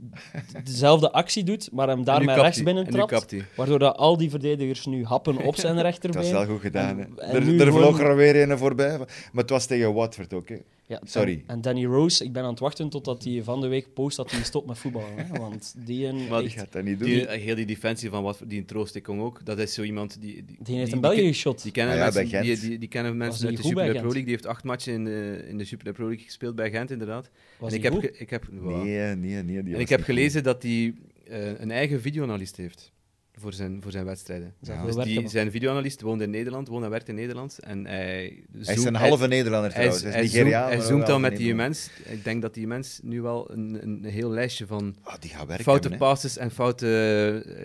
dezelfde 0.64 1.12
actie 1.12 1.44
doet, 1.44 1.70
maar 1.72 1.88
hem 1.88 1.98
En 1.98 2.04
daar 2.04 2.20
nu 2.20 2.26
met 2.26 2.34
kapt 2.36 2.46
rechts 2.48 2.64
binnen 2.64 2.90
trapt. 2.90 3.36
Waardoor 3.56 3.80
dat 3.80 3.98
al 3.98 4.18
die 4.18 4.30
verdedigers 4.30 4.86
nu 4.86 5.06
happen 5.06 5.38
op 5.38 5.56
zijn 5.56 5.82
rechterbeen. 5.90 6.22
was 6.22 6.32
wel 6.32 6.46
goed 6.46 6.62
gedaan. 6.62 7.00
En- 7.00 7.14
en 7.18 7.36
er 7.36 7.42
nu 7.46 7.60
er 7.60 7.66
gewoon- 7.66 8.00
er 8.00 8.16
weer 8.16 8.50
een 8.50 8.58
voorbij. 8.58 8.98
Maar 8.98 9.08
het 9.34 9.50
was 9.50 9.66
tegen 9.66 9.94
Watford 9.94 10.34
ook. 10.34 10.50
Hè. 10.50 10.56
Ja, 10.90 11.02
Sorry. 11.04 11.44
En, 11.48 11.62
Danny 11.62 11.86
Rose, 11.86 12.24
ik 12.24 12.34
ben 12.34 12.44
aan 12.44 12.50
het 12.50 12.60
wachten 12.60 12.90
totdat 12.90 13.24
hij 13.24 13.44
van 13.44 13.62
de 13.62 13.68
week 13.68 13.94
post 13.94 14.18
dat 14.18 14.32
hij 14.32 14.44
stopt 14.44 14.68
met 14.68 14.78
voetballen. 14.78 15.16
Hè? 15.16 15.40
Want 15.40 15.74
die, 15.86 16.06
een, 16.06 16.16
Maar 16.30 16.40
Die 16.40 16.48
echt- 16.50 16.58
gaat 16.60 16.72
dat 16.72 16.84
niet 16.84 17.00
doen. 17.00 17.08
Die, 17.08 17.30
heel 17.30 17.56
die 17.56 17.66
defensie 17.66 18.10
van 18.10 18.24
wat 18.24 18.42
die 18.48 18.66
Troost 18.66 19.02
Kong 19.02 19.22
ook, 19.22 19.46
dat 19.46 19.60
is 19.60 19.74
zo 19.74 19.84
iemand 19.84 20.22
die... 20.22 20.34
Die, 20.46 20.58
die 20.60 20.76
heeft 20.76 20.86
die- 20.86 20.96
een 20.96 21.02
België 21.02 21.28
geschot. 21.28 21.64
die 21.64 21.72
kennen 21.72 21.94
Ah 21.94 22.00
ja, 22.00 22.20
mensen, 22.20 22.42
die, 22.42 22.60
die, 22.60 22.78
die 22.80 22.88
kennen 22.90 23.18
mensen 23.18 23.48
uit 23.48 23.58
de 23.58 23.64
Super 23.64 23.92
Pro? 23.92 24.02
League. 24.02 24.22
Die 24.22 24.30
heeft 24.32 24.46
acht 24.46 24.64
matchen 24.64 24.94
in 24.94 25.04
de, 25.06 25.46
in 25.48 25.58
de 25.58 25.66
Super 25.66 25.94
Pro 25.94 26.08
League 26.08 26.26
gespeeld 26.26 26.56
bij 26.56 26.72
Gent, 26.72 26.92
inderdaad. 26.92 27.30
Was 27.60 27.72
en 27.72 27.78
ik 27.78 27.84
heb, 27.84 28.04
ik 28.04 28.30
heb, 28.30 28.48
Nee, 28.52 29.16
nee, 29.16 29.44
nee. 29.44 29.64
Die 29.64 29.74
en 29.74 29.80
ik 29.80 29.90
heb 29.90 30.04
gelezen 30.04 30.44
dat 30.44 30.64
hij 30.64 30.94
eh, 31.28 31.60
een 31.60 31.72
eigen 31.72 32.02
videoanalist 32.02 32.58
heeft 32.58 32.92
voor 33.40 33.54
zijn, 33.54 33.82
voor 33.82 33.92
zijn 33.92 34.06
wedstrijden. 34.06 34.54
Ja. 34.62 34.86
Dus 34.86 34.96
die, 34.96 35.28
zijn 35.28 35.52
videoanalist 35.52 36.02
woont 36.02 36.22
in 36.22 36.30
Nederland, 36.30 36.68
woont 36.68 36.84
en 36.84 36.90
werkt 36.90 37.10
in 37.10 37.16
Nederland. 37.16 37.60
En 37.60 37.86
hij. 37.86 38.44
Hij 38.62 38.76
is 38.76 38.84
een 38.84 38.96
halve 38.96 39.28
Nederlander 39.28 39.74
hij, 39.74 39.80
trouwens. 39.80 40.04
hij, 40.04 40.12
Hij 40.12 40.24
is 40.24 40.32
zoomt, 40.32 40.44
Nigeriaan. 40.44 40.70
hij 40.70 40.82
zoomt 40.82 41.08
dan 41.08 41.22
met 41.22 41.38
die 41.38 41.56
mens. 41.56 41.90
Ik 42.04 42.24
denk 42.24 42.42
dat 42.42 42.54
die 42.54 42.68
mens 42.68 43.00
nu 43.04 43.22
wel 43.22 43.52
een, 43.52 43.78
een 43.82 44.04
heel 44.06 44.30
lijstje 44.30 44.68
van 44.68 44.96
Ah, 45.04 45.14
die 45.20 45.30
gaat 45.30 45.48
werken. 45.48 45.64
foute 45.64 45.90
hebben, 45.90 46.08
passes 46.08 46.38
en 46.38 46.52
foute 46.52 46.88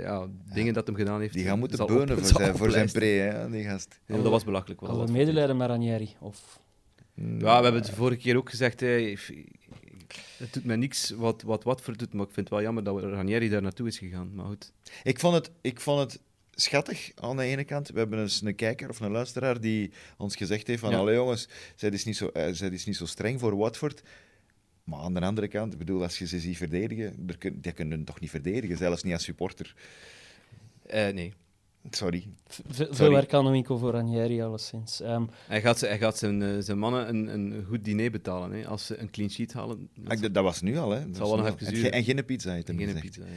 ja, 0.03 0.27
dingen 0.53 0.75
dat 0.75 0.87
hem 0.87 0.97
gedaan 0.97 1.21
heeft. 1.21 1.35
Die 1.35 1.45
gaan 1.45 1.59
moeten 1.59 1.87
beunen 1.87 2.19
voor 2.19 2.41
zijn, 2.41 2.57
voor 2.57 2.71
zijn 2.71 2.91
pre, 2.93 3.07
hè, 3.07 3.51
die 3.51 3.65
gast. 3.65 4.01
Ja, 4.07 4.17
dat 4.17 4.31
was 4.31 4.45
belachelijk. 4.45 4.81
Wel, 4.81 5.07
we 5.07 5.13
medelijden 5.13 5.57
met 5.57 5.69
Ranieri? 5.69 6.09
Of... 6.21 6.63
Ja, 7.15 7.25
we 7.39 7.47
hebben 7.47 7.75
het 7.75 7.87
de 7.87 7.93
vorige 7.97 8.21
keer 8.21 8.37
ook 8.37 8.51
gezegd. 8.51 8.81
Hè, 8.81 9.15
het 10.37 10.53
doet 10.53 10.65
mij 10.65 10.77
niks 10.77 11.11
wat 11.11 11.43
wat 11.43 11.65
Watford 11.65 11.99
doet, 11.99 12.13
maar 12.13 12.27
ik 12.27 12.33
vind 12.33 12.49
het 12.49 12.55
wel 12.55 12.63
jammer 12.63 12.85
dat 12.85 13.03
Ranieri 13.03 13.49
daar 13.49 13.63
naartoe 13.63 13.87
is 13.87 13.99
gegaan. 13.99 14.35
Maar 14.35 14.47
goed. 14.47 14.73
Ik 15.03 15.19
vond, 15.19 15.35
het, 15.35 15.51
ik 15.61 15.81
vond 15.81 16.01
het 16.01 16.21
schattig 16.55 17.13
aan 17.15 17.37
de 17.37 17.43
ene 17.43 17.65
kant. 17.65 17.89
We 17.89 17.99
hebben 17.99 18.21
eens 18.21 18.43
een 18.43 18.55
kijker 18.55 18.89
of 18.89 19.01
een 19.01 19.11
luisteraar 19.11 19.61
die 19.61 19.93
ons 20.17 20.37
gezegd 20.37 20.67
heeft 20.67 20.81
van... 20.81 20.91
Ja. 20.91 20.97
Allee 20.97 21.15
jongens, 21.15 21.49
zij 21.77 21.91
is, 21.91 22.05
niet 22.05 22.17
zo, 22.17 22.29
eh, 22.29 22.53
zij 22.53 22.69
is 22.69 22.85
niet 22.85 22.97
zo 22.97 23.07
streng 23.07 23.41
voor 23.41 23.57
Watford. 23.57 24.03
Maar 24.85 25.01
aan 25.01 25.15
de 25.15 25.21
andere 25.21 25.49
kant, 25.49 25.73
ik 25.73 25.79
bedoel, 25.79 26.03
als 26.03 26.19
je 26.19 26.27
ze 26.27 26.41
ziet 26.41 26.57
verdedigen... 26.57 27.27
Die 27.53 27.73
kunnen 27.73 28.05
toch 28.05 28.21
niet 28.21 28.31
verdedigen, 28.31 28.77
zelfs 28.77 29.03
niet 29.03 29.13
als 29.13 29.25
supporter. 29.25 29.75
Eh, 30.87 31.09
nee. 31.09 31.33
Sorry. 31.91 32.27
V- 32.47 32.59
veel 32.69 32.95
Sorry. 32.95 33.13
werk 33.13 33.35
aan 33.35 33.45
de 33.45 33.51
winkel 33.51 33.79
voor 33.79 33.91
Ranieri, 33.93 34.43
alleszins. 34.43 35.01
Ehm, 35.01 35.25
Hij 35.47 35.61
gaat, 35.61 35.81
hij 35.81 35.99
gaat 35.99 36.19
zijn, 36.19 36.43
eh, 36.43 36.49
zijn 36.59 36.79
mannen 36.79 37.09
een, 37.09 37.27
een 37.27 37.65
goed 37.69 37.85
diner 37.85 38.11
betalen. 38.11 38.53
Hè, 38.53 38.67
als 38.67 38.87
ze 38.87 38.99
een 38.99 39.11
clean 39.11 39.31
sheet 39.31 39.53
halen. 39.53 39.89
Dat 39.95 40.13
Ah, 40.17 40.23
dat, 40.23 40.35
dat 40.35 40.43
was 40.45 40.61
nu 40.61 40.79
al, 40.79 40.91
hè. 40.91 41.07
Dat 41.07 41.17
zal 41.17 41.21
was 41.21 41.29
wel 41.29 41.37
nu 41.37 41.43
nog 41.43 41.51
al. 41.51 41.55
even 41.55 41.67
En, 41.67 41.73
duren. 41.75 41.91
ge- 41.91 41.97
en 41.97 42.05
geen 42.05 42.25
pizza, 42.25 42.53
heeft 42.53 42.67
geen 42.67 43.01
pizza. 43.01 43.23
Ja. 43.25 43.33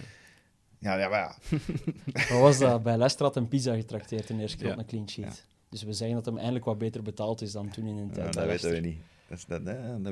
Ja, 0.80 0.98
ja, 1.00 1.10
maar 1.10 1.20
ja. 1.20 1.58
wat 2.34 2.40
was 2.40 2.58
dat? 2.60 2.84
Bij 2.84 2.94
Leicester 2.98 3.26
had 3.26 3.36
een 3.36 3.48
pizza 3.48 3.76
getrakteerd 3.76 4.30
in 4.30 4.36
de 4.36 4.42
eerste 4.42 4.58
keer 4.58 4.68
Ja. 4.68 4.74
op 4.74 4.80
een 4.80 4.86
clean 4.86 5.10
sheet. 5.10 5.46
Dus 5.70 5.84
we 5.84 5.94
zeggen 5.94 6.16
dat 6.16 6.26
hem 6.26 6.38
eindelijk 6.38 6.66
wat 6.66 6.78
beter 6.78 7.02
betaald 7.02 7.42
is 7.42 7.52
dan 7.52 7.70
toen 7.70 7.88
in 7.88 7.98
een 7.98 8.08
Ja, 8.08 8.14
tijd 8.14 8.34
dat 8.34 8.46
weten 8.46 8.72
we 8.72 8.80
niet. 8.80 8.98
Dat, 9.28 9.38
is, 9.38 9.46
dat, 9.46 9.62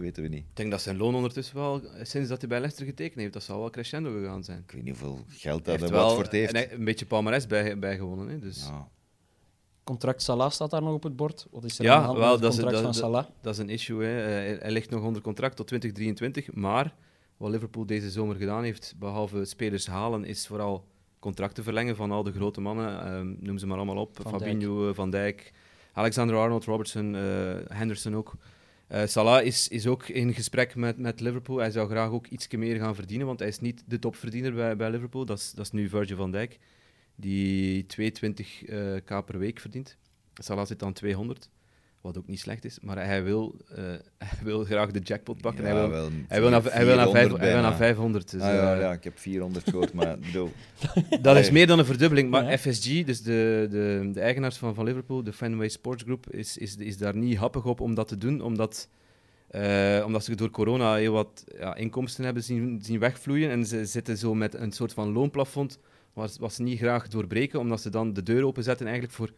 weten 0.01 0.23
we 0.23 0.29
niet. 0.29 0.39
Ik 0.49 0.55
denk 0.55 0.71
dat 0.71 0.81
zijn 0.81 0.97
loon 0.97 1.15
ondertussen 1.15 1.55
wel, 1.55 1.81
sinds 2.01 2.29
dat 2.29 2.39
hij 2.39 2.49
bij 2.49 2.59
Leicester 2.59 2.85
getekend 2.85 3.19
heeft, 3.19 3.33
dat 3.33 3.43
zal 3.43 3.59
wel 3.59 3.69
crescendo 3.69 4.11
gegaan 4.11 4.43
zijn. 4.43 4.59
Ik 4.67 4.71
weet 4.71 4.83
niet 4.83 4.99
hoeveel 4.99 5.25
geld 5.29 5.65
Hij 5.65 5.77
dat 5.77 5.89
Watford 5.89 6.31
heeft. 6.31 6.55
Een, 6.55 6.73
een 6.73 6.85
beetje 6.85 7.05
palmares 7.05 7.47
bij, 7.47 7.79
bijgewonnen. 7.79 8.27
Hè, 8.27 8.39
dus. 8.39 8.65
Ja. 8.67 8.87
Contract 9.83 10.21
Salah 10.21 10.49
staat 10.51 10.71
daar 10.71 10.81
nog 10.81 10.93
op 10.93 11.03
het 11.03 11.15
bord. 11.15 11.47
Wat 11.51 11.63
is 11.63 11.79
er 11.79 11.85
Ja, 11.85 11.93
aan 11.93 11.99
de 11.99 12.05
hand 12.05 12.17
wel, 12.19 12.25
met 12.31 12.33
het 12.33 12.41
dat 12.43 12.53
is- 12.53 12.59
contract 12.59 12.83
dat- 12.85 12.95
van 12.95 13.03
Salah? 13.11 13.25
Dat 13.41 13.53
is 13.53 13.59
een 13.59 13.69
issue. 13.69 14.03
Hè. 14.05 14.19
Eh, 14.21 14.25
Hij, 14.27 14.57
hij 14.59 14.71
ligt 14.71 14.89
nog 14.89 15.03
onder 15.03 15.21
contract 15.21 15.55
tot 15.55 15.67
2023. 15.67 16.53
Maar 16.53 16.93
wat 17.37 17.51
Liverpool 17.51 17.85
deze 17.85 18.09
zomer 18.11 18.35
gedaan 18.35 18.63
heeft, 18.63 18.93
behalve 18.99 19.45
spelers 19.45 19.87
halen, 19.87 20.23
is 20.25 20.47
vooral 20.47 20.85
contracten 21.19 21.63
verlengen 21.63 21.95
van 21.95 22.11
al 22.11 22.23
de 22.23 22.31
grote 22.31 22.61
mannen. 22.61 23.01
Ehm, 23.05 23.33
noem 23.39 23.57
ze 23.57 23.67
maar 23.67 23.77
allemaal 23.77 23.97
op. 23.97 24.17
Van 24.21 24.31
Fabinho, 24.31 24.89
eh, 24.89 24.95
Van 24.95 25.09
Dijk, 25.09 25.53
Alexander 25.93 26.35
Arnold, 26.37 26.65
Robertson, 26.65 27.15
eh, 27.15 27.21
Henderson 27.67 28.15
ook. 28.15 28.33
Eh, 28.87 29.05
Salah 29.05 29.45
is, 29.45 29.67
is 29.67 29.87
ook 29.87 30.07
in 30.07 30.33
gesprek 30.33 30.75
met, 30.75 30.97
met 30.97 31.19
Liverpool. 31.19 31.57
Hij 31.57 31.71
zou 31.71 31.89
graag 31.89 32.09
ook 32.09 32.27
iets 32.27 32.47
meer 32.47 32.75
gaan 32.75 32.95
verdienen, 32.95 33.27
want 33.27 33.39
hij 33.39 33.47
is 33.47 33.59
niet 33.59 33.83
de 33.85 33.99
topverdiener 33.99 34.53
bij, 34.53 34.75
bij 34.75 34.89
Liverpool. 34.89 35.25
Dat 35.25 35.37
is, 35.37 35.51
dat 35.51 35.65
is 35.65 35.71
nu 35.71 35.89
Virgil 35.89 36.17
van 36.17 36.31
Dijk, 36.31 36.59
die 37.15 37.85
220 37.85 38.63
eh, 38.63 39.23
per 39.25 39.39
week 39.39 39.59
verdient. 39.59 39.97
Salah 40.33 40.65
zit 40.65 40.83
aan 40.83 40.93
200, 40.93 41.49
wat 42.05 42.17
ook 42.17 42.27
niet 42.27 42.39
slecht 42.39 42.65
is. 42.65 42.77
Maar 42.81 43.05
hij 43.05 43.23
wil, 43.23 43.55
eh, 43.69 43.83
hij 44.27 44.43
wil 44.43 44.63
graag 44.63 44.91
de 44.91 44.99
jackpot 44.99 45.41
pakken. 45.41 45.63
hij, 45.65 45.73
wil, 45.73 45.89
wel 45.89 46.09
hij, 46.27 46.39
wil 46.41 46.49
naar, 46.49 46.63
hij, 46.63 46.85
wil 46.85 46.95
naar 46.95 47.05
400 47.09 47.11
vijf- 47.29 47.41
hij 47.41 47.51
wil 47.53 47.61
naar 47.61 47.75
500. 47.75 48.31
Dus, 48.31 48.41
Ah, 48.41 48.53
ja, 48.53 48.73
eh, 48.75 48.79
ja, 48.81 48.91
ik 48.93 49.03
heb 49.03 49.19
400 49.19 49.69
gehoord, 49.69 49.93
maar 49.93 50.19
bedoel... 50.19 50.51
dat 51.21 51.37
is 51.37 51.51
meer 51.51 51.67
dan 51.67 51.79
een 51.79 51.85
verdubbeling. 51.85 52.29
Maar 52.29 52.43
Ja. 52.51 52.57
FSG, 52.57 53.03
dus 53.03 53.21
de, 53.21 53.67
de, 53.69 54.09
de 54.13 54.19
eigenaars 54.19 54.57
van, 54.57 54.75
van 54.75 54.85
Liverpool, 54.85 55.23
de 55.23 55.33
Fenway 55.33 55.69
Sports 55.69 56.03
Group, 56.03 56.29
is, 56.29 56.57
is, 56.57 56.75
is 56.75 56.97
daar 56.97 57.15
niet 57.15 57.37
happig 57.37 57.65
op 57.65 57.79
om 57.81 57.95
dat 57.95 58.07
te 58.07 58.17
doen, 58.17 58.41
omdat, 58.41 58.89
eh, 59.47 60.03
omdat 60.05 60.23
ze 60.25 60.35
door 60.35 60.49
corona 60.51 60.95
heel 60.95 61.13
wat 61.13 61.43
ja, 61.59 61.75
inkomsten 61.75 62.23
hebben 62.25 62.43
zien, 62.43 62.79
zien 62.83 62.99
wegvloeien. 62.99 63.49
En 63.49 63.65
ze 63.65 63.85
zitten 63.85 64.17
zo 64.17 64.33
met 64.35 64.53
een 64.53 64.71
soort 64.71 64.93
van 64.93 65.11
loonplafond, 65.11 65.79
waar, 66.13 66.29
wat 66.39 66.53
ze 66.53 66.61
niet 66.61 66.79
graag 66.79 67.07
doorbreken, 67.07 67.59
omdat 67.59 67.81
ze 67.81 67.89
dan 67.89 68.13
de 68.13 68.23
deur 68.23 68.45
openzetten 68.45 68.85
eigenlijk 68.85 69.15
voor 69.15 69.31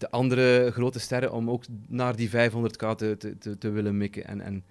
de 0.00 0.10
andere 0.10 0.70
grote 0.70 1.00
sterren 1.00 1.32
om 1.32 1.50
ook 1.50 1.64
naar 1.88 2.16
die 2.16 2.30
500k 2.30 2.94
te, 2.96 3.16
te, 3.38 3.58
te, 3.58 3.70
willen 3.70 3.96
mikken. 3.96 4.26
En, 4.26 4.40
en 4.40 4.64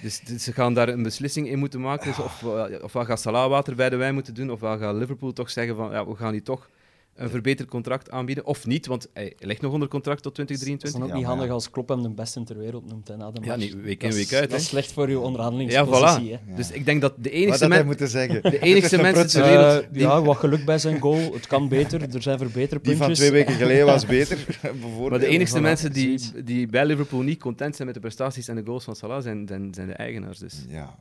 dus, 0.00 0.20
dus 0.20 0.44
ze 0.44 0.52
gaan 0.52 0.74
daar 0.74 0.88
een 0.88 1.02
beslissing 1.02 1.48
in 1.48 1.58
moeten 1.58 1.80
maken. 1.80 2.06
Dus 2.06 2.18
of, 2.18 2.44
ofwel 2.82 3.04
gaat 3.04 3.20
Salah 3.20 3.48
water 3.48 3.74
bij 3.74 3.90
de 3.90 3.96
wijn 3.96 4.14
moeten 4.14 4.34
doen, 4.34 4.50
ofwel 4.50 4.78
gaat 4.78 4.94
Liverpool 4.94 5.32
toch 5.32 5.50
zeggen 5.50 5.76
van 5.76 5.90
ja, 5.90 6.06
we 6.06 6.16
gaan 6.16 6.32
die 6.32 6.42
toch 6.42 6.70
een 7.14 7.30
verbeterd 7.30 7.68
contract 7.68 8.10
aanbieden. 8.10 8.44
Of 8.46 8.66
niet, 8.66 8.86
want 8.86 9.08
hij 9.12 9.32
ligt 9.38 9.60
nog 9.60 9.72
onder 9.72 9.88
contract 9.88 10.22
tot 10.22 10.36
Het 10.36 10.50
is 10.50 10.56
2023. 10.58 11.02
ook 11.02 11.08
Ja, 11.08 11.14
niet 11.16 11.24
handig 11.26 11.46
ja. 11.46 11.52
als 11.52 11.70
Klopp 11.70 11.88
hem 11.88 12.02
de 12.02 12.10
beste 12.10 12.42
ter 12.44 12.58
wereld 12.58 12.86
noemt 12.86 13.08
hè, 13.08 13.16
na 13.16 13.30
de 13.30 13.40
Ja, 13.44 13.56
niet 13.56 13.74
week 13.74 14.02
in, 14.02 14.08
Dat 14.08 14.18
is- 14.18 14.30
week 14.30 14.40
uit, 14.40 14.50
Dat 14.50 14.60
is 14.60 14.66
slecht 14.66 14.92
voor 14.92 15.08
uw 15.08 15.18
Ja, 15.20 15.24
onderhandelingspositie. 15.26 16.38
voilà. 16.38 16.44
hè. 16.46 16.54
Dus 16.54 16.70
ik 16.70 16.84
denk 16.84 17.00
dat 17.00 17.14
de 17.16 17.22
Wat 17.22 17.32
enigste, 17.32 17.50
had 17.64 17.68
hij 17.72 17.78
men- 17.78 17.86
moeten 17.86 18.08
zeggen? 18.08 18.42
de 18.42 18.48
een 18.66 18.70
mensen 18.72 18.88
ter 18.90 19.10
procedure. 19.12 19.48
wereld... 19.50 19.86
Die- 19.92 20.02
ja, 20.02 20.22
wat 20.22 20.36
geluk 20.36 20.64
bij 20.64 20.78
zijn 20.78 20.98
goal. 21.00 21.32
Het 21.32 21.46
kan 21.46 21.68
beter. 21.68 22.02
Er 22.14 22.22
zijn 22.22 22.38
Die 22.82 22.96
van 22.96 23.12
twee 23.12 23.30
weken 23.30 23.54
geleden 23.54 23.86
was 23.86 24.06
beter, 24.16 24.38
bijvoorbeeld. 24.62 25.10
Maar 25.10 25.18
de 25.18 25.26
enigste 25.26 25.58
voilà, 25.58 25.62
mensen 25.62 25.92
die, 25.92 26.20
die 26.44 26.66
bij 26.66 26.86
Liverpool 26.86 27.20
niet 27.22 27.38
content 27.40 27.74
zijn 27.74 27.86
met 27.86 27.94
de 27.96 28.02
prestaties 28.02 28.48
en 28.48 28.56
de 28.56 28.62
goals 28.64 28.84
van 28.84 28.96
Salah, 28.96 29.22
zijn, 29.22 29.46
zijn, 29.48 29.74
zijn 29.74 29.86
de 29.86 29.92
eigenaars. 29.92 30.38
Dus. 30.38 30.64
Ja. 30.68 30.98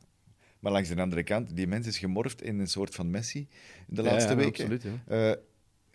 Maar 0.60 0.72
langs 0.72 0.90
de 0.90 1.02
andere 1.02 1.24
kant, 1.24 1.56
die 1.56 1.68
mens 1.68 1.88
is 1.88 1.98
gemorfd 1.98 2.42
in 2.42 2.60
een 2.60 2.68
soort 2.68 2.96
van 2.96 3.10
Messi 3.10 3.48
de 3.88 4.02
Ja, 4.04 4.12
laatste 4.12 4.30
ja, 4.30 4.36
weken. 4.36 4.52
Absoluut, 4.72 4.84
ja. 5.08 5.30
Eh, 5.30 5.36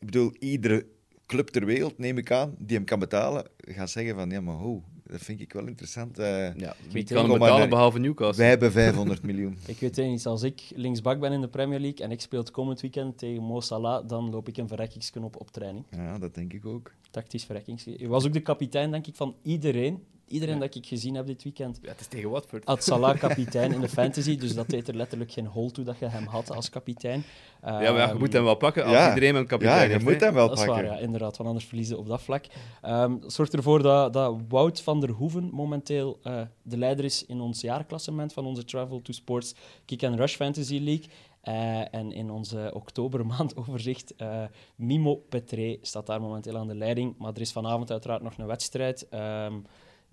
ik 0.04 0.10
bedoel, 0.10 0.32
iedere 0.38 0.86
club 1.26 1.48
ter 1.48 1.64
wereld, 1.66 1.98
neem 1.98 2.18
ik 2.18 2.30
aan, 2.30 2.54
die 2.58 2.76
hem 2.76 2.86
kan 2.86 2.98
betalen, 2.98 3.46
gaat 3.56 3.90
zeggen 3.90 4.14
van, 4.14 4.30
ja, 4.30 4.40
maar 4.40 4.54
ho, 4.54 4.82
dat 5.06 5.20
vind 5.20 5.40
ik 5.40 5.52
wel 5.52 5.66
interessant. 5.66 6.18
eh, 6.18 6.54
Ja, 6.54 6.74
wie 6.90 7.04
kan 7.04 7.16
hem 7.16 7.32
betalen 7.32 7.58
naar- 7.58 7.68
behalve 7.68 7.98
Newcastle? 7.98 8.36
wij 8.42 8.48
hebben 8.48 8.72
500 8.72 9.22
miljoen. 9.28 9.56
Ik 9.66 9.78
weet 9.80 9.96
het 9.96 10.06
niet, 10.06 10.26
als 10.26 10.42
ik 10.42 10.62
linksbak 10.74 11.20
ben 11.20 11.32
in 11.32 11.40
de 11.40 11.48
Premier 11.48 11.80
League 11.80 12.04
en 12.04 12.10
ik 12.10 12.20
speel 12.20 12.40
het 12.40 12.50
komend 12.50 12.80
weekend 12.80 13.18
tegen 13.18 13.42
Mo 13.42 13.60
Salah, 13.60 14.08
dan 14.08 14.30
loop 14.30 14.48
ik 14.48 14.56
een 14.56 14.68
verrekkingsknop 14.68 15.40
op 15.40 15.50
training. 15.50 15.84
Ja, 15.90 16.18
dat 16.18 16.34
denk 16.34 16.52
ik 16.52 16.66
ook. 16.66 16.92
Tactisch 17.10 17.44
verrekkings. 17.44 17.84
Je 17.84 18.08
was 18.08 18.26
ook 18.26 18.32
de 18.32 18.40
kapitein, 18.40 18.90
denk 18.90 19.06
ik, 19.06 19.14
van 19.14 19.34
iedereen. 19.42 20.02
Iedereen 20.28 20.58
dat 20.58 20.74
ik 20.74 20.86
gezien 20.86 21.14
heb 21.14 21.26
dit 21.26 21.42
weekend. 21.42 21.78
Ja, 21.82 21.88
het 21.88 22.00
is 22.00 22.06
tegen 22.06 22.30
Watford. 22.30 22.64
Had 22.64 22.84
Salah 22.84 23.18
kapitein 23.26 23.72
in 23.72 23.80
de 23.80 23.88
fantasy, 23.88 24.36
dus 24.38 24.54
dat 24.54 24.68
deed 24.68 24.88
er 24.88 24.94
letterlijk 24.94 25.32
geen 25.32 25.46
hol 25.46 25.70
toe 25.70 25.84
dat 25.84 25.98
je 25.98 26.06
hem 26.06 26.24
had 26.26 26.50
als 26.50 26.70
kapitein. 26.70 27.24
ja, 27.62 27.70
maar 27.70 27.92
ja, 27.94 28.08
je 28.08 28.14
moet 28.18 28.32
hem 28.32 28.44
wel 28.44 28.54
pakken 28.54 28.84
als 28.84 29.08
iedereen 29.08 29.34
een 29.34 29.46
kapitein 29.46 29.76
Ja, 29.78 29.82
je 29.84 29.90
heeft. 29.92 30.04
moet 30.04 30.20
hem 30.20 30.34
wel 30.34 30.48
Dat 30.48 30.58
is 30.58 30.64
pakken. 30.64 30.84
waar, 30.84 30.94
ja, 30.94 30.98
inderdaad, 31.00 31.36
want 31.36 31.48
anders 31.48 31.66
verliezen 31.68 31.98
op 31.98 32.06
dat 32.08 32.22
vlak. 32.22 32.44
Ehm 32.82 33.18
dat 33.20 33.32
zorgt 33.32 33.54
ervoor 33.54 33.82
dat, 33.82 34.12
dat 34.12 34.36
Wout 34.48 34.80
van 34.80 35.00
der 35.00 35.10
Hoeven 35.10 35.48
momenteel 35.52 36.18
eh, 36.22 36.40
de 36.62 36.76
leider 36.78 37.04
is 37.04 37.26
in 37.26 37.40
ons 37.40 37.60
jaarklassement 37.60 38.32
van 38.32 38.46
onze 38.46 38.64
Travel 38.64 39.02
to 39.02 39.12
Sports 39.12 39.54
Kick 39.84 40.02
and 40.04 40.18
Rush 40.18 40.34
Fantasy 40.36 40.78
League. 40.78 41.04
Eh, 41.40 41.94
en 41.94 42.12
in 42.12 42.30
onze 42.30 42.70
oktobermaand 42.74 43.56
overzicht, 43.60 44.14
eh, 44.16 44.42
Mimo 44.76 45.14
Petré 45.28 45.76
staat 45.82 46.06
daar 46.06 46.20
momenteel 46.20 46.56
aan 46.56 46.66
de 46.68 46.74
leiding. 46.74 47.14
Maar 47.18 47.32
er 47.34 47.40
is 47.40 47.52
vanavond 47.52 47.90
uiteraard 47.90 48.22
nog 48.22 48.38
een 48.38 48.46
wedstrijd. 48.46 49.08
Ehm, 49.08 49.54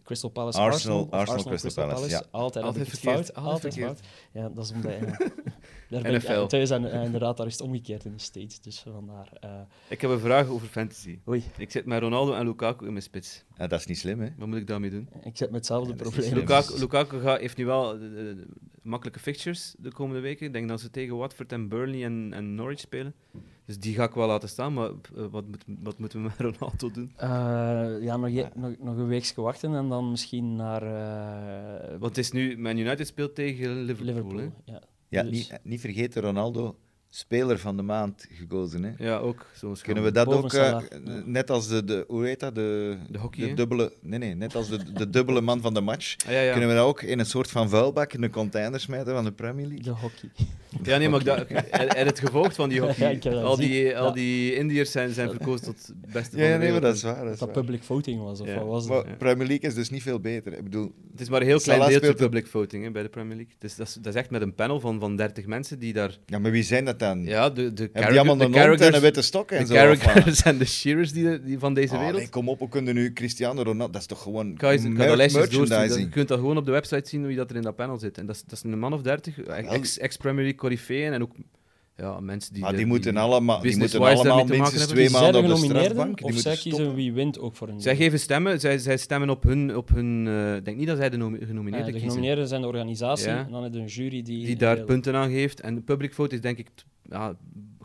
Crystal 0.04 0.30
Palace 0.30 0.58
Arsenal- 0.60 1.08
Arsenal, 1.10 1.44
Crystal 1.44 1.86
Palace, 1.88 2.10
ja. 2.10 2.24
Altijd, 2.32 2.66
Altijd 2.66 2.88
verkeerd, 2.90 3.16
fout. 3.32 3.34
altijd 3.46 3.74
verkeerd. 3.74 4.00
fout. 4.00 4.10
Ja, 4.32 4.50
dat 4.50 4.64
is 4.66 4.72
omdat... 4.72 4.92
ja, 4.92 5.00
daar 5.90 6.02
ben 6.02 6.14
ik 6.42 6.50
thuis 6.50 6.70
en 6.70 6.92
eh, 6.92 7.04
inderdaad, 7.04 7.38
daar 7.38 7.48
is 7.48 7.54
het 7.54 7.62
omgekeerd 7.62 8.06
in 8.06 8.12
de 8.12 8.20
States. 8.22 8.62
Dus 8.62 8.80
vandaar... 8.80 9.30
eh, 9.40 9.50
Ik 9.90 10.02
heb 10.02 10.12
een 10.12 10.20
vraag 10.20 10.48
over 10.48 10.68
fantasy. 10.68 11.20
oei, 11.28 11.44
Ik 11.58 11.72
zit 11.72 11.86
met 11.86 12.02
Ronaldo 12.02 12.34
en 12.34 12.46
Lukaku 12.46 12.86
in 12.86 12.92
mijn 12.92 13.04
spits. 13.04 13.44
Ja, 13.58 13.68
dat 13.68 13.80
is 13.80 13.86
niet 13.86 13.98
slim, 13.98 14.20
hè? 14.22 14.30
Wat 14.38 14.48
moet 14.48 14.58
ik 14.58 14.68
daarmee 14.68 14.90
doen? 14.90 15.10
ik 15.24 15.38
zit 15.38 15.48
met 15.48 15.56
hetzelfde 15.60 15.90
Ja, 15.90 15.96
probleem. 15.96 16.34
Lukaku, 16.34 16.80
Lukaku 16.80 17.20
gaat, 17.20 17.40
heeft 17.40 17.58
nu 17.58 17.66
wel 17.66 17.94
eh, 17.94 18.00
makkelijke 18.82 19.20
fixtures 19.20 19.76
de 19.78 19.92
komende 19.92 20.22
weken. 20.22 20.46
Ik 20.46 20.54
denk 20.54 20.68
dat 20.70 20.82
ze 20.82 20.90
tegen 20.90 21.18
Watford 21.18 21.52
en 21.52 21.68
Burnley 21.68 22.04
en, 22.06 22.34
en 22.34 22.56
Norwich 22.56 22.80
spelen. 22.80 23.14
Dus 23.72 23.80
die 23.80 23.96
ga 23.96 24.04
ik 24.04 24.14
wel 24.14 24.28
laten 24.28 24.50
staan. 24.50 24.74
Maar 24.74 24.90
eh, 24.90 25.26
wat, 25.32 25.48
moet, 25.48 25.64
wat 25.84 26.00
moeten 26.00 26.22
we 26.24 26.30
met 26.38 26.56
Ronaldo 26.56 26.92
doen? 26.92 27.12
Eh, 27.16 27.30
ja, 28.02 28.18
nog, 28.18 28.30
je- 28.30 28.50
nog, 28.56 28.72
nog 28.80 28.98
een 28.98 29.08
weekje 29.08 29.42
wachten 29.42 29.76
en 29.76 29.90
dan 29.90 30.10
misschien 30.12 30.56
naar 30.56 30.84
eh, 30.84 31.90
Want 31.90 32.16
het 32.16 32.18
is 32.18 32.32
nu, 32.32 32.58
Man 32.58 32.78
United 32.78 33.08
speelt 33.08 33.36
tegen 33.36 33.82
Liverpool. 33.82 34.06
Liverpool. 34.06 34.38
hè? 34.38 34.72
Ja. 34.72 34.82
Ja, 35.10 35.24
Dus- 35.24 35.32
niet, 35.32 35.60
niet 35.64 35.80
vergeten, 35.82 36.22
Ronaldo, 36.22 36.76
speler 37.14 37.60
van 37.60 37.78
de 37.78 37.82
maand 37.84 38.26
gekozen. 38.32 38.84
Hè? 38.84 38.92
Ja, 39.06 39.18
ook 39.18 39.46
zo'n 39.56 39.76
Kunnen 39.82 40.04
we 40.04 40.12
dat 40.12 40.26
Boven 40.26 40.74
ook, 40.76 40.84
eh, 40.84 41.02
net 41.26 41.50
als 41.50 41.68
de, 41.68 41.84
de, 41.84 42.06
hoe 42.08 42.26
heet 42.26 42.40
dat, 42.40 42.56
de, 42.56 42.98
De 43.10 43.18
hockey, 43.18 43.48
de 43.48 43.54
dubbele, 43.54 43.94
nee, 44.02 44.20
nee, 44.20 44.36
net 44.36 44.56
als 44.56 44.70
de, 44.70 44.94
de 44.94 45.10
dubbele 45.10 45.42
man 45.42 45.62
van 45.62 45.74
de 45.74 45.82
match, 45.82 46.16
Ah, 46.26 46.32
ja, 46.32 46.40
ja. 46.42 46.52
kunnen 46.52 46.70
we 46.70 46.76
dat 46.76 46.86
ook 46.86 47.02
in 47.02 47.20
een 47.20 47.26
soort 47.26 47.50
van 47.52 47.70
vuilbak 47.70 48.14
in 48.14 48.22
de 48.22 48.30
container 48.30 48.80
smijten 48.80 49.14
van 49.14 49.24
de 49.24 49.32
Premier 49.32 49.66
League? 49.66 49.84
De 49.84 49.90
hockey. 49.90 50.30
ja, 50.84 50.98
nee, 50.98 51.10
maar 51.10 51.20
ik 51.22 51.50
en 51.50 52.06
het 52.12 52.20
gevolgd 52.20 52.56
van 52.56 52.70
die 52.70 52.80
hockey. 52.82 53.20
al, 53.44 53.56
die, 53.56 53.98
al 53.98 54.14
die 54.14 54.56
Indiërs 54.56 54.92
zijn, 54.92 55.14
zijn 55.14 55.30
verkozen 55.30 55.66
tot 55.66 55.92
beste 56.12 56.38
Ja, 56.38 56.44
van 56.44 56.52
de 56.54 56.58
nee, 56.58 56.72
maar 56.72 56.82
dat 56.82 56.96
is 56.96 57.04
waar. 57.04 57.16
Dat 57.16 57.24
Dat 57.24 57.34
is 57.34 57.40
dat 57.40 57.48
waar. 57.54 57.64
public 57.64 57.84
voting 57.84 58.22
was, 58.24 58.40
of 58.42 58.48
Ja. 58.48 58.56
wat 58.56 58.68
was 58.68 58.88
Maar 58.88 58.98
dat? 58.98 59.06
Ja. 59.08 59.14
Premier 59.16 59.48
League 59.48 59.70
is 59.70 59.76
dus 59.76 59.90
niet 59.90 60.02
veel 60.02 60.20
beter. 60.20 60.54
Ik 60.58 60.64
bedoel, 60.64 60.92
Het 61.12 61.22
is 61.22 61.30
maar 61.30 61.42
een 61.42 61.48
heel 61.48 61.60
klein 61.60 61.90
deeltje 61.90 62.14
public 62.14 62.48
voting 62.48 62.84
hè, 62.84 62.92
bij 62.92 63.04
de 63.04 63.10
Premier 63.10 63.36
League. 63.36 63.54
Dus 63.60 63.76
dat 63.76 63.88
is, 63.88 63.94
dat 63.94 64.06
is 64.14 64.20
echt 64.20 64.30
met 64.30 64.42
een 64.42 64.56
panel 64.56 64.80
van, 64.80 65.00
van 65.00 65.16
30 65.16 65.46
mensen 65.46 65.80
die 65.80 65.94
daar... 65.94 66.18
ja, 66.26 66.40
maar 66.40 66.52
wie 66.52 66.64
zijn 66.64 66.86
dat 66.86 67.00
dan? 67.02 67.24
Ja, 67.24 67.50
de, 67.50 67.74
de, 67.74 67.82
Hebben 67.94 68.12
die 68.12 68.20
allemaal 68.20 68.38
de 68.38 68.44
een 68.60 68.68
hond 68.70 68.82
en 68.82 68.94
een 68.96 69.02
witte 69.02 69.22
stok 69.22 69.52
en 69.52 69.66
de 69.66 69.74
zo? 69.76 69.88
wat? 69.88 69.98
Carragers 69.98 70.42
en 70.52 70.58
de 70.58 70.66
Shearers 70.66 71.12
die, 71.12 71.42
die 71.44 71.60
van 71.60 71.74
deze 71.74 71.94
Ah, 71.94 72.00
wereld. 72.00 72.18
nee, 72.18 72.30
kom 72.30 72.50
op, 72.50 72.60
we 72.60 72.70
kunnen 72.70 72.94
nu 72.96 73.14
Cristiano 73.14 73.62
Ronaldo... 73.62 73.92
Dat 73.94 74.02
is 74.02 74.08
toch 74.08 74.22
gewoon 74.22 74.56
Kan 74.58 74.72
je, 74.74 74.80
kan 74.82 74.92
mer- 74.94 75.08
dat 75.08 75.18
lijstjes 75.18 75.42
doorsturen. 75.44 75.60
Dat- 75.60 75.70
Je 75.70 75.76
merchandising? 75.78 76.14
kunt 76.14 76.28
dat 76.28 76.40
gewoon 76.40 76.58
op 76.58 76.66
de 76.66 76.72
website 76.72 77.10
zien 77.10 77.26
wie 77.28 77.36
dat 77.36 77.50
er 77.50 77.56
in 77.56 77.62
dat 77.62 77.76
panel 77.76 78.00
zit. 78.00 78.18
En 78.18 78.26
dat 78.26 78.36
is, 78.36 78.42
dat 78.44 78.52
is 78.52 78.64
een 78.64 78.80
man 78.80 78.94
of 78.94 79.02
30, 79.02 79.40
ex- 79.42 79.98
ex-Premier 79.98 80.42
League 80.42 80.60
coryfeeën 80.60 81.14
en 81.14 81.22
ook 81.22 81.32
ja, 82.02 82.20
mensen 82.20 82.54
die... 82.54 82.62
Maar 82.62 82.72
de- 82.72 82.78
die 82.78 82.86
moeten 82.86 83.18
allemaal, 83.18 83.62
die 83.62 83.78
moeten 83.78 84.00
allemaal 84.02 84.46
minstens 84.46 84.86
twee 84.86 85.10
maanden 85.10 85.32
de 85.32 85.38
op 85.38 85.44
de 85.44 85.50
genomineerden, 85.50 85.84
strafbank. 85.92 86.18
Die 86.18 86.26
of 86.28 86.36
zij 86.40 86.52
kiezen 86.54 86.72
stoppen. 86.74 86.96
wie 86.96 87.14
wint 87.14 87.40
ook 87.40 87.56
voor 87.56 87.70
een 87.70 87.82
Zij 87.82 87.96
geven 87.96 88.20
stemmen, 88.20 88.60
zij, 88.60 88.78
zij 88.78 88.98
stemmen 88.98 89.30
op 89.30 89.44
hun... 89.44 89.76
Op 89.78 89.90
hun 89.90 90.28
eh, 90.28 90.56
ik 90.56 90.66
denk 90.66 90.78
niet 90.78 90.88
dat 90.88 90.98
zij 90.98 91.10
de 91.10 91.18
nomi- 91.18 91.40
Ja, 91.40 91.46
genomineerden 91.46 91.86
de 91.86 91.92
kiezen. 91.92 92.10
genomineerden 92.10 92.48
zijn 92.48 92.62
de 92.62 92.68
organisatie 92.68 93.28
Ja. 93.30 93.46
en 93.46 93.52
dan 93.52 93.64
heb 93.64 93.74
je 93.74 93.80
een 93.80 93.86
jury 93.86 94.22
die... 94.22 94.46
Die 94.46 94.56
daar 94.56 94.76
heel- 94.76 94.86
punten 94.86 95.16
aan 95.16 95.30
geeft. 95.30 95.60
En 95.62 95.76
de 95.76 95.82
public 95.82 96.14
vote 96.14 96.36
is 96.36 96.42
denk 96.42 96.58
ik 96.58 96.68
ja, 97.10 97.36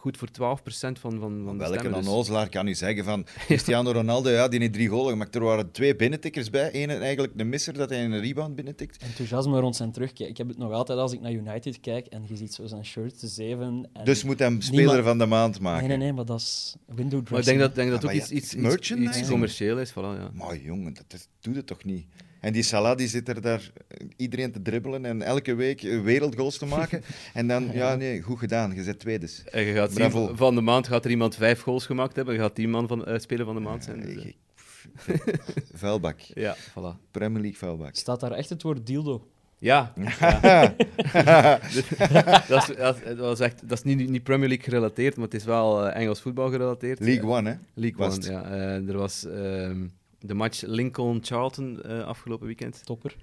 goed 0.07 0.16
voor 0.16 0.28
12% 0.28 0.61
van, 0.61 0.98
van, 1.00 1.20
van 1.20 1.52
de 1.52 1.57
Welke 1.59 1.78
stemmen. 1.78 2.00
dus- 2.00 2.09
onnozelaar 2.09 2.48
kan 2.48 2.66
u 2.68 2.74
zeggen 2.74 3.04
van 3.04 3.26
Cristiano 3.46 3.90
Ronaldo, 3.90 4.30
ja, 4.30 4.48
die 4.48 4.61
heeft 4.61 4.72
drie 4.72 4.88
golen 4.88 5.11
gemaakt. 5.11 5.34
Er 5.34 5.42
waren 5.44 5.70
twee 5.70 5.96
binnentikkers 5.96 6.50
bij. 6.50 6.68
Eén 6.72 6.90
eigenlijk 6.90 7.32
de 7.38 7.44
misser 7.44 7.72
dat 7.74 7.90
hij 7.90 8.04
een 8.04 8.20
rebound 8.20 8.54
binnentikt. 8.54 9.02
Enthousiasme 9.02 9.61
rond 9.61 9.76
zijn 9.76 9.92
terugkeer. 9.92 10.28
Ik 10.28 10.36
heb 10.36 10.48
het 10.48 10.59
nog 10.59 10.72
altijd 10.72 10.98
als 10.98 11.12
ik 11.12 11.20
naar 11.20 11.32
United 11.32 11.80
kijk 11.80 12.07
en 12.07 12.24
je 12.28 12.36
ziet 12.36 12.54
zo 12.54 12.66
zijn 12.66 12.84
shirt, 12.84 13.20
de 13.20 13.26
zeven. 13.26 13.88
En... 13.92 14.04
Dus 14.04 14.24
moet 14.24 14.38
hem 14.38 14.61
speler 14.61 14.84
Niemand- 14.84 15.04
van 15.04 15.18
de 15.18 15.26
maand 15.26 15.61
maken. 15.61 15.88
Nee, 15.88 15.96
nee, 15.96 16.07
nee, 16.07 16.12
maar 16.16 16.24
dat 16.24 16.40
is 16.40 16.76
window 16.86 17.24
dressing. 17.24 17.30
Maar 17.30 17.38
ik 17.38 17.44
denk 17.44 17.59
dat, 17.59 17.74
denk 17.74 17.90
dat 17.90 18.02
Ja, 18.02 18.09
ook 18.09 18.14
maar 18.14 18.22
iets, 18.22 18.30
iets, 18.30 18.54
iets 19.18 19.28
commercieel 19.28 19.78
is. 19.78 19.90
Voilà, 19.90 19.94
ja. 19.94 20.30
Maar 20.32 20.57
jongen, 20.59 20.94
dat, 20.94 21.04
dat 21.09 21.28
doet 21.40 21.57
het 21.57 21.66
toch 21.66 21.84
niet? 21.84 22.07
En 22.47 22.53
die 22.53 22.62
Salah 22.62 22.97
die 22.97 23.09
zit 23.09 23.28
er 23.28 23.40
daar 23.40 23.70
eh, 23.88 24.07
iedereen 24.16 24.53
te 24.53 24.62
dribbelen 24.62 25.05
en 25.05 25.22
elke 25.22 25.55
week 25.55 25.80
wereldgoals 25.80 26.59
te 26.59 26.66
maken. 26.66 27.03
En 27.34 27.47
dan, 27.49 27.70
ja, 27.72 27.94
nee, 27.94 28.22
goed 28.22 28.38
gedaan. 28.38 28.74
Je 28.74 28.82
zit 28.82 28.99
tweede. 28.99 29.28
En 29.51 29.62
je 29.62 29.74
gaat 29.74 29.94
Bravo. 29.94 30.26
zien, 30.26 30.36
van 30.36 30.55
de 30.55 30.61
maand 30.61 30.86
gaat 30.86 31.05
er 31.05 31.11
iemand 31.11 31.34
vijf 31.34 31.61
goals 31.61 31.86
gemaakt 31.86 32.16
hebben. 32.16 32.34
Je 32.34 32.40
gaat 32.40 32.57
die 32.57 32.68
man 32.68 32.88
van, 32.88 33.05
eh, 33.05 33.18
speler 33.18 33.44
van 33.44 33.55
de 33.55 33.61
maand 33.61 33.84
zijn. 33.84 34.01
Dus, 34.01 34.24
eh, 34.24 35.14
Vuilbak. 35.72 36.20
ja, 36.47 36.57
voilà. 36.57 37.11
Premier 37.11 37.40
League 37.40 37.59
vuilbak. 37.59 37.94
Staat 37.94 38.20
daar 38.20 38.32
echt 38.32 38.49
het 38.49 38.62
woord 38.62 38.86
dildo? 38.86 39.28
Ja, 39.59 39.92
dat, 42.49 42.68
is, 42.68 42.76
dat, 42.76 43.16
was 43.16 43.40
echt, 43.40 43.68
dat 43.68 43.78
is 43.78 43.82
niet, 43.82 44.09
niet 44.11 44.22
Premier 44.22 44.49
League 44.49 44.64
gerelateerd, 44.64 45.16
maar 45.16 45.24
het 45.24 45.34
is 45.34 45.44
wel 45.44 45.88
Engels 45.88 46.20
voetbal 46.20 46.51
gerelateerd. 46.51 47.01
League 47.01 47.30
One, 47.30 47.51
hè? 47.51 47.57
League 47.74 48.07
One, 48.07 48.30
ja. 48.30 48.44
Er 48.86 48.97
was 48.97 49.26
ehm, 49.26 49.86
de 50.27 50.35
match 50.35 50.62
Lincoln-Charlton 50.62 51.83
eh, 51.83 52.05
afgelopen 52.05 52.47
weekend. 52.47 52.85
Topper. 52.85 53.16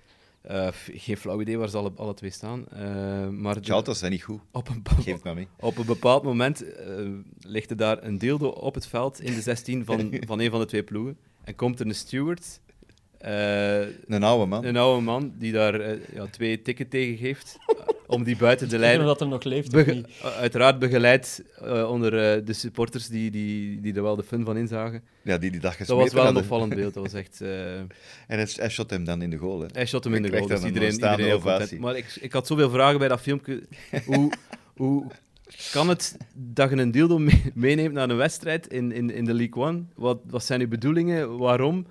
Eh, 0.43 0.67
geen 0.93 1.17
flauw 1.17 1.41
idee 1.41 1.57
waar 1.57 1.69
ze 1.69 1.77
alle, 1.77 1.91
alle 1.95 2.13
twee 2.13 2.29
staan. 2.29 2.67
Eh, 2.67 3.27
maar 3.27 3.57
Charlton 3.61 3.95
zijn 3.95 4.11
niet 4.11 4.23
goed. 4.23 4.39
op, 4.51 4.69
een, 4.69 4.83
Geef 4.95 5.13
het 5.13 5.23
maar 5.23 5.35
mee. 5.35 5.47
op 5.59 5.77
een 5.77 5.85
bepaald 5.85 6.23
moment 6.23 6.73
eh, 6.75 6.95
ligt 7.39 7.69
er 7.69 7.77
daar 7.77 8.03
een 8.03 8.17
dildo 8.17 8.47
op 8.47 8.73
het 8.73 8.87
veld 8.87 9.21
in 9.21 9.33
de 9.33 9.41
16 9.41 9.85
van, 9.85 10.13
van 10.27 10.39
een 10.39 10.51
van 10.51 10.59
de 10.59 10.65
twee 10.65 10.83
ploegen. 10.83 11.17
En 11.43 11.55
komt 11.55 11.79
er 11.79 11.85
een 11.85 11.95
steward, 11.95 12.59
eh, 13.23 13.79
Een 14.07 14.23
oude 14.23 14.45
man. 14.45 14.65
een 14.65 14.77
oude 14.77 15.01
man, 15.01 15.33
die 15.37 15.51
daar 15.51 15.79
eh, 15.79 15.97
ja, 16.13 16.25
twee 16.25 16.61
tikken 16.61 16.87
tegen 16.87 17.17
geeft. 17.17 17.57
eh, 17.67 17.75
om 18.07 18.23
die 18.23 18.37
buiten 18.37 18.69
de 18.69 18.77
lijn 18.79 18.99
dat 19.05 19.19
hem 19.19 19.29
nog 19.29 19.43
leeft 19.43 19.67
of 19.67 19.73
Bege- 19.73 19.93
niet. 19.93 20.07
uiteraard 20.39 20.79
begeleid 20.79 21.43
uh, 21.63 21.89
onder 21.89 22.13
uh, 22.37 22.45
de 22.45 22.53
supporters 22.53 23.07
die, 23.07 23.31
die, 23.31 23.81
die 23.81 23.93
er 23.93 24.03
wel 24.03 24.15
de 24.15 24.23
fun 24.23 24.45
van 24.45 24.57
inzagen. 24.57 25.03
Ja, 25.21 25.37
die 25.37 25.51
die 25.51 25.59
dag 25.59 25.77
Dat 25.77 25.87
was 25.87 26.13
wel 26.13 26.27
een 26.27 26.35
opvallend 26.37 26.75
beeld. 26.81 26.93
Dat 26.93 27.03
was 27.03 27.13
echt, 27.13 27.39
uh... 27.41 27.77
En 27.77 27.89
hij, 28.27 28.47
hij 28.55 28.69
shot 28.69 28.89
hem 28.89 29.03
dan 29.03 29.21
in 29.21 29.29
de 29.29 29.37
goal. 29.37 29.59
Hè. 29.59 29.65
Hij 29.71 29.85
shot 29.85 30.03
hem 30.03 30.13
in 30.13 30.21
de 30.21 30.29
goal. 30.37 30.47
Dus 30.47 30.63
iedereen, 30.63 30.87
een 30.87 30.93
staande 30.93 31.21
iedereen 31.23 31.41
heel 31.41 31.51
ovatie. 31.53 31.79
Maar 31.79 31.95
ik, 31.97 32.17
ik 32.21 32.33
had 32.33 32.47
zoveel 32.47 32.69
vragen 32.69 32.99
bij 32.99 33.07
dat 33.07 33.21
filmpje. 33.21 33.63
hoe, 34.05 34.31
hoe 34.77 35.05
kan 35.71 35.89
het 35.89 36.17
dat 36.33 36.69
je 36.69 36.75
een 36.75 36.91
dildo 36.91 37.17
mee- 37.19 37.51
meeneemt 37.53 37.93
naar 37.93 38.09
een 38.09 38.17
wedstrijd 38.17 38.67
in, 38.67 38.91
in, 38.91 39.09
in 39.11 39.25
de 39.25 39.33
League 39.33 39.63
One? 39.63 39.83
Wat, 39.95 40.19
wat 40.29 40.43
zijn 40.43 40.61
uw 40.61 40.67
bedoelingen? 40.67 41.37
Waarom? 41.37 41.85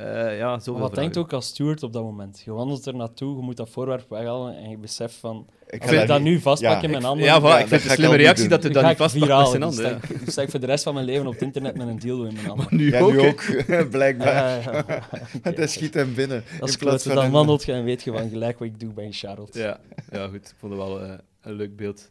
Uh, 0.00 0.38
ja, 0.38 0.58
zoveel 0.58 0.72
wat 0.72 0.80
vragen. 0.90 0.94
denkt 0.96 1.16
ook 1.16 1.32
als 1.32 1.46
steward 1.46 1.82
op 1.82 1.92
dat 1.92 2.02
moment? 2.02 2.42
Je 2.44 2.52
wandelt 2.52 2.86
er 2.86 2.94
naartoe, 2.96 3.36
je 3.36 3.42
moet 3.42 3.56
dat 3.56 3.70
voorwerp 3.70 4.06
weghalen 4.08 4.56
en 4.56 4.70
je 4.70 4.76
beseft 4.78 5.14
van... 5.14 5.46
Ik 5.66 5.82
Als 5.82 5.90
ik 5.90 5.98
dat 5.98 6.06
dat 6.08 6.20
nu 6.20 6.40
vastpak 6.40 6.70
ja, 6.72 6.82
in 6.82 6.88
mijn 6.90 7.00
ik- 7.02 7.06
handen... 7.08 7.26
Ja, 7.26 7.36
ik 7.36 7.42
vind 7.42 7.70
het 7.70 7.80
ga 7.82 7.88
een 7.90 7.96
slimme 7.96 8.16
reactie 8.16 8.48
dat 8.48 8.62
je 8.62 8.68
dan 8.68 8.72
dat 8.72 8.82
ga 8.82 8.88
niet 8.88 8.98
vastpakt 8.98 9.30
met 9.38 9.48
zijn 9.48 9.62
handen. 9.62 9.84
sta 10.00 10.08
ik- 10.14 10.18
dan 10.24 10.32
sta 10.32 10.42
ik 10.42 10.50
voor 10.50 10.60
de 10.60 10.66
rest 10.66 10.84
van 10.84 10.94
mijn 10.94 11.06
leven 11.06 11.26
op 11.26 11.32
het 11.32 11.42
internet 11.42 11.76
met 11.76 11.86
een 11.88 11.98
dildo 11.98 12.24
in 12.24 12.34
mijn 12.34 12.46
handen. 12.46 12.66
Nu 12.70 12.90
Ja, 12.90 13.00
ook. 13.00 13.12
nu 13.12 13.20
ook, 13.28 13.90
blijkbaar. 13.90 14.76
Oké. 14.78 15.50
Dat 15.60 15.70
schiet 15.70 15.94
hem 15.94 16.14
binnen. 16.14 16.44
Als 16.60 16.70
in 16.72 16.78
klote, 16.78 16.84
plaats 16.84 17.02
van 17.02 17.14
dan 17.14 17.24
een- 17.24 17.30
wandelt 17.30 17.64
je 17.64 17.72
en 17.72 17.84
weet 17.84 18.02
je 18.02 18.12
van 18.12 18.28
gelijk 18.28 18.58
wat 18.58 18.68
ik 18.68 18.80
doe 18.80 18.92
bij 18.92 19.12
Charlotte. 19.12 19.58
Ja, 19.58 19.80
ja, 20.10 20.26
goed. 20.26 20.34
Ik 20.48 20.54
vond 20.58 20.72
het 20.72 20.82
wel 20.82 21.00
eh, 21.02 21.12
een 21.42 21.52
leuk 21.54 21.76
beeld. 21.76 22.10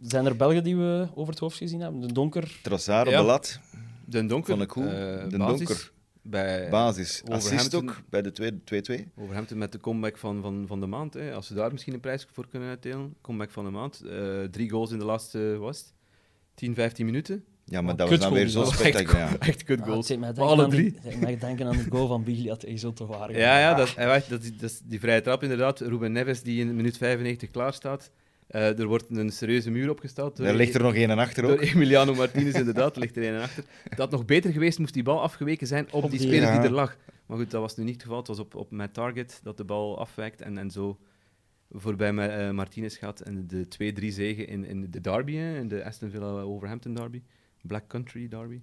Zijn 0.00 0.26
er 0.26 0.36
Belgen 0.36 0.64
die 0.64 0.76
we 0.76 1.08
over 1.14 1.30
het 1.32 1.38
hoofd 1.40 1.56
gezien 1.56 1.80
hebben? 1.80 2.00
De 2.00 2.12
Donker? 2.12 2.58
Trossard 2.62 3.06
op 3.06 3.12
Ja. 3.12 3.20
de 3.20 3.26
lat, 3.26 3.60
De 4.04 4.26
Donker. 4.26 4.64
Goed. 4.70 4.84
eh, 4.84 4.90
De 4.90 5.36
basis 5.38 5.58
Donker. 5.66 5.90
Bij 6.30 6.68
basis. 6.70 7.22
Assist 7.28 7.74
ook, 7.74 8.00
bij 8.10 8.22
de 8.22 8.32
tweede- 8.32 8.64
2-2. 8.64 9.08
Overhampton 9.16 9.58
met 9.58 9.72
de 9.72 9.78
comeback 9.78 10.16
van, 10.18 10.42
van, 10.42 10.64
van 10.66 10.80
de 10.80 10.86
maand. 10.86 11.14
Hè. 11.14 11.32
Als 11.34 11.46
ze 11.46 11.54
daar 11.54 11.72
misschien 11.72 11.94
een 11.94 12.00
prijs 12.00 12.26
voor 12.32 12.48
kunnen 12.48 12.68
uitdelen. 12.68 13.14
Comeback 13.20 13.50
van 13.50 13.64
de 13.64 13.70
maand. 13.70 14.00
Eh, 14.00 14.42
drie 14.50 14.70
goals 14.70 14.90
in 14.90 14.98
de 14.98 15.04
laatste, 15.04 15.56
was 15.58 15.78
het? 15.78 15.92
10, 16.54 16.74
15 16.74 17.06
minuten. 17.06 17.44
Ja, 17.64 17.80
maar 17.80 17.92
Oh, 17.92 17.98
dat 17.98 18.08
was 18.08 18.18
dan 18.18 18.32
weer 18.32 18.48
zo 18.48 18.60
echt 18.62 18.70
spectaculair. 18.78 19.38
Echt 19.38 19.62
good 19.66 19.80
Ah, 19.80 19.86
goals. 19.86 20.08
Maar 20.08 20.18
denken 20.34 20.42
alle 20.52 20.62
aan 20.64 20.70
drie. 20.70 20.94
Mij 21.20 21.38
denken 21.38 21.66
aan 21.66 21.76
de 21.76 21.86
goal 21.90 22.06
van 22.06 22.24
Biglia 22.24 22.56
tegen 22.56 22.78
Zulte 22.78 23.06
Waregem. 23.06 23.40
Ja, 23.42 23.58
ja 23.58 23.74
dat, 23.74 23.94
hij 23.94 24.22
dat, 24.28 24.42
is- 24.42 24.56
dat 24.56 24.70
is 24.70 24.80
die 24.84 25.00
vrije 25.00 25.20
trap 25.20 25.42
inderdaad. 25.42 25.80
Ruben 25.80 26.12
Neves 26.12 26.42
die 26.42 26.60
in 26.60 26.76
minuut 26.76 26.96
95 26.96 27.50
klaar 27.50 27.72
staat. 27.72 28.10
Eh, 28.46 28.78
er 28.78 28.86
wordt 28.86 29.06
een 29.10 29.30
serieuze 29.30 29.70
muur 29.70 29.90
opgesteld. 29.90 30.36
door- 30.36 30.46
Daar 30.46 30.54
ligt 30.54 30.74
er 30.74 30.82
nog 30.82 30.94
één 30.94 31.10
en 31.10 31.18
achter 31.18 31.42
Door 31.42 31.52
ook. 31.52 31.60
Emiliano 31.60 32.14
Martinez, 32.14 32.54
inderdaad, 32.54 32.94
er 32.94 33.00
ligt 33.04 33.16
er 33.16 33.22
een 33.28 33.34
en 33.34 33.42
achter. 33.42 33.64
Dat 33.88 33.98
had 33.98 34.10
nog 34.10 34.24
beter 34.24 34.52
geweest, 34.52 34.78
moest 34.78 34.94
die 34.94 35.02
bal 35.02 35.22
afgeweken 35.22 35.66
zijn 35.66 35.86
op, 35.92 36.04
Op 36.04 36.10
die 36.10 36.18
die- 36.18 36.28
speler 36.28 36.48
Ja. 36.48 36.58
die 36.58 36.68
er 36.68 36.74
lag. 36.74 36.96
Maar 37.26 37.36
goed, 37.38 37.50
dat 37.50 37.60
was 37.60 37.76
nu 37.76 37.84
niet 37.84 37.92
het 37.94 38.02
geval. 38.02 38.18
Het 38.18 38.26
was 38.26 38.38
op, 38.38 38.54
op 38.54 38.70
mijn 38.70 38.90
target 38.92 39.40
dat 39.42 39.56
de 39.56 39.64
bal 39.64 39.98
afwijkt 39.98 40.40
en, 40.40 40.58
en 40.58 40.70
zo 40.70 40.98
voorbij 41.70 42.12
Ma- 42.12 42.28
eh, 42.28 42.50
Martinez 42.50 42.98
gaat. 42.98 43.20
En 43.20 43.46
de 43.46 43.68
2-3 43.68 44.12
zegen 44.12 44.48
in, 44.48 44.64
in 44.64 44.90
de 44.90 45.00
derby, 45.00 45.34
hè, 45.34 45.58
in 45.58 45.68
de 45.68 45.84
Aston 45.84 46.10
Villa-Overhampton 46.10 46.94
derby. 46.94 47.22
Black 47.62 47.86
Country 47.88 48.28
derby. 48.28 48.60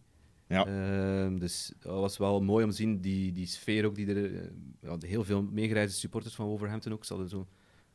Ja. 0.47 0.65
Ehm, 0.65 1.37
dus 1.37 1.73
dat 1.79 1.99
was 1.99 2.17
wel 2.17 2.41
mooi 2.41 2.63
om 2.63 2.69
te 2.69 2.75
zien, 2.75 3.01
die, 3.01 3.31
die 3.31 3.45
sfeer 3.47 3.85
ook, 3.85 3.95
die 3.95 4.07
er... 4.15 4.35
eh, 4.81 4.91
heel 4.99 5.23
veel 5.23 5.41
meegereisde 5.51 5.97
supporters 5.97 6.35
van 6.35 6.45
Wolverhampton 6.45 6.93
ook. 6.93 7.05
Ze 7.05 7.13
hadden 7.13 7.29
zo 7.31 7.47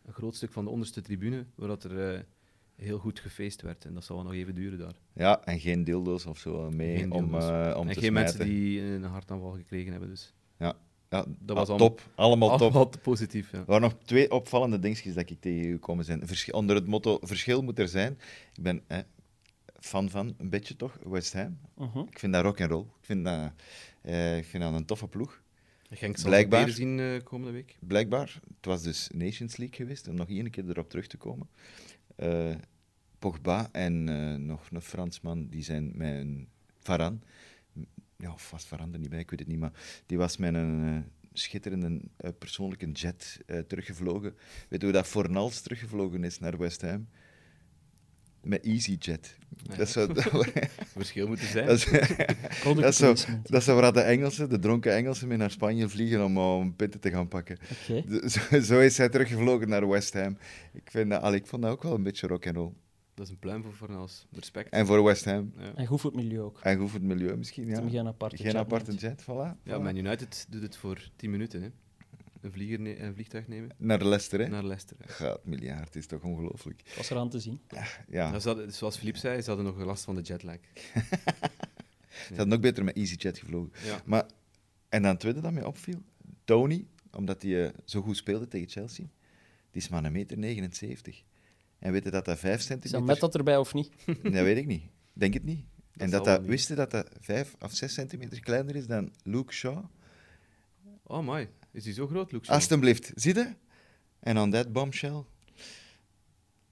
een 0.09 0.15
groot 0.15 0.37
stuk 0.37 0.53
van 0.53 0.65
de 0.65 0.71
onderste 0.71 1.01
tribune, 1.01 1.45
waar 1.55 1.69
dat 1.69 1.85
er 1.85 2.15
eh, 2.15 2.21
heel 2.77 2.99
goed 2.99 3.21
gefeest 3.21 3.63
werd. 3.63 3.85
En 3.85 3.95
dat 3.95 4.05
zal 4.05 4.17
wel 4.17 4.25
nog 4.25 4.35
even 4.35 4.55
duren 4.55 4.79
daar. 4.79 4.95
Ja, 5.13 5.45
en 5.45 5.61
geen 5.61 5.85
dildo's 5.85 6.27
of 6.27 6.39
zo 6.39 6.71
mee 6.71 6.97
Geen 6.99 7.11
om, 7.13 7.23
dildo's. 7.31 7.49
eh, 7.49 7.77
om 7.79 7.89
en 7.89 7.95
te 7.95 8.01
geen 8.01 8.13
mensen 8.13 8.45
die 8.45 8.81
een 8.83 9.03
hartaanval 9.05 9.51
gekregen 9.53 9.91
hebben. 9.91 10.09
Dus. 10.09 10.35
Ja, 10.59 10.75
Dat 11.09 11.27
was 11.39 11.49
ah, 11.49 11.69
allemaal- 11.69 11.77
top. 11.77 12.03
Allemaal 12.15 12.49
top. 12.49 12.61
Allemaal 12.61 12.91
positief, 13.03 13.51
ja. 13.53 13.59
Er 13.59 13.65
waren 13.65 13.83
nog 13.83 13.95
twee 14.05 14.31
opvallende 14.31 14.79
dingetjes 14.79 15.15
dat 15.15 15.31
ik 15.31 15.41
tegengekomen 15.41 16.05
zijn. 16.05 16.27
Verschil, 16.27 16.55
onder 16.55 16.77
het 16.77 16.87
motto 16.87 17.19
verschil 17.23 17.63
moet 17.63 17.79
er 17.79 17.89
zijn. 17.89 18.13
Ik 18.55 18.63
ben 18.63 18.83
eh, 18.87 18.99
fan 19.81 20.11
van, 20.11 20.35
een 20.39 20.51
beetje 20.51 20.77
toch, 20.77 20.99
West 21.03 21.33
Ham. 21.33 21.59
Mhm. 21.77 21.99
Ik 21.99 22.19
vind 22.19 22.33
dat 22.33 22.43
rock 22.45 22.61
and 22.61 22.71
roll. 22.71 22.83
Ik 22.83 23.05
vind 23.05 23.25
dat, 23.25 23.53
eh, 24.03 24.37
ik 24.39 24.45
vind 24.45 24.63
dat 24.63 24.73
een 24.75 24.85
toffe 24.85 25.07
ploeg. 25.09 25.43
Genk 25.91 26.17
zal 26.17 26.29
Blijkbaar. 26.29 26.65
Blijkbaar. 26.65 26.87
zien 26.87 27.01
eh, 27.01 27.23
komende 27.25 27.53
week. 27.53 27.77
Blijkbaar, 27.81 28.41
het 28.57 28.67
was 28.67 28.83
dus 28.83 29.09
Nations 29.15 29.57
League 29.57 29.77
geweest, 29.77 30.09
om 30.09 30.15
nog 30.15 30.29
één 30.29 30.51
keer 30.51 30.69
erop 30.69 30.91
terug 30.91 31.07
te 31.07 31.17
komen. 31.17 31.49
Eh, 32.17 32.55
Pogba 33.19 33.69
en 33.73 34.09
eh, 34.09 34.35
nog 34.35 34.71
een 34.71 34.81
Fransman, 34.81 35.49
die 35.49 35.63
zijn 35.63 35.93
met 35.95 36.15
een 36.15 36.49
Varan. 36.79 37.23
Ja, 38.17 38.33
of 38.33 38.51
was 38.51 38.65
Varan 38.67 38.93
er 38.93 38.99
niet 38.99 39.11
bij, 39.11 39.19
ik 39.19 39.31
weet 39.31 39.39
het 39.39 39.49
niet, 39.49 39.59
maar 39.59 40.03
die 40.07 40.19
was 40.19 40.37
met 40.37 40.55
een 40.55 41.05
schitterende 41.33 42.01
persoonlijke 42.39 42.91
jet 42.91 43.41
teruggevlogen. 43.67 44.35
Weet 44.69 44.81
je 44.81 44.87
hoe 44.87 44.97
dat 44.97 45.07
Fornals 45.07 45.61
teruggevlogen 45.61 46.25
is 46.25 46.39
naar 46.39 46.59
West 46.59 46.81
Ham? 46.81 47.09
Met 48.49 48.65
EasyJet. 48.65 49.37
Ja. 49.63 49.77
Dat 49.77 49.87
is 49.87 49.93
zo... 49.97 50.07
Verschil 50.97 51.27
moet 51.27 51.41
er 51.41 51.47
zijn. 51.47 51.67
dat 51.67 51.77
is, 51.77 51.85
dat 52.65 52.85
is 52.85 52.97
zo, 52.97 53.07
placement. 53.07 53.49
dat 53.49 53.61
is 53.61 53.65
zo 53.65 53.81
waar 53.81 53.93
de 53.93 54.01
Engelsen, 54.01 54.49
de 54.49 54.59
dronken 54.59 54.95
Engelsen, 54.95 55.29
mee 55.29 55.37
naar 55.37 55.51
Spanje 55.51 55.89
vliegen 55.89 56.25
om, 56.25 56.39
om 56.39 56.77
pinten 56.77 57.01
te 57.01 57.11
gaan 57.11 57.29
pakken. 57.29 57.59
De- 57.87 58.31
Zo, 58.51 58.61
zo 58.61 58.81
is 58.81 58.99
hij 58.99 59.09
teruggevlogen 59.09 59.69
naar 59.69 59.89
West 59.89 60.13
Ham. 60.15 60.39
Ik, 60.73 60.91
vind 60.91 61.11
dat, 61.11 61.35
ik 61.35 61.47
vond 61.47 61.63
dat 61.63 61.71
ook 61.71 61.83
wel 61.83 61.95
een 61.95 62.03
beetje 62.03 62.27
rock 62.27 62.47
and 62.47 62.57
roll. 62.57 62.73
Dat 63.15 63.27
is 63.27 63.33
een 63.33 63.39
pluim 63.39 63.63
voor 63.63 63.73
Fornals. 63.73 64.27
Respect. 64.33 64.69
En 64.69 64.87
voor 64.87 65.03
West 65.05 65.25
Ham. 65.25 65.53
Ja. 65.59 65.73
En 65.75 65.87
goed 65.87 66.01
voor 66.01 66.11
het 66.11 66.21
milieu 66.23 66.41
ook. 66.41 66.61
En 66.63 66.79
goed 66.79 66.91
voor 66.91 66.99
het 66.99 67.09
milieu 67.09 67.37
misschien, 67.37 67.67
ja. 67.67 67.83
geen 67.89 68.07
aparte 68.07 68.37
Geen 68.37 68.47
jet 68.47 68.55
aparte 68.57 68.93
jet, 68.95 69.23
voilà. 69.23 69.27
Ja, 69.65 69.79
voilà. 69.79 69.83
Man 69.83 69.97
United 69.97 70.47
doet 70.49 70.63
het 70.63 70.77
voor 70.77 71.09
10 71.17 71.31
minuten. 71.31 71.63
Hè. 71.63 71.69
Een, 72.41 72.53
vlieger 72.53 72.81
ne- 72.81 72.99
een 73.01 73.15
vliegtuig 73.15 73.49
nemen 73.49 73.71
Naar 73.77 74.05
Leicester, 74.05 74.41
hè. 74.41 74.49
naar 74.49 74.65
Leicester. 74.65 74.97
hè. 75.01 75.09
Gaat, 75.13 75.45
miljard, 75.45 75.97
is 75.97 76.07
toch 76.07 76.23
ongelooflijk. 76.23 76.83
Was 76.97 77.11
er 77.11 77.17
aan 77.17 77.31
te 77.31 77.41
zien. 77.41 77.61
Ja, 77.69 77.85
Ja, 78.09 78.39
ze 78.39 78.49
hadden- 78.49 78.73
zoals 78.73 78.97
Philippe 78.97 79.19
zei, 79.19 79.41
ze 79.43 79.49
hadden 79.51 79.67
nog 79.67 79.85
last 79.87 80.05
van 80.05 80.15
de 80.15 80.21
jetlag. 80.21 80.57
ze 82.29 82.35
hadden 82.37 82.53
ook 82.53 82.61
beter 82.61 82.85
met 82.85 82.97
EasyJet 82.97 83.39
gevlogen. 83.39 83.71
Ja. 83.85 84.03
Maar, 84.05 84.27
en 84.89 85.03
dan 85.03 85.11
het 85.11 85.21
tweede 85.21 85.41
dat 85.41 85.53
mij 85.53 85.65
opviel, 85.65 86.03
Tony, 86.45 86.87
omdat 87.13 87.43
hij 87.43 87.65
eh, 87.67 87.73
zo 87.85 88.01
goed 88.03 88.17
speelde 88.17 88.49
tegen 88.49 88.69
Chelsea, 88.69 89.05
die 89.71 89.83
is 89.83 89.89
maar 89.89 90.05
een 90.05 90.13
meter 90.13 90.39
79. 90.39 91.23
En 91.79 91.93
weet 91.93 92.05
je 92.05 92.11
dat 92.11 92.25
dat 92.25 92.39
5 92.39 92.53
Is 92.59 92.67
dat 92.67 92.79
centimeter... 92.81 93.07
met 93.07 93.21
dat 93.21 93.35
erbij 93.35 93.57
of 93.57 93.75
niet? 93.75 93.91
Dat 94.23 94.33
weet 94.33 94.57
ik 94.57 94.67
niet. 94.67 94.83
Denk 95.13 95.35
het 95.35 95.45
niet. 95.45 95.65
en 95.97 96.09
zal 96.09 96.19
dat 96.19 96.25
wel 96.25 96.35
dat, 96.35 96.41
niet. 96.41 96.51
wist 96.51 96.69
je 96.69 96.75
dat 96.75 96.91
dat 96.91 97.09
5 97.21 97.55
of 97.61 97.73
6 97.75 97.95
centimeter 97.95 98.41
kleiner 98.41 98.77
is 98.77 98.87
dan 98.87 99.13
Luke 99.23 99.53
Shaw? 99.53 99.85
Oh, 101.03 101.29
my. 101.29 101.49
Is 101.73 101.85
hij 101.85 101.95
zo 101.95 102.07
groot, 102.07 102.33
Luke 102.33 102.45
Shaw? 102.45 102.55
Alsjeblieft, 102.55 103.13
zie 103.15 103.35
je? 103.35 103.55
En 104.21 104.39
on 104.39 104.51
that 104.51 104.73
bombshell. 104.73 105.23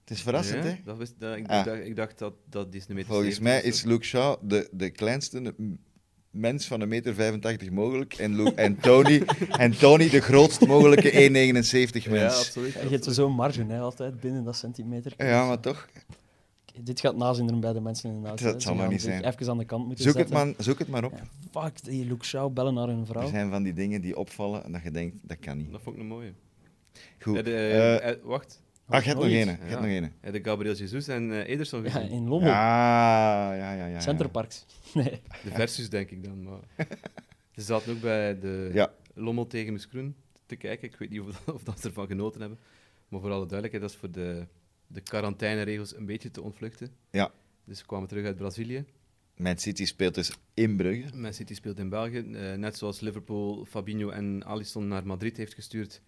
Het 0.01 0.17
is 0.17 0.23
verrassend, 0.23 0.65
Ja, 0.65 0.71
hè? 0.71 0.77
Dat 0.85 0.97
wist, 0.97 1.15
dat, 1.19 1.37
ik, 1.37 1.47
Ah. 1.47 1.65
dacht, 1.65 1.85
ik 1.85 1.97
dacht 1.97 2.19
dat 2.19 2.35
dat 2.51 2.75
is 2.75 2.89
een 2.89 2.95
meter 2.95 3.11
Volgens 3.13 3.35
70 3.37 3.43
mij 3.43 3.63
is 3.71 3.83
Luke 3.83 4.05
Shaw 4.05 4.37
de, 4.43 4.69
de 4.73 4.91
kleinste 4.91 5.55
mens 6.31 6.67
van 6.67 6.81
een 6.81 6.89
meter 6.89 7.15
85 7.15 7.71
mogelijk. 7.71 8.15
En, 8.15 8.37
Lu- 8.37 8.53
en, 8.55 8.77
Tony, 8.81 9.23
en 9.65 9.79
Tony 9.79 10.09
de 10.09 10.21
grootst 10.21 10.67
mogelijke 10.67 11.11
1,79 11.13 12.03
Ja, 12.03 12.11
mens. 12.11 12.39
absoluut. 12.39 12.73
Je 12.73 12.79
hebt 12.89 13.05
zo'n 13.15 13.33
marge 13.33 13.65
hè, 13.65 13.79
altijd 13.81 14.21
binnen 14.21 14.45
dat 14.45 14.57
centimeter. 14.57 15.13
Ja, 15.17 15.47
maar 15.47 15.61
toch. 15.61 15.89
Dit 16.83 17.01
gaat 17.01 17.17
nazinderen 17.17 17.61
bij 17.61 17.73
de 17.73 17.81
mensen 17.81 18.11
in 18.15 18.23
de 18.23 18.29
auto. 18.29 18.45
Dat 18.45 18.63
zal 18.63 18.75
maar 18.75 18.89
niet 18.89 19.03
zijn. 19.03 19.25
Even 19.25 19.49
aan 19.51 19.59
de 19.59 19.65
kant 19.65 19.87
moeten 19.87 20.05
Zoek 20.05 20.17
het, 20.17 20.31
maar, 20.31 20.53
zoek 20.59 20.79
het 20.79 20.89
maar 20.89 21.05
op. 21.05 21.13
Ja, 21.13 21.61
fuck, 21.63 21.85
die 21.85 22.05
Luke 22.07 22.25
Shaw 22.25 22.53
bellen 22.53 22.75
naar 22.75 22.87
hun 22.89 23.01
Er 23.01 23.07
vrouw. 23.07 23.29
zijn 23.29 23.51
van 23.51 23.63
die 23.63 23.73
dingen 23.73 24.01
die 24.01 24.17
opvallen 24.17 24.65
en 24.65 24.73
dat 24.73 24.83
je 24.83 24.91
denkt, 24.91 25.17
dat 25.23 25.39
kan 25.39 25.57
niet. 25.57 25.73
Dat 25.73 25.83
vond 25.83 25.97
ik 25.97 26.03
een 26.03 26.09
mooie. 26.09 26.33
Goed. 27.21 27.37
Eh, 27.37 27.45
de, 27.45 27.51
Eh, 27.57 28.11
eh, 28.11 28.17
wacht. 28.23 28.63
ah, 28.87 29.01
je 29.03 29.09
hebt 29.09 29.21
nog 29.21 29.29
één. 29.31 29.47
Ja. 29.69 29.75
nog 29.75 29.85
één. 29.85 30.13
Eh, 30.21 30.33
de 30.33 30.41
Gabriel 30.45 30.75
Jesus 30.75 31.09
en 31.09 31.33
eh, 31.33 31.49
Ederson 31.53 31.83
Ja, 31.85 31.99
in 31.99 32.29
Lommel. 32.29 32.49
Ja, 32.51 33.55
ja, 33.55 33.73
ja. 33.73 33.87
ja, 33.87 34.01
Centerparks. 34.01 34.65
Nee. 34.95 35.21
De 35.45 35.51
versus, 35.51 35.89
denk 35.91 36.11
ik 36.11 36.25
dan. 36.25 36.43
Maar... 36.43 36.87
Ze 37.55 37.63
zaten 37.63 37.93
ook 37.93 38.01
bij 38.01 38.39
de 38.39 38.71
Ja. 38.73 38.93
Lommel 39.15 39.47
tegen 39.47 39.73
Moeskroen 39.73 40.15
te 40.47 40.57
kijken. 40.57 40.89
Ik 40.89 40.97
weet 40.97 41.11
niet 41.11 41.21
of, 41.21 41.43
of 41.55 41.63
dat 41.63 41.81
ze 41.81 41.87
ervan 41.89 42.07
genoten 42.07 42.41
hebben. 42.41 42.59
Maar 43.09 43.21
voor 43.21 43.31
alle 43.31 43.47
duidelijkheid, 43.47 43.83
dat 43.83 43.91
is 43.93 43.97
voor 43.97 44.11
de, 44.11 44.47
de 44.87 45.01
quarantaineregels 45.01 45.97
een 45.97 46.07
beetje 46.07 46.31
te 46.31 46.43
ontvluchten. 46.43 46.91
Ja. 47.11 47.33
Dus 47.65 47.79
ze 47.79 47.87
kwamen 47.87 48.09
terug 48.09 48.25
uit 48.25 48.37
Brazilië. 48.37 48.85
Man 49.37 49.59
City 49.59 49.85
speelt 49.85 50.15
dus 50.15 50.33
in 50.55 50.77
Brugge. 50.77 51.17
Man 51.17 51.33
City 51.35 51.55
speelt 51.55 51.79
in 51.79 51.89
België. 51.89 52.19
eh, 52.19 52.55
net 52.55 52.77
zoals 52.77 53.01
Liverpool 53.01 53.65
Fabinho 53.65 54.09
en 54.11 54.45
Alisson 54.45 54.89
naar 54.89 55.07
Madrid 55.07 55.37
heeft 55.37 55.55
gestuurd. 55.55 56.01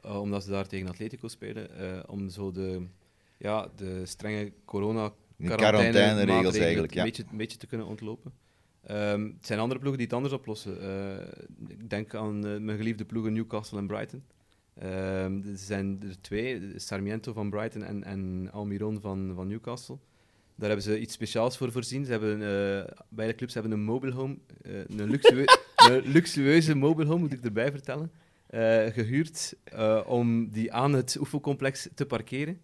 eh, 0.00 0.20
omdat 0.20 0.44
ze 0.44 0.50
daar 0.50 0.66
tegen 0.66 0.88
Atletico 0.88 1.28
spelen. 1.28 1.76
eh, 1.78 2.02
om 2.06 2.28
zo 2.28 2.50
de, 2.52 2.86
ja, 3.38 3.68
de 3.76 4.06
strenge 4.06 4.52
corona 4.64 5.12
De 5.36 5.46
quarantaineregels 5.54 6.56
eigenlijk, 6.56 6.94
ja. 6.94 6.98
een, 7.00 7.06
beetje, 7.06 7.24
een 7.30 7.36
beetje 7.36 7.58
te 7.58 7.66
kunnen 7.66 7.86
ontlopen. 7.86 8.32
Ehm, 8.82 9.24
het 9.24 9.46
zijn 9.46 9.58
andere 9.58 9.80
ploegen 9.80 9.98
die 9.98 10.06
het 10.06 10.16
anders 10.16 10.34
oplossen. 10.34 10.76
Ik 11.68 11.90
denk 11.90 12.14
aan 12.14 12.64
mijn 12.64 12.76
geliefde 12.78 13.04
ploegen 13.04 13.32
Newcastle 13.32 13.78
en 13.78 13.86
Brighton. 13.86 14.22
Ehm, 14.74 15.40
er 15.48 15.56
zijn 15.56 16.02
er 16.02 16.20
twee, 16.20 16.72
Sarmiento 16.76 17.32
van 17.32 17.50
Brighton 17.50 17.82
en, 17.82 18.04
en 18.04 18.48
Almiron 18.52 19.00
van, 19.00 19.32
van 19.34 19.48
Newcastle. 19.48 19.98
Daar 20.60 20.68
hebben 20.68 20.86
ze 20.86 21.00
iets 21.00 21.14
speciaals 21.14 21.56
voor 21.56 21.72
voorzien. 21.72 22.04
Ze 22.04 22.10
hebben, 22.10 22.32
eh, 22.32 22.92
beide 23.08 23.34
clubs 23.34 23.54
hebben 23.54 23.72
een 23.72 23.82
mobile 23.82 24.12
home, 24.12 24.36
eh, 24.62 24.72
een, 24.86 24.98
een 25.90 26.02
luxueuze 26.04 26.74
mobile 26.74 27.08
home, 27.08 27.20
moet 27.20 27.32
ik 27.32 27.44
erbij 27.44 27.70
vertellen, 27.70 28.10
eh, 28.46 28.86
gehuurd 28.86 29.54
eh, 29.64 30.00
om 30.06 30.48
die 30.50 30.72
aan 30.72 30.92
het 30.92 31.16
oefencomplex 31.20 31.88
te 31.94 32.06
parkeren. 32.06 32.60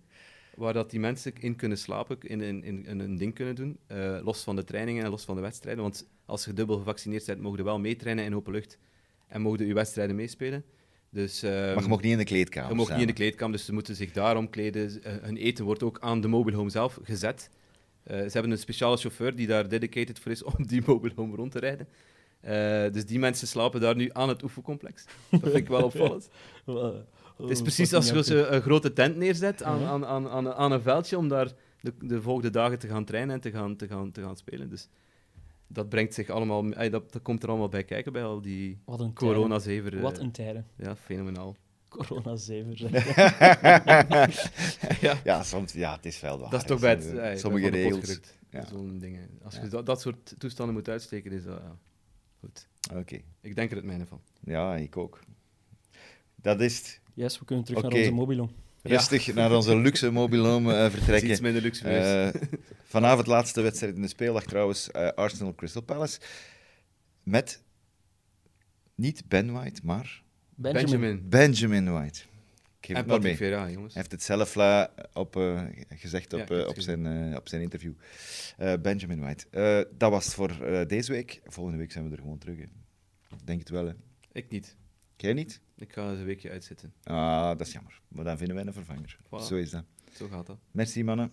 Waar 0.54 0.72
dat 0.72 0.90
die 0.90 1.00
mensen 1.00 1.32
in 1.40 1.56
kunnen 1.56 1.78
slapen, 1.78 2.18
in, 2.20 2.40
in, 2.40 2.64
in, 2.64 3.00
een 3.00 3.16
ding 3.16 3.34
kunnen 3.34 3.54
doen. 3.54 3.78
los 4.24 4.42
van 4.42 4.56
de 4.56 4.64
trainingen 4.64 5.04
en 5.04 5.10
los 5.10 5.24
van 5.24 5.34
de 5.34 5.40
wedstrijden. 5.40 5.82
Want 5.82 6.08
als 6.24 6.44
je 6.44 6.52
dubbel 6.52 6.76
gevaccineerd 6.76 7.26
bent, 7.26 7.40
mogen 7.40 7.58
je 7.58 7.64
wel 7.64 7.78
meetrainen 7.78 8.24
in 8.24 8.34
open 8.34 8.52
lucht. 8.52 8.78
En 9.26 9.40
mogen 9.40 9.66
je 9.66 9.74
wedstrijden 9.74 10.16
meespelen. 10.16 10.64
Dus, 11.10 11.42
Maar 11.42 11.52
ehm, 11.52 11.80
je 11.80 11.88
mag 11.88 12.00
niet 12.00 12.12
in 12.12 12.18
de 12.18 12.24
kleedkamer 12.24 12.70
je 12.70 12.76
mocht 12.76 12.90
niet 12.90 13.00
in 13.00 13.06
de 13.06 13.12
kleedkamer, 13.12 13.56
dus 13.56 13.64
ze 13.64 13.72
moeten 13.72 13.96
zich 13.96 14.12
daarom 14.12 14.50
kleden. 14.50 15.02
Eh, 15.02 15.12
hun 15.20 15.36
eten 15.36 15.64
wordt 15.64 15.82
ook 15.82 15.98
aan 16.00 16.20
de 16.20 16.28
mobile 16.28 16.56
home 16.56 16.70
zelf 16.70 16.98
gezet. 17.02 17.50
Eh, 18.02 18.16
ze 18.16 18.30
hebben 18.32 18.50
een 18.50 18.58
speciale 18.58 18.96
chauffeur 18.96 19.36
die 19.36 19.46
daar 19.46 19.68
dedicated 19.68 20.18
voor 20.18 20.32
is 20.32 20.42
om 20.42 20.66
die 20.66 20.82
mobile 20.86 21.12
home 21.16 21.36
rond 21.36 21.52
te 21.52 21.58
rijden. 21.58 21.88
Eh, 22.40 22.92
dus 22.92 23.06
die 23.06 23.18
mensen 23.18 23.48
slapen 23.48 23.80
daar 23.80 23.96
nu 23.96 24.10
aan 24.12 24.28
het 24.28 24.42
oefencomplex. 24.42 25.04
Dat 25.30 25.40
vind 25.40 25.54
ik 25.54 25.68
wel 25.68 25.84
opvallend. 25.84 26.28
Het 27.36 27.50
is 27.50 27.62
precies 27.62 27.94
als 27.94 28.10
je 28.10 28.24
ze 28.24 28.46
een 28.46 28.62
grote 28.62 28.92
tent 28.92 29.16
neerzet 29.16 29.62
aan, 29.62 29.84
aan, 29.84 30.06
aan, 30.06 30.52
aan 30.52 30.72
een 30.72 30.82
veldje 30.82 31.18
om 31.18 31.28
daar 31.28 31.52
de, 31.80 31.92
de 32.00 32.22
volgende 32.22 32.50
dagen 32.50 32.78
te 32.78 32.88
gaan 32.88 33.04
trainen 33.04 33.34
en 33.34 33.40
te 33.40 33.50
gaan, 33.50 33.76
te 33.76 33.86
gaan, 33.86 34.12
te 34.12 34.22
gaan 34.22 34.36
spelen. 34.36 34.70
Dus 34.70 34.88
dat 35.66 35.88
brengt 35.88 36.14
zich 36.14 36.28
allemaal, 36.30 36.70
dat, 36.90 37.12
dat 37.12 37.22
komt 37.22 37.42
er 37.42 37.48
allemaal 37.48 37.68
bij 37.68 37.84
kijken 37.84 38.12
bij 38.12 38.24
al 38.24 38.40
die 38.40 38.78
Wat 38.84 39.00
een 39.00 39.14
corona-zever. 39.14 39.96
eh, 39.96 40.02
Wat 40.02 40.18
een 40.18 40.30
tijden. 40.32 40.66
Ja, 40.76 40.96
fenomenaal. 40.96 41.56
Corona 41.96 42.36
7. 42.36 42.74
ja. 45.00 45.18
Ja, 45.24 45.42
soms, 45.42 45.72
ja, 45.72 45.94
het 45.96 46.06
is 46.06 46.20
wel 46.20 46.38
waar. 46.38 46.50
Dat 46.50 46.60
is 46.60 46.66
toch 46.66 46.80
bij 46.80 46.90
het, 46.90 47.02
Sommige- 47.02 47.26
eh, 47.26 47.36
sommige 47.36 47.64
pot 47.66 47.74
regels. 47.74 48.20
Ja. 48.50 48.66
Zo'n 48.66 48.98
dingen. 48.98 49.28
Als 49.42 49.54
je 49.54 49.60
Ja. 49.62 49.68
dat, 49.68 49.86
dat 49.86 50.00
soort 50.00 50.34
toestanden 50.38 50.74
moet 50.74 50.88
uitsteken, 50.88 51.32
is 51.32 51.44
dat 51.44 51.58
ja, 51.62 51.76
goed. 52.40 52.68
Oké. 52.94 53.20
Ik 53.40 53.54
denk 53.54 53.70
er 53.70 53.76
het 53.76 53.84
mijne 53.86 54.06
van. 54.06 54.20
Ja, 54.40 54.76
ik 54.76 54.96
ook. 54.96 55.20
Dat 56.34 56.60
is 56.60 56.78
het. 56.78 57.00
Yes, 57.14 57.38
we 57.38 57.44
kunnen 57.44 57.64
terug 57.64 57.82
naar 57.82 57.92
onze 57.92 58.10
mobilon. 58.10 58.50
Rustig 58.86 59.34
naar 59.34 59.52
onze 59.52 59.76
luxe 59.76 60.10
mobilhome 60.10 60.72
Het 60.72 60.92
is 60.92 60.98
vertrekken. 60.98 61.30
iets 61.30 61.40
minder 61.40 61.62
luxueus. 61.62 62.34
Eh, 62.34 62.42
vanavond 62.84 63.26
laatste 63.26 63.60
wedstrijd 63.60 63.94
in 63.96 64.02
de 64.02 64.08
speeldag 64.08 64.44
trouwens, 64.44 64.90
eh, 64.90 65.08
Arsenal 65.08 65.54
Crystal 65.54 65.82
Palace. 65.82 66.20
Met 67.22 67.62
niet 68.94 69.22
Ben 69.28 69.52
White, 69.52 69.80
maar 69.84 70.22
Benjamin. 70.54 71.28
Benjamin. 71.28 71.92
White. 71.92 72.20
Ik 72.80 72.86
geef 72.86 72.96
En 72.96 72.96
het 72.96 73.06
maar 73.06 73.20
mee. 73.20 73.32
Patrick 73.32 73.36
Vera, 73.36 73.70
jongens. 73.70 73.94
Hij 73.94 74.02
heeft 74.02 74.12
het 74.12 74.22
zelf 74.22 74.56
op, 75.12 75.34
gezegd 75.88 76.32
op, 76.32 76.50
op, 76.50 76.80
zijn, 76.80 77.36
op 77.36 77.48
zijn 77.48 77.62
interview. 77.62 77.92
Eh, 78.56 78.72
Benjamin 78.82 79.20
White. 79.20 79.46
Eh, 79.50 79.80
dat 79.98 80.10
was 80.10 80.24
het 80.24 80.34
voor 80.34 80.50
eh, 80.50 80.86
deze 80.86 81.12
week. 81.12 81.40
Volgende 81.44 81.78
week 81.78 81.92
zijn 81.92 82.04
we 82.04 82.10
er 82.10 82.22
gewoon 82.22 82.38
terug. 82.38 82.58
Hè. 82.58 82.64
Denk 83.44 83.58
het 83.58 83.68
wel, 83.68 83.86
hè. 83.86 83.92
Ik 84.32 84.50
niet. 84.50 84.76
Jij 85.16 85.32
niet? 85.32 85.60
Ik 85.78 85.92
ga 85.92 86.08
eens 86.10 86.18
een 86.18 86.24
weekje 86.24 86.50
uitzitten. 86.50 86.92
Ah, 87.04 87.48
dat 87.48 87.60
is 87.60 87.72
jammer. 87.72 88.00
Maar 88.08 88.24
dan 88.24 88.36
vinden 88.38 88.56
wij 88.56 88.66
een 88.66 88.72
vervanger. 88.72 89.16
Voilà. 89.24 89.42
Zo 89.46 89.54
is 89.56 89.70
dat. 89.70 89.84
Zo 90.12 90.28
gaat 90.28 90.46
dat. 90.46 90.58
Merci, 90.70 91.04
mannen. 91.04 91.32